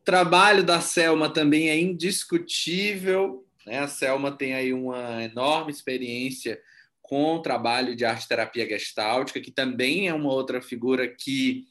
O 0.00 0.04
trabalho 0.04 0.64
da 0.64 0.80
Selma 0.80 1.32
também 1.32 1.68
é 1.70 1.78
indiscutível. 1.78 3.46
Né? 3.70 3.78
A 3.78 3.86
Selma 3.86 4.32
tem 4.32 4.52
aí 4.52 4.72
uma 4.72 5.22
enorme 5.22 5.70
experiência 5.70 6.60
com 7.00 7.36
o 7.36 7.42
trabalho 7.42 7.94
de 7.94 8.04
arte 8.04 8.26
terapia 8.26 8.68
gestáltica, 8.68 9.40
que 9.40 9.52
também 9.52 10.08
é 10.08 10.14
uma 10.14 10.32
outra 10.32 10.60
figura 10.60 11.06
que 11.08 11.66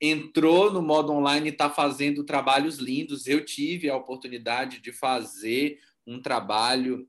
entrou 0.00 0.72
no 0.72 0.82
modo 0.82 1.12
online 1.12 1.48
e 1.48 1.52
está 1.52 1.70
fazendo 1.70 2.24
trabalhos 2.24 2.78
lindos. 2.78 3.28
Eu 3.28 3.44
tive 3.44 3.88
a 3.88 3.96
oportunidade 3.96 4.80
de 4.80 4.92
fazer 4.92 5.78
um 6.04 6.20
trabalho 6.20 7.08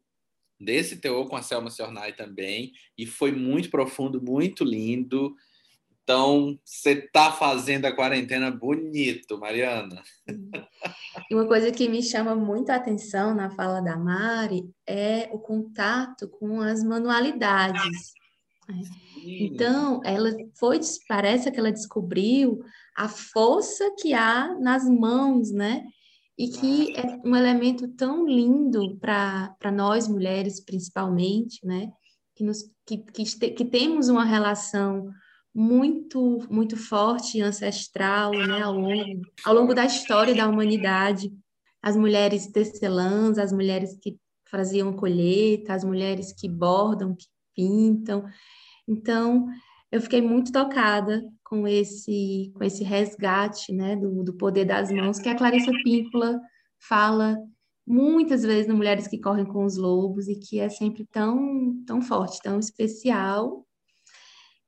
desse 0.59 0.97
teor 0.97 1.27
com 1.27 1.35
a 1.35 1.41
Selma 1.41 1.69
Ciornai 1.69 2.13
também, 2.13 2.73
e 2.97 3.05
foi 3.05 3.31
muito 3.31 3.69
profundo, 3.69 4.21
muito 4.21 4.63
lindo. 4.63 5.35
Então, 6.07 6.57
você 6.63 6.91
está 6.91 7.33
fazendo 7.33 7.83
a 7.83 7.93
quarentena 7.93 8.49
bonito, 8.49 9.37
Mariana. 9.37 10.01
E 11.29 11.35
uma 11.35 11.45
coisa 11.45 11.69
que 11.69 11.89
me 11.89 12.01
chama 12.01 12.33
muito 12.33 12.69
a 12.69 12.75
atenção 12.75 13.35
na 13.35 13.49
fala 13.49 13.81
da 13.81 13.97
Mari 13.97 14.63
é 14.87 15.29
o 15.33 15.37
contato 15.37 16.29
com 16.29 16.61
as 16.61 16.81
manualidades. 16.81 18.13
Então, 19.21 19.99
ela 20.05 20.31
foi, 20.57 20.79
parece 21.09 21.51
que 21.51 21.59
ela 21.59 21.73
descobriu 21.73 22.63
a 22.95 23.09
força 23.09 23.93
que 23.99 24.13
há 24.13 24.55
nas 24.57 24.85
mãos, 24.85 25.51
né? 25.51 25.83
E 26.37 26.47
que 26.47 26.95
é 26.95 27.19
um 27.25 27.35
elemento 27.35 27.85
tão 27.89 28.25
lindo 28.25 28.97
para 28.97 29.71
nós 29.73 30.07
mulheres, 30.07 30.63
principalmente, 30.63 31.59
né? 31.65 31.91
Que, 32.33 32.45
nos, 32.45 32.63
que, 32.85 32.99
que, 32.99 33.25
que 33.51 33.65
temos 33.65 34.07
uma 34.07 34.23
relação 34.23 35.11
muito 35.57 36.37
muito 36.51 36.77
forte 36.77 37.39
e 37.39 37.41
ancestral 37.41 38.29
né, 38.31 38.61
ao, 38.61 38.77
longo, 38.77 39.21
ao 39.43 39.55
longo 39.55 39.73
da 39.73 39.85
história 39.85 40.35
da 40.35 40.47
humanidade. 40.47 41.33
As 41.81 41.97
mulheres 41.97 42.45
tecelãs, 42.45 43.39
as 43.39 43.51
mulheres 43.51 43.97
que 43.99 44.19
faziam 44.51 44.93
colheita, 44.93 45.73
as 45.73 45.83
mulheres 45.83 46.31
que 46.31 46.47
bordam, 46.47 47.15
que 47.15 47.25
pintam. 47.55 48.23
Então, 48.87 49.47
eu 49.91 49.99
fiquei 49.99 50.21
muito 50.21 50.51
tocada 50.51 51.23
com 51.43 51.67
esse 51.67 52.51
com 52.53 52.63
esse 52.63 52.83
resgate 52.83 53.73
né, 53.73 53.95
do, 53.95 54.23
do 54.23 54.35
poder 54.35 54.65
das 54.65 54.91
mãos 54.91 55.17
que 55.17 55.27
a 55.27 55.35
Clarissa 55.35 55.71
Píncola 55.83 56.39
fala 56.87 57.35
muitas 57.85 58.43
vezes 58.43 58.67
no 58.67 58.75
Mulheres 58.75 59.07
que 59.07 59.19
Correm 59.19 59.45
com 59.45 59.65
os 59.65 59.75
Lobos 59.75 60.27
e 60.27 60.35
que 60.35 60.59
é 60.59 60.69
sempre 60.69 61.03
tão, 61.11 61.83
tão 61.83 61.99
forte, 61.99 62.39
tão 62.43 62.59
especial 62.59 63.66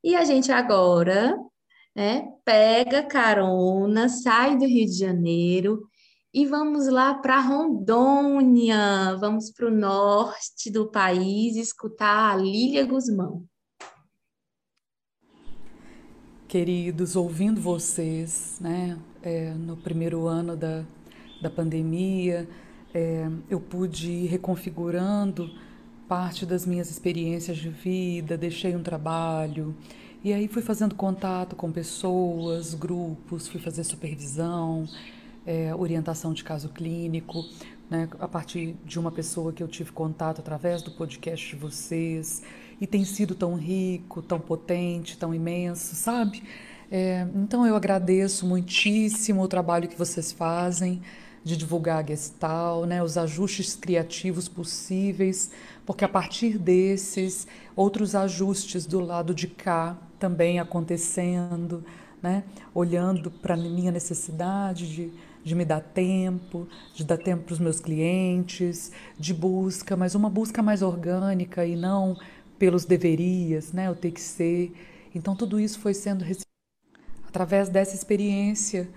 e 0.04 0.16
a 0.16 0.24
gente 0.24 0.52
agora 0.52 1.38
né, 1.95 2.28
pega 2.45 3.04
carona, 3.04 4.08
sai 4.08 4.58
do 4.58 4.66
Rio 4.66 4.86
de 4.86 4.97
Janeiro 4.97 5.88
e 6.34 6.45
vamos 6.45 6.88
lá 6.88 7.16
para 7.16 7.39
Rondônia, 7.39 9.18
vamos 9.20 9.52
para 9.52 9.68
o 9.68 9.72
norte 9.72 10.72
do 10.72 10.89
país 10.89 11.56
escutar 11.56 12.34
a 12.34 12.38
Lília 12.38 12.86
Guzmão. 12.86 13.45
Queridos, 16.47 17.16
ouvindo 17.16 17.60
vocês, 17.60 18.58
né, 18.60 18.97
é, 19.22 19.54
no 19.54 19.78
primeiro 19.78 20.28
ano 20.28 20.56
da, 20.56 20.84
da 21.41 21.50
pandemia, 21.50 22.47
é, 22.93 23.28
eu 23.50 23.60
pude 23.60 24.10
ir 24.10 24.28
reconfigurando 24.28 25.50
parte 26.10 26.43
das 26.43 26.66
minhas 26.66 26.89
experiências 26.89 27.55
de 27.55 27.70
vida, 27.70 28.36
deixei 28.36 28.76
um 28.76 28.82
trabalho. 28.82 29.76
E 30.24 30.34
aí 30.34 30.47
fui 30.47 30.64
fazendo 30.64 30.95
contato 30.95 31.55
com 31.55 31.72
pessoas, 31.72 32.74
grupos, 32.74 33.47
fui 33.47 33.62
fazer 33.62 33.84
supervisão, 33.84 34.86
é, 35.45 35.74
orientação 35.76 36.34
de 36.34 36.43
caso 36.43 36.70
clínico, 36.70 37.45
né, 37.91 38.10
a 38.20 38.28
partir 38.28 38.76
de 38.84 38.99
uma 38.99 39.12
pessoa 39.12 39.53
que 39.53 39.62
eu 39.62 39.68
tive 39.68 39.91
contato 39.91 40.39
através 40.39 40.82
do 40.82 40.89
podcast 40.89 41.47
de 41.47 41.55
vocês. 41.55 42.41
E 42.82 42.88
tem 42.88 43.05
sido 43.05 43.36
tão 43.36 43.55
rico, 43.55 44.24
tão 44.24 44.39
potente, 44.39 45.16
tão 45.16 45.34
imenso, 45.34 45.95
sabe? 45.95 46.41
É, 46.91 47.28
então 47.36 47.68
eu 47.68 47.76
agradeço 47.76 48.47
muitíssimo 48.47 49.43
o 49.43 49.47
trabalho 49.47 49.88
que 49.88 49.95
vocês 49.95 50.32
fazem 50.32 51.03
de 51.43 51.55
divulgar 51.55 52.03
a 52.03 52.07
Gestal, 52.07 52.85
né, 52.85 53.01
os 53.01 53.17
ajustes 53.17 53.75
criativos 53.75 54.47
possíveis 54.47 55.51
porque 55.89 56.05
a 56.05 56.07
partir 56.07 56.59
desses, 56.59 57.47
outros 57.75 58.13
ajustes 58.13 58.85
do 58.85 58.99
lado 58.99 59.33
de 59.33 59.47
cá 59.47 59.97
também 60.19 60.59
acontecendo, 60.59 61.83
né? 62.21 62.43
olhando 62.75 63.31
para 63.31 63.55
a 63.55 63.57
minha 63.57 63.91
necessidade 63.91 64.87
de, 64.87 65.11
de 65.43 65.55
me 65.55 65.65
dar 65.65 65.81
tempo, 65.81 66.67
de 66.93 67.03
dar 67.03 67.17
tempo 67.17 67.45
para 67.45 67.53
os 67.53 67.59
meus 67.59 67.79
clientes, 67.79 68.91
de 69.17 69.33
busca, 69.33 69.97
mas 69.97 70.13
uma 70.13 70.29
busca 70.29 70.61
mais 70.61 70.83
orgânica 70.83 71.65
e 71.65 71.75
não 71.75 72.15
pelos 72.59 72.85
deverias, 72.85 73.73
né? 73.73 73.89
o 73.89 73.95
ter 73.95 74.11
que 74.11 74.21
ser. 74.21 74.71
Então, 75.15 75.35
tudo 75.35 75.59
isso 75.59 75.79
foi 75.79 75.95
sendo 75.95 76.23
através 77.27 77.67
dessa 77.67 77.95
experiência 77.95 78.87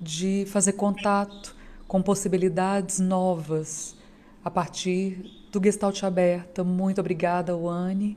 de 0.00 0.46
fazer 0.48 0.72
contato 0.72 1.54
com 1.90 2.00
possibilidades 2.00 3.00
novas 3.00 3.96
a 4.44 4.48
partir 4.48 5.28
do 5.50 5.60
Gestalt 5.60 6.04
Aberta. 6.04 6.62
Muito 6.62 7.00
obrigada, 7.00 7.56
Wani. 7.56 8.16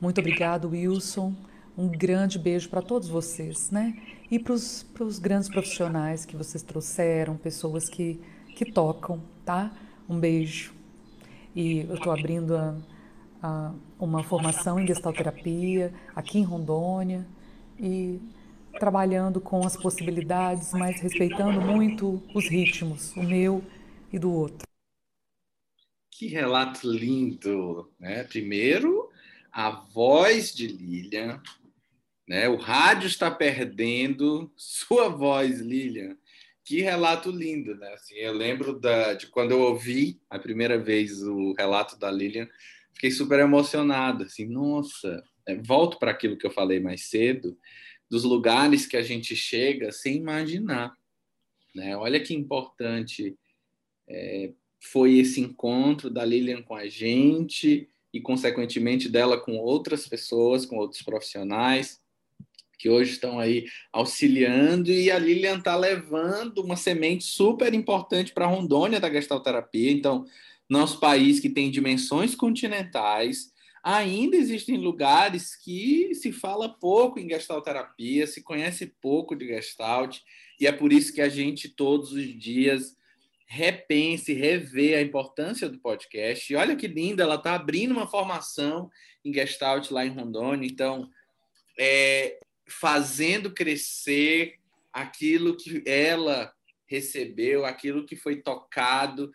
Muito 0.00 0.18
obrigado, 0.22 0.70
Wilson. 0.70 1.34
Um 1.76 1.86
grande 1.86 2.38
beijo 2.38 2.70
para 2.70 2.80
todos 2.80 3.10
vocês, 3.10 3.70
né? 3.70 3.94
E 4.30 4.38
para 4.38 4.54
os 4.54 5.18
grandes 5.18 5.50
profissionais 5.50 6.24
que 6.24 6.34
vocês 6.34 6.62
trouxeram, 6.62 7.36
pessoas 7.36 7.90
que, 7.90 8.18
que 8.56 8.72
tocam, 8.72 9.20
tá? 9.44 9.70
Um 10.08 10.18
beijo. 10.18 10.72
E 11.54 11.80
eu 11.80 11.96
estou 11.96 12.14
abrindo 12.14 12.56
a, 12.56 12.74
a, 13.42 13.74
uma 13.98 14.24
formação 14.24 14.80
em 14.80 14.86
gestalterapia 14.86 15.92
aqui 16.16 16.38
em 16.38 16.42
Rondônia 16.42 17.26
e 17.78 18.18
trabalhando 18.78 19.40
com 19.40 19.64
as 19.66 19.76
possibilidades, 19.76 20.72
mas 20.72 21.00
respeitando 21.00 21.60
muito 21.60 22.22
os 22.34 22.48
ritmos, 22.48 23.14
o 23.16 23.22
meu 23.22 23.64
e 24.12 24.18
do 24.18 24.32
outro. 24.32 24.66
Que 26.10 26.26
relato 26.26 26.90
lindo, 26.90 27.90
né? 27.98 28.24
Primeiro, 28.24 29.08
a 29.50 29.70
voz 29.70 30.54
de 30.54 30.66
Lilian, 30.66 31.42
né? 32.28 32.48
O 32.48 32.56
rádio 32.56 33.06
está 33.06 33.30
perdendo 33.30 34.52
sua 34.56 35.08
voz, 35.08 35.60
Lilian. 35.60 36.16
Que 36.64 36.82
relato 36.82 37.30
lindo, 37.30 37.74
né? 37.74 37.94
Assim, 37.94 38.14
eu 38.14 38.32
lembro 38.32 38.78
da, 38.78 39.14
de 39.14 39.26
quando 39.26 39.52
eu 39.52 39.60
ouvi 39.60 40.20
a 40.28 40.38
primeira 40.38 40.78
vez 40.78 41.22
o 41.22 41.52
relato 41.54 41.98
da 41.98 42.10
Lilian, 42.10 42.48
fiquei 42.92 43.10
super 43.10 43.40
emocionado, 43.40 44.24
assim, 44.24 44.46
nossa, 44.46 45.22
é, 45.46 45.56
volto 45.56 45.98
para 45.98 46.10
aquilo 46.10 46.36
que 46.36 46.46
eu 46.46 46.50
falei 46.50 46.78
mais 46.78 47.08
cedo, 47.08 47.56
dos 48.10 48.24
lugares 48.24 48.86
que 48.86 48.96
a 48.96 49.02
gente 49.02 49.36
chega 49.36 49.92
sem 49.92 50.16
imaginar, 50.16 50.96
né? 51.74 51.96
Olha 51.96 52.18
que 52.20 52.34
importante 52.34 53.36
é, 54.08 54.52
foi 54.80 55.18
esse 55.18 55.40
encontro 55.40 56.10
da 56.10 56.24
Lilian 56.24 56.62
com 56.62 56.74
a 56.74 56.88
gente 56.88 57.88
e, 58.12 58.20
consequentemente, 58.20 59.08
dela 59.08 59.38
com 59.38 59.56
outras 59.56 60.08
pessoas, 60.08 60.66
com 60.66 60.76
outros 60.76 61.02
profissionais 61.02 62.00
que 62.80 62.88
hoje 62.88 63.12
estão 63.12 63.38
aí 63.38 63.66
auxiliando 63.92 64.90
e 64.90 65.10
a 65.10 65.18
Lilian 65.18 65.58
está 65.58 65.76
levando 65.76 66.60
uma 66.60 66.76
semente 66.76 67.24
super 67.24 67.74
importante 67.74 68.32
para 68.32 68.46
a 68.46 68.48
Rondônia 68.48 68.98
da 68.98 69.12
gestalterapia. 69.12 69.92
Então, 69.92 70.24
nosso 70.66 70.98
país 70.98 71.38
que 71.38 71.50
tem 71.50 71.70
dimensões 71.70 72.34
continentais, 72.34 73.52
ainda 73.82 74.36
existem 74.36 74.76
lugares 74.76 75.56
que 75.56 76.14
se 76.14 76.32
fala 76.32 76.68
pouco 76.68 77.18
em 77.18 77.28
gestalterapia, 77.28 78.26
se 78.26 78.42
conhece 78.42 78.86
pouco 79.00 79.34
de 79.34 79.46
gestalt, 79.46 80.18
e 80.58 80.66
é 80.66 80.72
por 80.72 80.92
isso 80.92 81.12
que 81.12 81.20
a 81.20 81.28
gente 81.28 81.68
todos 81.68 82.12
os 82.12 82.26
dias 82.38 82.96
repense, 83.46 84.32
rever 84.32 84.96
a 84.96 85.02
importância 85.02 85.68
do 85.68 85.78
podcast. 85.78 86.52
E 86.52 86.56
olha 86.56 86.76
que 86.76 86.86
linda, 86.86 87.24
ela 87.24 87.34
está 87.34 87.54
abrindo 87.54 87.90
uma 87.90 88.06
formação 88.06 88.88
em 89.24 89.34
Gestalt 89.34 89.90
lá 89.90 90.06
em 90.06 90.10
Rondônia, 90.10 90.68
então 90.68 91.10
é, 91.76 92.38
fazendo 92.68 93.52
crescer 93.52 94.54
aquilo 94.92 95.56
que 95.56 95.82
ela 95.84 96.52
recebeu, 96.86 97.64
aquilo 97.64 98.06
que 98.06 98.14
foi 98.14 98.36
tocado, 98.36 99.32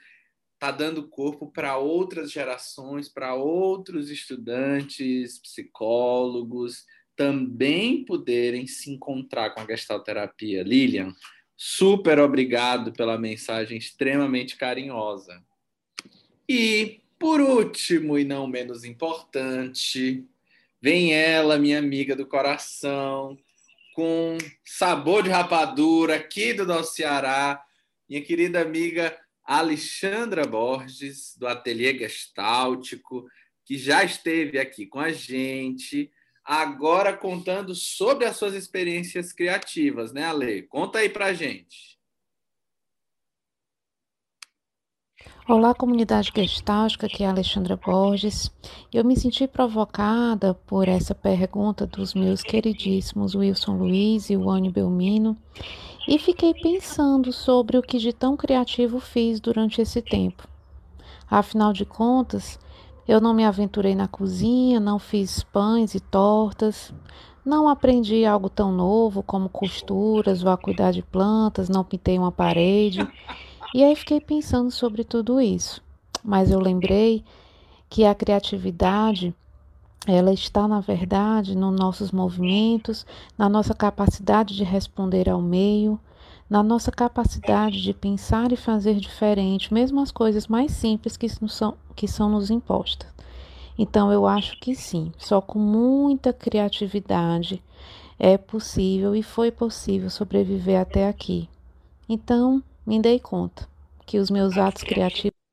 está 0.56 0.72
dando 0.72 1.08
corpo 1.08 1.52
para 1.52 1.78
outras 1.78 2.32
gerações, 2.32 3.08
para 3.08 3.36
outros 3.36 4.10
estudantes, 4.10 5.40
psicólogos 5.40 6.86
também 7.16 8.04
poderem 8.04 8.68
se 8.68 8.92
encontrar 8.92 9.52
com 9.52 9.62
a 9.62 9.66
gestalterapia. 9.66 10.64
Lilian, 10.64 11.16
Super 11.58 12.20
obrigado 12.20 12.92
pela 12.92 13.18
mensagem 13.18 13.78
extremamente 13.78 14.58
carinhosa. 14.58 15.42
E, 16.48 17.02
por 17.18 17.40
último 17.40 18.20
e 18.20 18.26
não 18.26 18.46
menos 18.46 18.84
importante, 18.84 20.26
vem 20.82 21.14
ela, 21.14 21.58
minha 21.58 21.80
amiga 21.80 22.16
do 22.16 22.26
coração, 22.26 23.38
com 23.94 24.38
sabor 24.66 25.24
de 25.24 25.30
rapadura 25.30 26.18
aqui 26.18 26.54
do 26.54 26.66
nosso 26.66 26.96
Ceará, 26.96 27.64
minha 28.08 28.22
querida 28.22 28.62
amiga 28.62 29.18
Alexandra 29.46 30.48
Borges, 30.48 31.38
do 31.38 31.48
Ateliê 31.48 31.98
Gestáltico, 31.98 33.26
que 33.64 33.78
já 33.78 34.04
esteve 34.04 34.58
aqui 34.58 34.88
com 34.88 35.00
a 35.00 35.12
gente 35.12 36.12
agora 36.44 37.16
contando 37.16 37.74
sobre 37.74 38.26
as 38.26 38.38
suas 38.38 38.54
experiências 38.54 39.32
criativas, 39.32 40.12
né, 40.12 40.26
Ale? 40.26 40.64
Conta 40.64 41.00
aí 41.00 41.10
pra 41.10 41.34
gente. 41.34 41.96
Olá, 45.48 45.76
comunidade 45.76 46.32
gestáltica, 46.36 47.06
aqui 47.06 47.24
é 47.24 47.28
a 47.28 47.30
Alexandra 47.30 47.78
Borges. 47.78 48.52
Eu 48.92 49.06
me 49.06 49.16
senti 49.16 49.48
provocada 49.48 50.56
por 50.56 50.88
essa 50.88 51.14
pergunta 51.14 51.86
dos 51.86 52.16
meus 52.16 52.42
queridíssimos 52.42 53.36
Wilson 53.36 53.78
Luiz 53.78 54.32
e 54.32 54.36
Wani 54.36 54.72
Belmino 54.72 55.38
e 56.08 56.20
fiquei 56.20 56.54
pensando 56.54 57.32
sobre 57.32 57.78
o 57.78 57.82
que 57.82 57.98
de 57.98 58.14
tão 58.14 58.38
criativo 58.38 59.00
fiz 59.00 59.40
durante 59.40 59.82
esse 59.82 60.02
tempo. 60.02 60.48
Afinal 61.30 61.74
de 61.74 61.86
contas, 61.86 62.60
eu 63.08 63.20
não 63.20 63.34
me 63.34 63.44
aventurei 63.44 63.96
na 63.96 64.08
cozinha, 64.08 64.80
não 64.80 65.00
fiz 65.00 65.44
pães 65.44 65.96
e 65.96 66.00
tortas, 66.00 66.94
não 67.46 67.68
aprendi 67.68 68.26
algo 68.26 68.50
tão 68.50 68.72
novo 68.72 69.22
como 69.22 69.50
costuras 69.50 70.44
ou 70.44 70.52
a 70.52 70.58
cuidar 70.58 70.92
de 70.92 71.02
plantas, 71.02 71.70
não 71.70 71.84
pintei 71.84 72.18
uma 72.18 72.32
parede. 72.32 73.08
E 73.74 73.84
aí 73.84 73.96
fiquei 73.96 74.20
pensando 74.20 74.72
sobre 74.72 75.04
tudo 75.04 75.40
isso. 75.40 75.84
Mas 76.24 76.50
eu 76.50 76.60
lembrei 76.60 77.24
que 77.90 78.06
a 78.06 78.16
criatividade 78.16 79.34
ela 80.06 80.32
está, 80.32 80.68
na 80.68 80.80
verdade, 80.80 81.56
nos 81.56 81.76
nossos 81.76 82.12
movimentos, 82.12 83.06
na 83.38 83.50
nossa 83.50 83.74
capacidade 83.74 84.56
de 84.56 84.64
responder 84.64 85.30
ao 85.30 85.42
meio, 85.42 86.00
na 86.50 86.62
nossa 86.62 86.92
capacidade 86.92 87.82
de 87.82 87.94
pensar 87.94 88.52
e 88.52 88.56
fazer 88.56 88.96
diferente, 88.96 89.74
mesmo 89.74 90.00
as 90.02 90.12
coisas 90.12 90.48
mais 90.48 90.72
simples 90.72 91.18
que 91.18 91.28
são, 91.28 91.76
que 91.96 92.08
são 92.08 92.30
nos 92.30 92.52
impostas. 92.52 93.10
Então, 93.78 94.12
eu 94.12 94.26
acho 94.26 94.60
que 94.60 94.76
sim, 94.76 95.12
só 95.18 95.42
com 95.42 95.60
muita 95.60 96.32
criatividade 96.32 97.62
é 98.18 98.38
possível 98.38 99.16
e 99.16 99.24
foi 99.24 99.52
possível 99.52 100.10
sobreviver 100.10 100.80
até 100.80 101.10
aqui. 101.10 101.50
Então, 102.08 102.64
me 102.86 103.02
dei 103.02 103.20
conta 103.20 103.68
que 104.06 104.20
os 104.20 104.30
meus 104.30 104.58
atos 104.58 104.84
criativos 104.84 105.45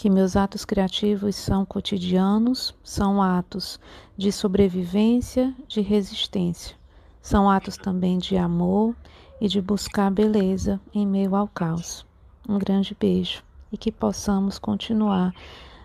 que 0.00 0.08
meus 0.08 0.34
atos 0.34 0.64
criativos 0.64 1.36
são 1.36 1.66
cotidianos, 1.66 2.74
são 2.82 3.20
atos 3.20 3.78
de 4.16 4.32
sobrevivência, 4.32 5.54
de 5.68 5.82
resistência. 5.82 6.74
São 7.20 7.50
atos 7.50 7.76
também 7.76 8.16
de 8.16 8.34
amor 8.34 8.96
e 9.42 9.46
de 9.46 9.60
buscar 9.60 10.10
beleza 10.10 10.80
em 10.94 11.06
meio 11.06 11.36
ao 11.36 11.46
caos. 11.46 12.06
Um 12.48 12.58
grande 12.58 12.96
beijo 12.98 13.44
e 13.70 13.76
que 13.76 13.92
possamos 13.92 14.58
continuar 14.58 15.34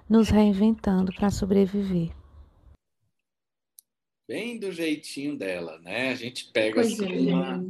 nos 0.07 0.30
reinventando 0.30 1.11
para 1.13 1.30
sobreviver. 1.30 2.11
Bem 4.26 4.57
do 4.57 4.72
jeitinho 4.72 5.38
dela, 5.38 5.78
né? 5.80 6.11
A 6.11 6.16
gente 6.16 6.53
pega 6.53 6.80
assim, 6.80 7.34
uma, 7.34 7.61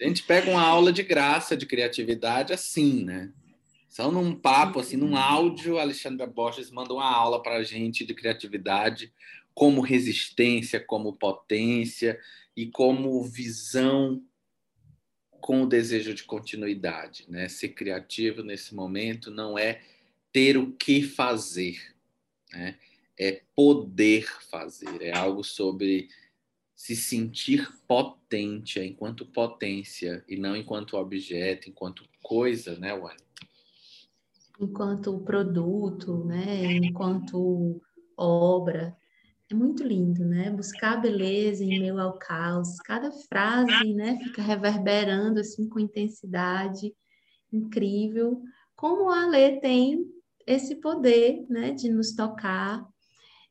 a 0.00 0.04
gente 0.04 0.24
pega 0.24 0.50
uma 0.50 0.62
aula 0.62 0.92
de 0.92 1.04
graça 1.04 1.56
de 1.56 1.64
criatividade 1.64 2.52
assim, 2.52 3.04
né? 3.04 3.32
Só 3.92 4.10
num 4.10 4.34
papo, 4.34 4.80
assim, 4.80 4.96
num 4.96 5.14
áudio, 5.14 5.76
a 5.76 5.82
Alexandra 5.82 6.26
Borges 6.26 6.70
mandou 6.70 6.96
uma 6.96 7.14
aula 7.14 7.42
para 7.42 7.56
a 7.56 7.62
gente 7.62 8.06
de 8.06 8.14
criatividade, 8.14 9.12
como 9.52 9.82
resistência, 9.82 10.80
como 10.80 11.12
potência 11.12 12.18
e 12.56 12.68
como 12.68 13.22
visão 13.22 14.24
com 15.42 15.64
o 15.64 15.66
desejo 15.66 16.14
de 16.14 16.24
continuidade. 16.24 17.26
Né? 17.28 17.50
Ser 17.50 17.68
criativo 17.68 18.42
nesse 18.42 18.74
momento 18.74 19.30
não 19.30 19.58
é 19.58 19.82
ter 20.32 20.56
o 20.56 20.72
que 20.72 21.02
fazer, 21.02 21.94
né? 22.50 22.78
é 23.20 23.42
poder 23.54 24.24
fazer, 24.50 25.02
é 25.02 25.14
algo 25.14 25.44
sobre 25.44 26.08
se 26.74 26.96
sentir 26.96 27.70
potente 27.86 28.80
é 28.80 28.86
enquanto 28.86 29.26
potência 29.26 30.24
e 30.26 30.38
não 30.38 30.56
enquanto 30.56 30.96
objeto, 30.96 31.68
enquanto 31.68 32.08
coisa, 32.22 32.78
né, 32.78 32.94
Wani? 32.94 33.20
Enquanto 34.60 35.18
produto, 35.20 36.24
né? 36.24 36.76
Enquanto 36.76 37.80
obra. 38.16 38.96
É 39.50 39.54
muito 39.54 39.82
lindo, 39.82 40.24
né? 40.24 40.50
Buscar 40.50 41.00
beleza 41.00 41.62
em 41.62 41.78
meio 41.80 41.98
ao 42.00 42.18
caos. 42.18 42.78
Cada 42.80 43.10
frase, 43.12 43.92
né, 43.92 44.18
fica 44.22 44.40
reverberando 44.40 45.40
assim 45.40 45.68
com 45.68 45.78
intensidade 45.78 46.94
incrível. 47.52 48.42
Como 48.74 49.10
a 49.10 49.26
Lê 49.26 49.60
tem 49.60 50.06
esse 50.46 50.76
poder, 50.76 51.44
né, 51.48 51.72
de 51.72 51.90
nos 51.90 52.14
tocar 52.14 52.86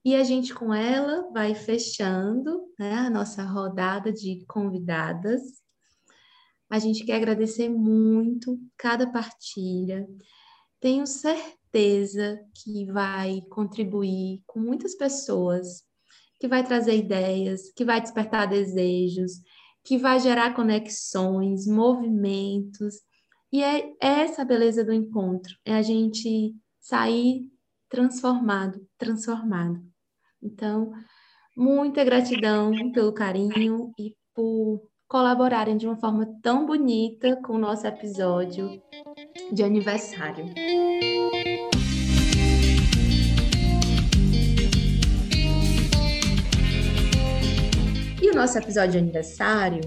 e 0.03 0.15
a 0.15 0.23
gente, 0.23 0.53
com 0.53 0.73
ela, 0.73 1.29
vai 1.31 1.53
fechando 1.53 2.63
né, 2.77 2.93
a 2.95 3.09
nossa 3.09 3.43
rodada 3.43 4.11
de 4.11 4.43
convidadas. 4.47 5.61
A 6.67 6.79
gente 6.79 7.05
quer 7.05 7.17
agradecer 7.17 7.69
muito 7.69 8.59
cada 8.75 9.11
partilha. 9.11 10.07
Tenho 10.81 11.05
certeza 11.05 12.43
que 12.55 12.91
vai 12.91 13.41
contribuir 13.51 14.41
com 14.47 14.59
muitas 14.59 14.95
pessoas, 14.95 15.83
que 16.39 16.47
vai 16.47 16.63
trazer 16.63 16.97
ideias, 16.97 17.71
que 17.73 17.85
vai 17.85 18.01
despertar 18.01 18.49
desejos, 18.49 19.33
que 19.83 19.95
vai 19.97 20.19
gerar 20.19 20.55
conexões, 20.55 21.67
movimentos. 21.67 22.95
E 23.53 23.63
é 23.63 23.93
essa 23.99 24.41
a 24.41 24.45
beleza 24.45 24.83
do 24.83 24.91
encontro, 24.91 25.55
é 25.63 25.75
a 25.75 25.83
gente 25.83 26.55
sair 26.79 27.47
transformado, 27.87 28.83
transformado. 28.97 29.79
Então, 30.41 30.91
muita 31.55 32.03
gratidão 32.03 32.91
pelo 32.91 33.13
carinho 33.13 33.93
e 33.99 34.15
por 34.33 34.89
colaborarem 35.07 35.77
de 35.77 35.85
uma 35.85 35.97
forma 35.97 36.25
tão 36.41 36.65
bonita 36.65 37.35
com 37.43 37.53
o 37.53 37.59
nosso 37.59 37.85
episódio 37.85 38.81
de 39.51 39.63
aniversário. 39.63 40.45
E 48.21 48.29
o 48.29 48.35
nosso 48.35 48.57
episódio 48.57 48.91
de 48.91 48.97
aniversário, 48.97 49.81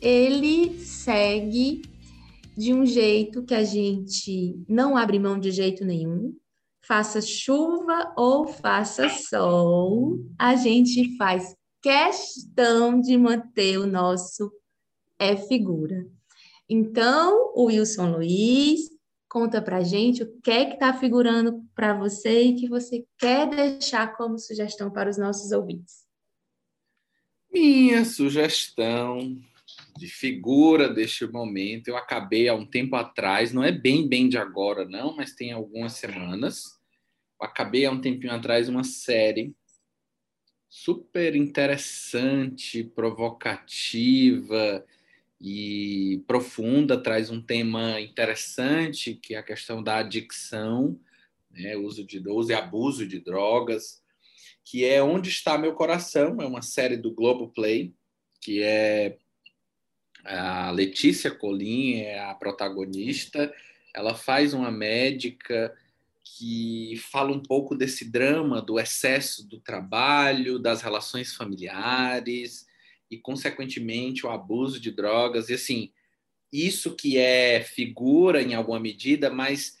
ele 0.00 0.78
segue 0.80 1.82
de 2.56 2.74
um 2.74 2.84
jeito 2.84 3.44
que 3.44 3.54
a 3.54 3.64
gente 3.64 4.62
não 4.68 4.96
abre 4.96 5.18
mão 5.18 5.38
de 5.38 5.50
jeito 5.50 5.84
nenhum, 5.84 6.34
faça 6.84 7.20
chuva 7.20 8.12
ou 8.16 8.46
faça 8.46 9.08
sol, 9.08 10.18
a 10.38 10.56
gente 10.56 11.16
faz 11.16 11.54
questão 11.80 13.00
de 13.00 13.16
manter 13.16 13.78
o 13.78 13.86
nosso 13.86 14.52
é 15.18 15.36
figura. 15.36 16.06
Então, 16.68 17.52
o 17.54 17.64
Wilson 17.64 18.12
Luiz 18.12 18.90
conta 19.28 19.62
pra 19.62 19.82
gente 19.82 20.22
o 20.22 20.40
que 20.40 20.50
é 20.50 20.66
que 20.66 20.74
está 20.74 20.92
figurando 20.92 21.64
para 21.74 21.94
você 21.94 22.42
e 22.42 22.54
que 22.54 22.68
você 22.68 23.04
quer 23.18 23.48
deixar 23.48 24.14
como 24.16 24.38
sugestão 24.38 24.90
para 24.90 25.08
os 25.08 25.16
nossos 25.16 25.52
ouvintes. 25.52 26.06
Minha 27.50 28.04
sugestão 28.04 29.38
de 29.96 30.06
figura 30.06 30.88
deste 30.88 31.26
momento, 31.26 31.88
eu 31.88 31.96
acabei 31.96 32.48
há 32.48 32.54
um 32.54 32.66
tempo 32.66 32.96
atrás, 32.96 33.52
não 33.52 33.62
é 33.62 33.72
bem 33.72 34.06
bem 34.06 34.28
de 34.28 34.36
agora 34.36 34.86
não, 34.86 35.16
mas 35.16 35.34
tem 35.34 35.52
algumas 35.52 35.94
semanas. 35.94 36.78
Eu 37.40 37.46
acabei 37.46 37.86
há 37.86 37.90
um 37.90 38.00
tempinho 38.00 38.32
atrás 38.32 38.68
uma 38.68 38.84
série 38.84 39.54
super 40.68 41.36
interessante, 41.36 42.84
provocativa 42.84 44.84
e 45.42 46.22
profunda, 46.24 46.96
traz 46.96 47.28
um 47.28 47.42
tema 47.42 48.00
interessante 48.00 49.14
que 49.14 49.34
é 49.34 49.38
a 49.38 49.42
questão 49.42 49.82
da 49.82 49.96
adicção, 49.96 50.96
né, 51.50 51.76
uso 51.76 52.04
de 52.06 52.20
uso 52.28 52.52
e 52.52 52.54
abuso 52.54 53.04
de 53.04 53.18
drogas, 53.18 54.00
que 54.64 54.84
é 54.84 55.02
Onde 55.02 55.28
está 55.30 55.58
meu 55.58 55.74
coração, 55.74 56.40
é 56.40 56.46
uma 56.46 56.62
série 56.62 56.96
do 56.96 57.12
Globo 57.12 57.48
Play, 57.48 57.92
que 58.40 58.62
é 58.62 59.18
a 60.24 60.70
Letícia 60.70 61.32
Colim 61.32 61.96
é 61.96 62.20
a 62.20 62.32
protagonista, 62.34 63.52
ela 63.92 64.14
faz 64.14 64.54
uma 64.54 64.70
médica 64.70 65.76
que 66.24 66.94
fala 67.10 67.32
um 67.32 67.42
pouco 67.42 67.74
desse 67.74 68.08
drama 68.08 68.62
do 68.62 68.78
excesso 68.78 69.44
do 69.48 69.58
trabalho, 69.58 70.60
das 70.60 70.80
relações 70.82 71.34
familiares 71.34 72.64
e, 73.12 73.18
consequentemente, 73.18 74.26
o 74.26 74.30
abuso 74.30 74.80
de 74.80 74.90
drogas. 74.90 75.48
E, 75.48 75.54
assim, 75.54 75.92
isso 76.52 76.96
que 76.96 77.18
é 77.18 77.62
figura 77.62 78.42
em 78.42 78.54
alguma 78.54 78.80
medida, 78.80 79.30
mas 79.30 79.78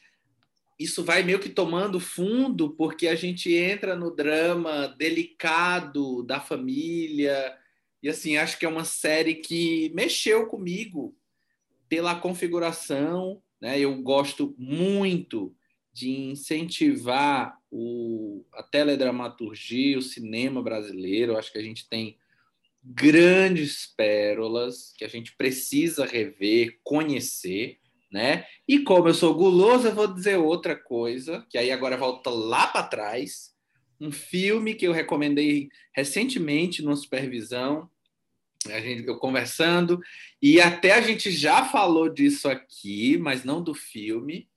isso 0.78 1.04
vai 1.04 1.22
meio 1.22 1.38
que 1.38 1.48
tomando 1.48 2.00
fundo 2.00 2.70
porque 2.70 3.08
a 3.08 3.14
gente 3.14 3.54
entra 3.54 3.94
no 3.94 4.14
drama 4.14 4.88
delicado 4.98 6.22
da 6.22 6.40
família 6.40 7.56
e 8.02 8.08
assim, 8.08 8.36
acho 8.36 8.58
que 8.58 8.66
é 8.66 8.68
uma 8.68 8.84
série 8.84 9.36
que 9.36 9.92
mexeu 9.94 10.46
comigo 10.46 11.16
pela 11.88 12.16
configuração, 12.16 13.40
né? 13.60 13.78
Eu 13.78 13.96
gosto 14.02 14.56
muito 14.58 15.54
de 15.92 16.10
incentivar 16.10 17.56
o, 17.70 18.44
a 18.54 18.62
teledramaturgia, 18.62 19.98
o 19.98 20.02
cinema 20.02 20.60
brasileiro. 20.60 21.36
Acho 21.36 21.52
que 21.52 21.58
a 21.58 21.62
gente 21.62 21.88
tem 21.88 22.18
grandes 22.82 23.86
pérolas 23.96 24.92
que 24.96 25.04
a 25.04 25.08
gente 25.08 25.36
precisa 25.36 26.04
rever, 26.04 26.78
conhecer. 26.82 27.78
né? 28.10 28.44
E 28.68 28.80
como 28.80 29.08
eu 29.08 29.14
sou 29.14 29.34
guloso, 29.34 29.88
eu 29.88 29.94
vou 29.94 30.06
dizer 30.06 30.36
outra 30.36 30.76
coisa, 30.76 31.46
que 31.48 31.56
aí 31.56 31.70
agora 31.70 31.96
volta 31.96 32.28
lá 32.28 32.66
para 32.66 32.86
trás. 32.86 33.54
Um 34.00 34.12
filme 34.12 34.74
que 34.74 34.86
eu 34.86 34.92
recomendei 34.92 35.68
recentemente 35.94 36.82
no 36.82 36.94
Supervisão, 36.96 37.88
a 38.66 38.80
gente, 38.80 39.06
eu 39.06 39.16
conversando, 39.18 40.00
e 40.40 40.60
até 40.60 40.92
a 40.92 41.00
gente 41.00 41.30
já 41.30 41.64
falou 41.64 42.08
disso 42.08 42.48
aqui, 42.48 43.16
mas 43.16 43.44
não 43.44 43.62
do 43.62 43.74
filme, 43.74 44.48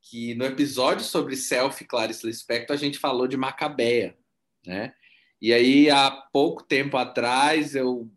que 0.00 0.34
no 0.34 0.44
episódio 0.44 1.04
sobre 1.04 1.36
Selfie 1.36 1.84
Clarice 1.84 2.26
Lispector 2.26 2.74
a 2.74 2.78
gente 2.78 2.98
falou 2.98 3.26
de 3.26 3.36
Macabeia, 3.36 4.16
né? 4.64 4.94
E 5.40 5.52
aí, 5.52 5.90
há 5.90 6.10
pouco 6.10 6.62
tempo 6.62 6.96
atrás, 6.96 7.74
eu 7.74 8.10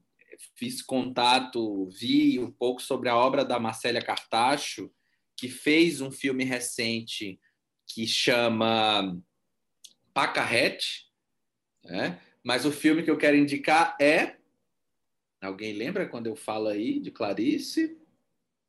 fiz 0.55 0.81
contato, 0.81 1.87
vi 1.89 2.39
um 2.39 2.51
pouco 2.51 2.81
sobre 2.81 3.09
a 3.09 3.15
obra 3.15 3.43
da 3.43 3.59
Marcélia 3.59 4.01
Cartacho, 4.01 4.91
que 5.35 5.47
fez 5.47 6.01
um 6.01 6.11
filme 6.11 6.43
recente 6.43 7.39
que 7.87 8.05
chama 8.05 9.17
Pacarrete, 10.13 11.09
né? 11.83 12.19
mas 12.43 12.65
o 12.65 12.71
filme 12.71 13.03
que 13.03 13.11
eu 13.11 13.17
quero 13.17 13.37
indicar 13.37 13.95
é. 13.99 14.35
Alguém 15.41 15.73
lembra 15.73 16.07
quando 16.07 16.27
eu 16.27 16.35
falo 16.35 16.67
aí 16.67 16.99
de 16.99 17.11
Clarice? 17.11 17.97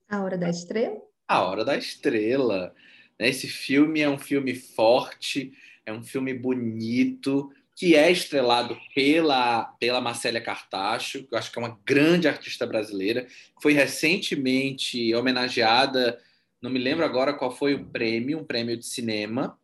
A 0.09 0.23
Hora 0.23 0.39
da 0.39 0.49
Estrela? 0.49 1.01
A 1.27 1.43
Hora 1.43 1.65
da 1.65 1.77
Estrela. 1.77 2.75
Esse 3.19 3.49
filme 3.49 4.01
é 4.01 4.09
um 4.09 4.19
filme 4.19 4.55
forte, 4.55 5.53
é 5.85 5.93
um 5.93 6.03
filme 6.03 6.33
bonito, 6.33 7.53
que 7.81 7.97
é 7.97 8.13
estrelado 8.13 8.79
pela, 8.95 9.65
pela 9.81 10.03
Marcélia 10.03 10.39
Cartacho, 10.39 11.25
que 11.25 11.35
eu 11.35 11.39
acho 11.39 11.51
que 11.51 11.59
é 11.59 11.63
uma 11.63 11.81
grande 11.83 12.29
artista 12.29 12.67
brasileira, 12.67 13.27
foi 13.59 13.73
recentemente 13.73 15.15
homenageada, 15.15 16.21
não 16.61 16.71
me 16.71 16.79
lembro 16.79 17.07
agora 17.07 17.33
qual 17.33 17.51
foi 17.51 17.73
o 17.73 17.87
prêmio, 17.87 18.39
um 18.39 18.45
prêmio 18.45 18.77
de 18.77 18.85
cinema, 18.85 19.59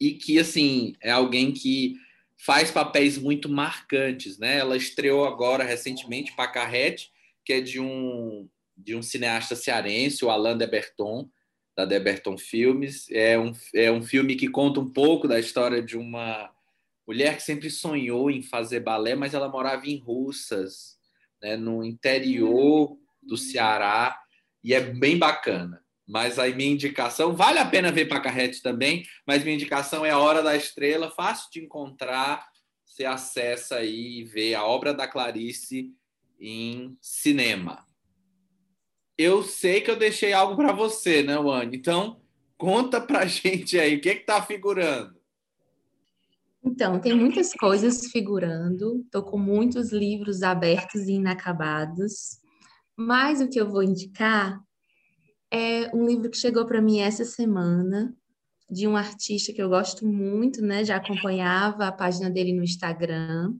e 0.00 0.14
que, 0.14 0.38
assim, 0.38 0.94
é 0.98 1.10
alguém 1.10 1.52
que 1.52 1.96
faz 2.38 2.70
papéis 2.70 3.18
muito 3.18 3.50
marcantes, 3.50 4.38
né? 4.38 4.56
Ela 4.56 4.74
estreou 4.74 5.26
agora, 5.26 5.62
recentemente, 5.62 6.34
Pacarrete, 6.34 7.10
que 7.44 7.52
é 7.52 7.60
de 7.60 7.78
um, 7.78 8.48
de 8.74 8.96
um 8.96 9.02
cineasta 9.02 9.54
cearense, 9.54 10.24
o 10.24 10.30
Alain 10.30 10.56
de 10.56 10.66
Berton, 10.66 11.28
da 11.76 11.84
Deberton 11.84 12.38
Filmes. 12.38 13.10
É 13.10 13.38
um, 13.38 13.52
é 13.74 13.92
um 13.92 14.00
filme 14.00 14.36
que 14.36 14.48
conta 14.48 14.80
um 14.80 14.88
pouco 14.88 15.28
da 15.28 15.38
história 15.38 15.82
de 15.82 15.98
uma 15.98 16.55
mulher 17.06 17.36
que 17.36 17.42
sempre 17.42 17.70
sonhou 17.70 18.30
em 18.30 18.42
fazer 18.42 18.80
balé, 18.80 19.14
mas 19.14 19.34
ela 19.34 19.48
morava 19.48 19.86
em 19.86 19.98
Russas, 19.98 20.96
né, 21.40 21.56
no 21.56 21.84
interior 21.84 22.98
do 23.22 23.36
Ceará, 23.36 24.18
e 24.62 24.74
é 24.74 24.80
bem 24.80 25.18
bacana. 25.18 25.82
Mas 26.06 26.38
aí 26.38 26.54
minha 26.54 26.72
indicação, 26.72 27.34
vale 27.34 27.58
a 27.58 27.66
pena 27.66 27.90
ver 27.90 28.06
para 28.06 28.20
Carrete 28.20 28.62
também, 28.62 29.04
mas 29.26 29.42
minha 29.42 29.54
indicação 29.54 30.04
é 30.04 30.10
A 30.10 30.18
Hora 30.18 30.42
da 30.42 30.56
Estrela, 30.56 31.10
fácil 31.10 31.50
de 31.50 31.64
encontrar, 31.64 32.46
você 32.84 33.04
acessa 33.04 33.76
aí 33.76 34.20
e 34.20 34.24
vê 34.24 34.54
a 34.54 34.64
obra 34.64 34.94
da 34.94 35.08
Clarice 35.08 35.92
em 36.38 36.96
cinema 37.00 37.86
eu 39.18 39.42
sei 39.42 39.80
que 39.80 39.90
eu 39.90 39.96
deixei 39.96 40.32
algo 40.32 40.56
para 40.56 40.72
você, 40.72 41.22
né, 41.22 41.38
Wani? 41.38 41.76
Então, 41.76 42.20
conta 42.58 43.00
para 43.00 43.24
gente 43.26 43.78
aí, 43.78 43.96
o 43.96 44.00
que 44.00 44.10
está 44.10 44.42
figurando? 44.42 45.15
Então, 46.66 46.98
tem 46.98 47.14
muitas 47.14 47.52
coisas 47.52 48.06
figurando, 48.10 49.00
estou 49.04 49.22
com 49.22 49.38
muitos 49.38 49.92
livros 49.92 50.42
abertos 50.42 51.02
e 51.02 51.12
inacabados, 51.12 52.38
mas 52.96 53.40
o 53.40 53.48
que 53.48 53.60
eu 53.60 53.70
vou 53.70 53.82
indicar 53.82 54.60
é 55.50 55.94
um 55.94 56.04
livro 56.04 56.28
que 56.28 56.36
chegou 56.36 56.66
para 56.66 56.82
mim 56.82 56.98
essa 56.98 57.24
semana, 57.24 58.14
de 58.68 58.88
um 58.88 58.96
artista 58.96 59.52
que 59.52 59.62
eu 59.62 59.68
gosto 59.68 60.04
muito, 60.04 60.60
né? 60.60 60.84
Já 60.84 60.96
acompanhava 60.96 61.86
a 61.86 61.92
página 61.92 62.28
dele 62.28 62.52
no 62.52 62.64
Instagram. 62.64 63.54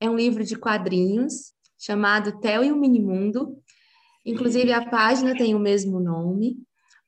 É 0.00 0.08
um 0.08 0.16
livro 0.16 0.42
de 0.42 0.56
quadrinhos 0.56 1.52
chamado 1.78 2.40
Theo 2.40 2.64
e 2.64 2.72
o 2.72 2.76
Minimundo, 2.76 3.60
Inclusive, 4.24 4.72
a 4.72 4.88
página 4.88 5.34
tem 5.34 5.54
o 5.54 5.58
mesmo 5.58 5.98
nome. 5.98 6.56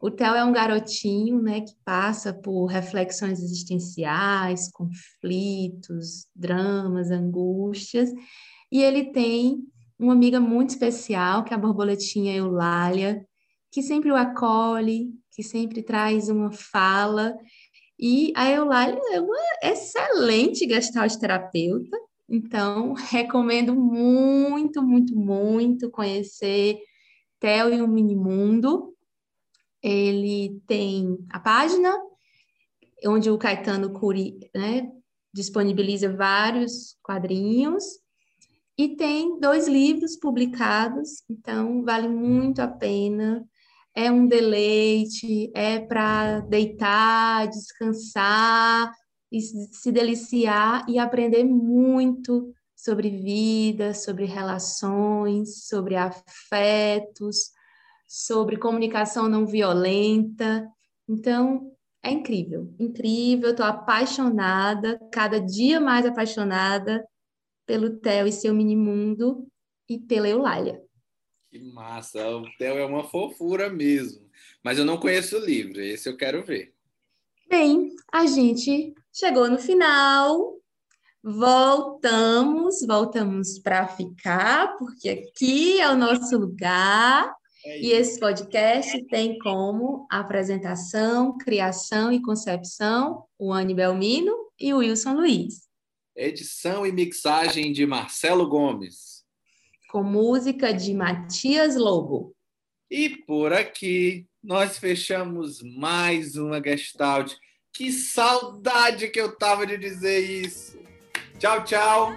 O 0.03 0.11
Theo 0.11 0.35
é 0.35 0.45
um 0.45 0.51
garotinho, 0.51 1.41
né, 1.41 1.61
que 1.61 1.77
passa 1.85 2.35
por 2.35 2.67
reflexões 2.67 3.41
existenciais, 3.41 4.69
conflitos, 4.73 6.27
dramas, 6.35 7.13
angústias, 7.13 8.11
e 8.73 8.83
ele 8.83 9.13
tem 9.13 9.61
uma 9.97 10.13
amiga 10.13 10.41
muito 10.41 10.71
especial, 10.71 11.45
que 11.45 11.55
é 11.55 11.57
a 11.57 11.61
borboletinha 11.61 12.35
Eulália, 12.35 13.25
que 13.71 13.81
sempre 13.81 14.11
o 14.11 14.17
acolhe, 14.17 15.15
que 15.31 15.45
sempre 15.45 15.85
traz 15.85 16.29
uma 16.29 16.51
fala, 16.51 17.37
e 17.97 18.33
a 18.35 18.51
Eulália 18.51 18.99
é 19.13 19.21
uma 19.21 19.39
excelente 19.63 20.69
gestalt 20.69 21.15
terapeuta, 21.15 21.97
então 22.29 22.93
recomendo 23.09 23.73
muito, 23.73 24.83
muito, 24.83 25.15
muito 25.15 25.89
conhecer 25.93 26.81
Theo 27.39 27.73
e 27.73 27.81
o 27.81 27.87
Minimundo. 27.87 28.93
Ele 29.83 30.61
tem 30.67 31.19
a 31.31 31.41
página 31.41 31.93
onde 33.05 33.31
o 33.31 33.39
Caetano 33.39 33.93
Curi 33.93 34.39
né, 34.55 34.89
disponibiliza 35.35 36.15
vários 36.15 36.97
quadrinhos 37.03 37.85
e 38.79 38.97
tem 38.97 39.39
dois 39.39 39.69
livros 39.69 40.17
publicados, 40.17 41.23
então 41.29 41.83
vale 41.85 42.09
muito 42.09 42.61
a 42.61 42.69
pena. 42.69 43.45
É 43.95 44.11
um 44.11 44.27
deleite, 44.27 45.51
é 45.55 45.79
para 45.79 46.41
deitar, 46.41 47.47
descansar 47.49 48.91
e 49.31 49.41
se 49.41 49.93
deliciar 49.93 50.87
e 50.89 50.99
aprender 50.99 51.45
muito 51.45 52.53
sobre 52.75 53.11
vida, 53.11 53.93
sobre 53.93 54.25
relações, 54.25 55.67
sobre 55.67 55.97
afetos, 55.97 57.51
sobre 58.13 58.59
comunicação 58.59 59.27
não 59.27 59.47
violenta. 59.47 60.69
Então, 61.09 61.73
é 62.03 62.11
incrível, 62.11 62.71
incrível. 62.79 63.53
Estou 63.53 63.65
apaixonada, 63.65 65.01
cada 65.11 65.41
dia 65.41 65.81
mais 65.81 66.05
apaixonada 66.05 67.03
pelo 67.65 67.97
Theo 67.97 68.27
e 68.27 68.33
seu 68.33 68.53
mini 68.53 68.77
mundo 68.77 69.49
e 69.89 69.99
pela 69.99 70.29
Eulália. 70.29 70.79
Que 71.51 71.59
massa! 71.59 72.29
O 72.37 72.45
Theo 72.59 72.77
é 72.77 72.85
uma 72.85 73.05
fofura 73.05 73.71
mesmo. 73.71 74.29
Mas 74.63 74.79
eu 74.79 74.85
não 74.85 74.99
conheço 74.99 75.39
o 75.39 75.45
livro, 75.45 75.81
esse 75.81 76.07
eu 76.07 76.15
quero 76.15 76.45
ver. 76.45 76.75
Bem, 77.49 77.95
a 78.13 78.27
gente 78.27 78.93
chegou 79.11 79.49
no 79.49 79.59
final 79.59 80.61
Voltamos, 81.25 82.85
voltamos 82.85 83.57
para 83.61 83.87
ficar, 83.87 84.77
porque 84.77 85.09
aqui 85.09 85.81
é 85.81 85.89
o 85.89 85.97
nosso 85.97 86.37
lugar. 86.37 87.33
É 87.65 87.81
e 87.81 87.93
esse 87.93 88.19
podcast 88.19 89.05
tem 89.05 89.39
como 89.39 90.07
apresentação, 90.11 91.39
criação 91.39 92.13
e 92.13 92.21
concepção 92.21 93.25
o 93.39 93.53
Anne 93.53 93.73
Belmino 93.73 94.35
e 94.59 94.75
o 94.75 94.79
Wilson 94.79 95.15
Luiz. 95.15 95.63
Edição 96.17 96.85
e 96.85 96.91
mixagem 96.91 97.73
de 97.73 97.87
Marcelo 97.87 98.49
Gomes. 98.49 99.23
Com 99.91 100.03
música 100.03 100.73
de 100.73 100.93
Matias 100.93 101.77
Lobo. 101.77 102.35
E 102.91 103.09
por 103.09 103.53
aqui 103.53 104.27
nós 104.43 104.79
fechamos 104.79 105.63
mais 105.63 106.37
uma 106.37 106.61
Gestalt. 106.61 107.33
Que 107.73 107.93
saudade 107.93 109.09
que 109.09 109.21
eu 109.21 109.37
tava 109.37 109.67
de 109.67 109.79
dizer 109.79 110.19
isso! 110.19 110.79
Tchau, 111.39 111.65
tchau 111.65 112.13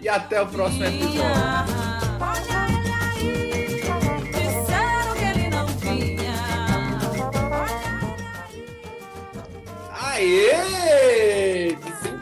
e 0.00 0.08
até 0.08 0.40
o 0.40 0.48
próximo 0.48 0.84
episódio. 0.84 2.55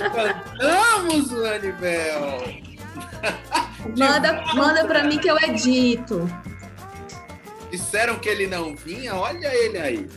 Desencantamos 0.05 1.33
o 1.33 1.47
Anibel! 1.47 2.65
Manda, 3.97 4.43
manda 4.55 4.85
pra 4.87 5.05
mim 5.05 5.19
que 5.19 5.29
eu 5.29 5.37
edito. 5.39 6.29
Disseram 7.71 8.19
que 8.19 8.29
ele 8.29 8.47
não 8.47 8.75
vinha, 8.75 9.15
olha 9.15 9.55
ele 9.55 9.79
aí. 9.79 10.09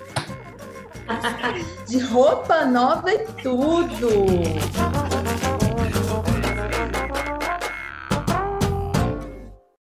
De 1.86 2.00
roupa 2.00 2.66
nova 2.66 3.12
e 3.12 3.26
tudo. 3.42 4.10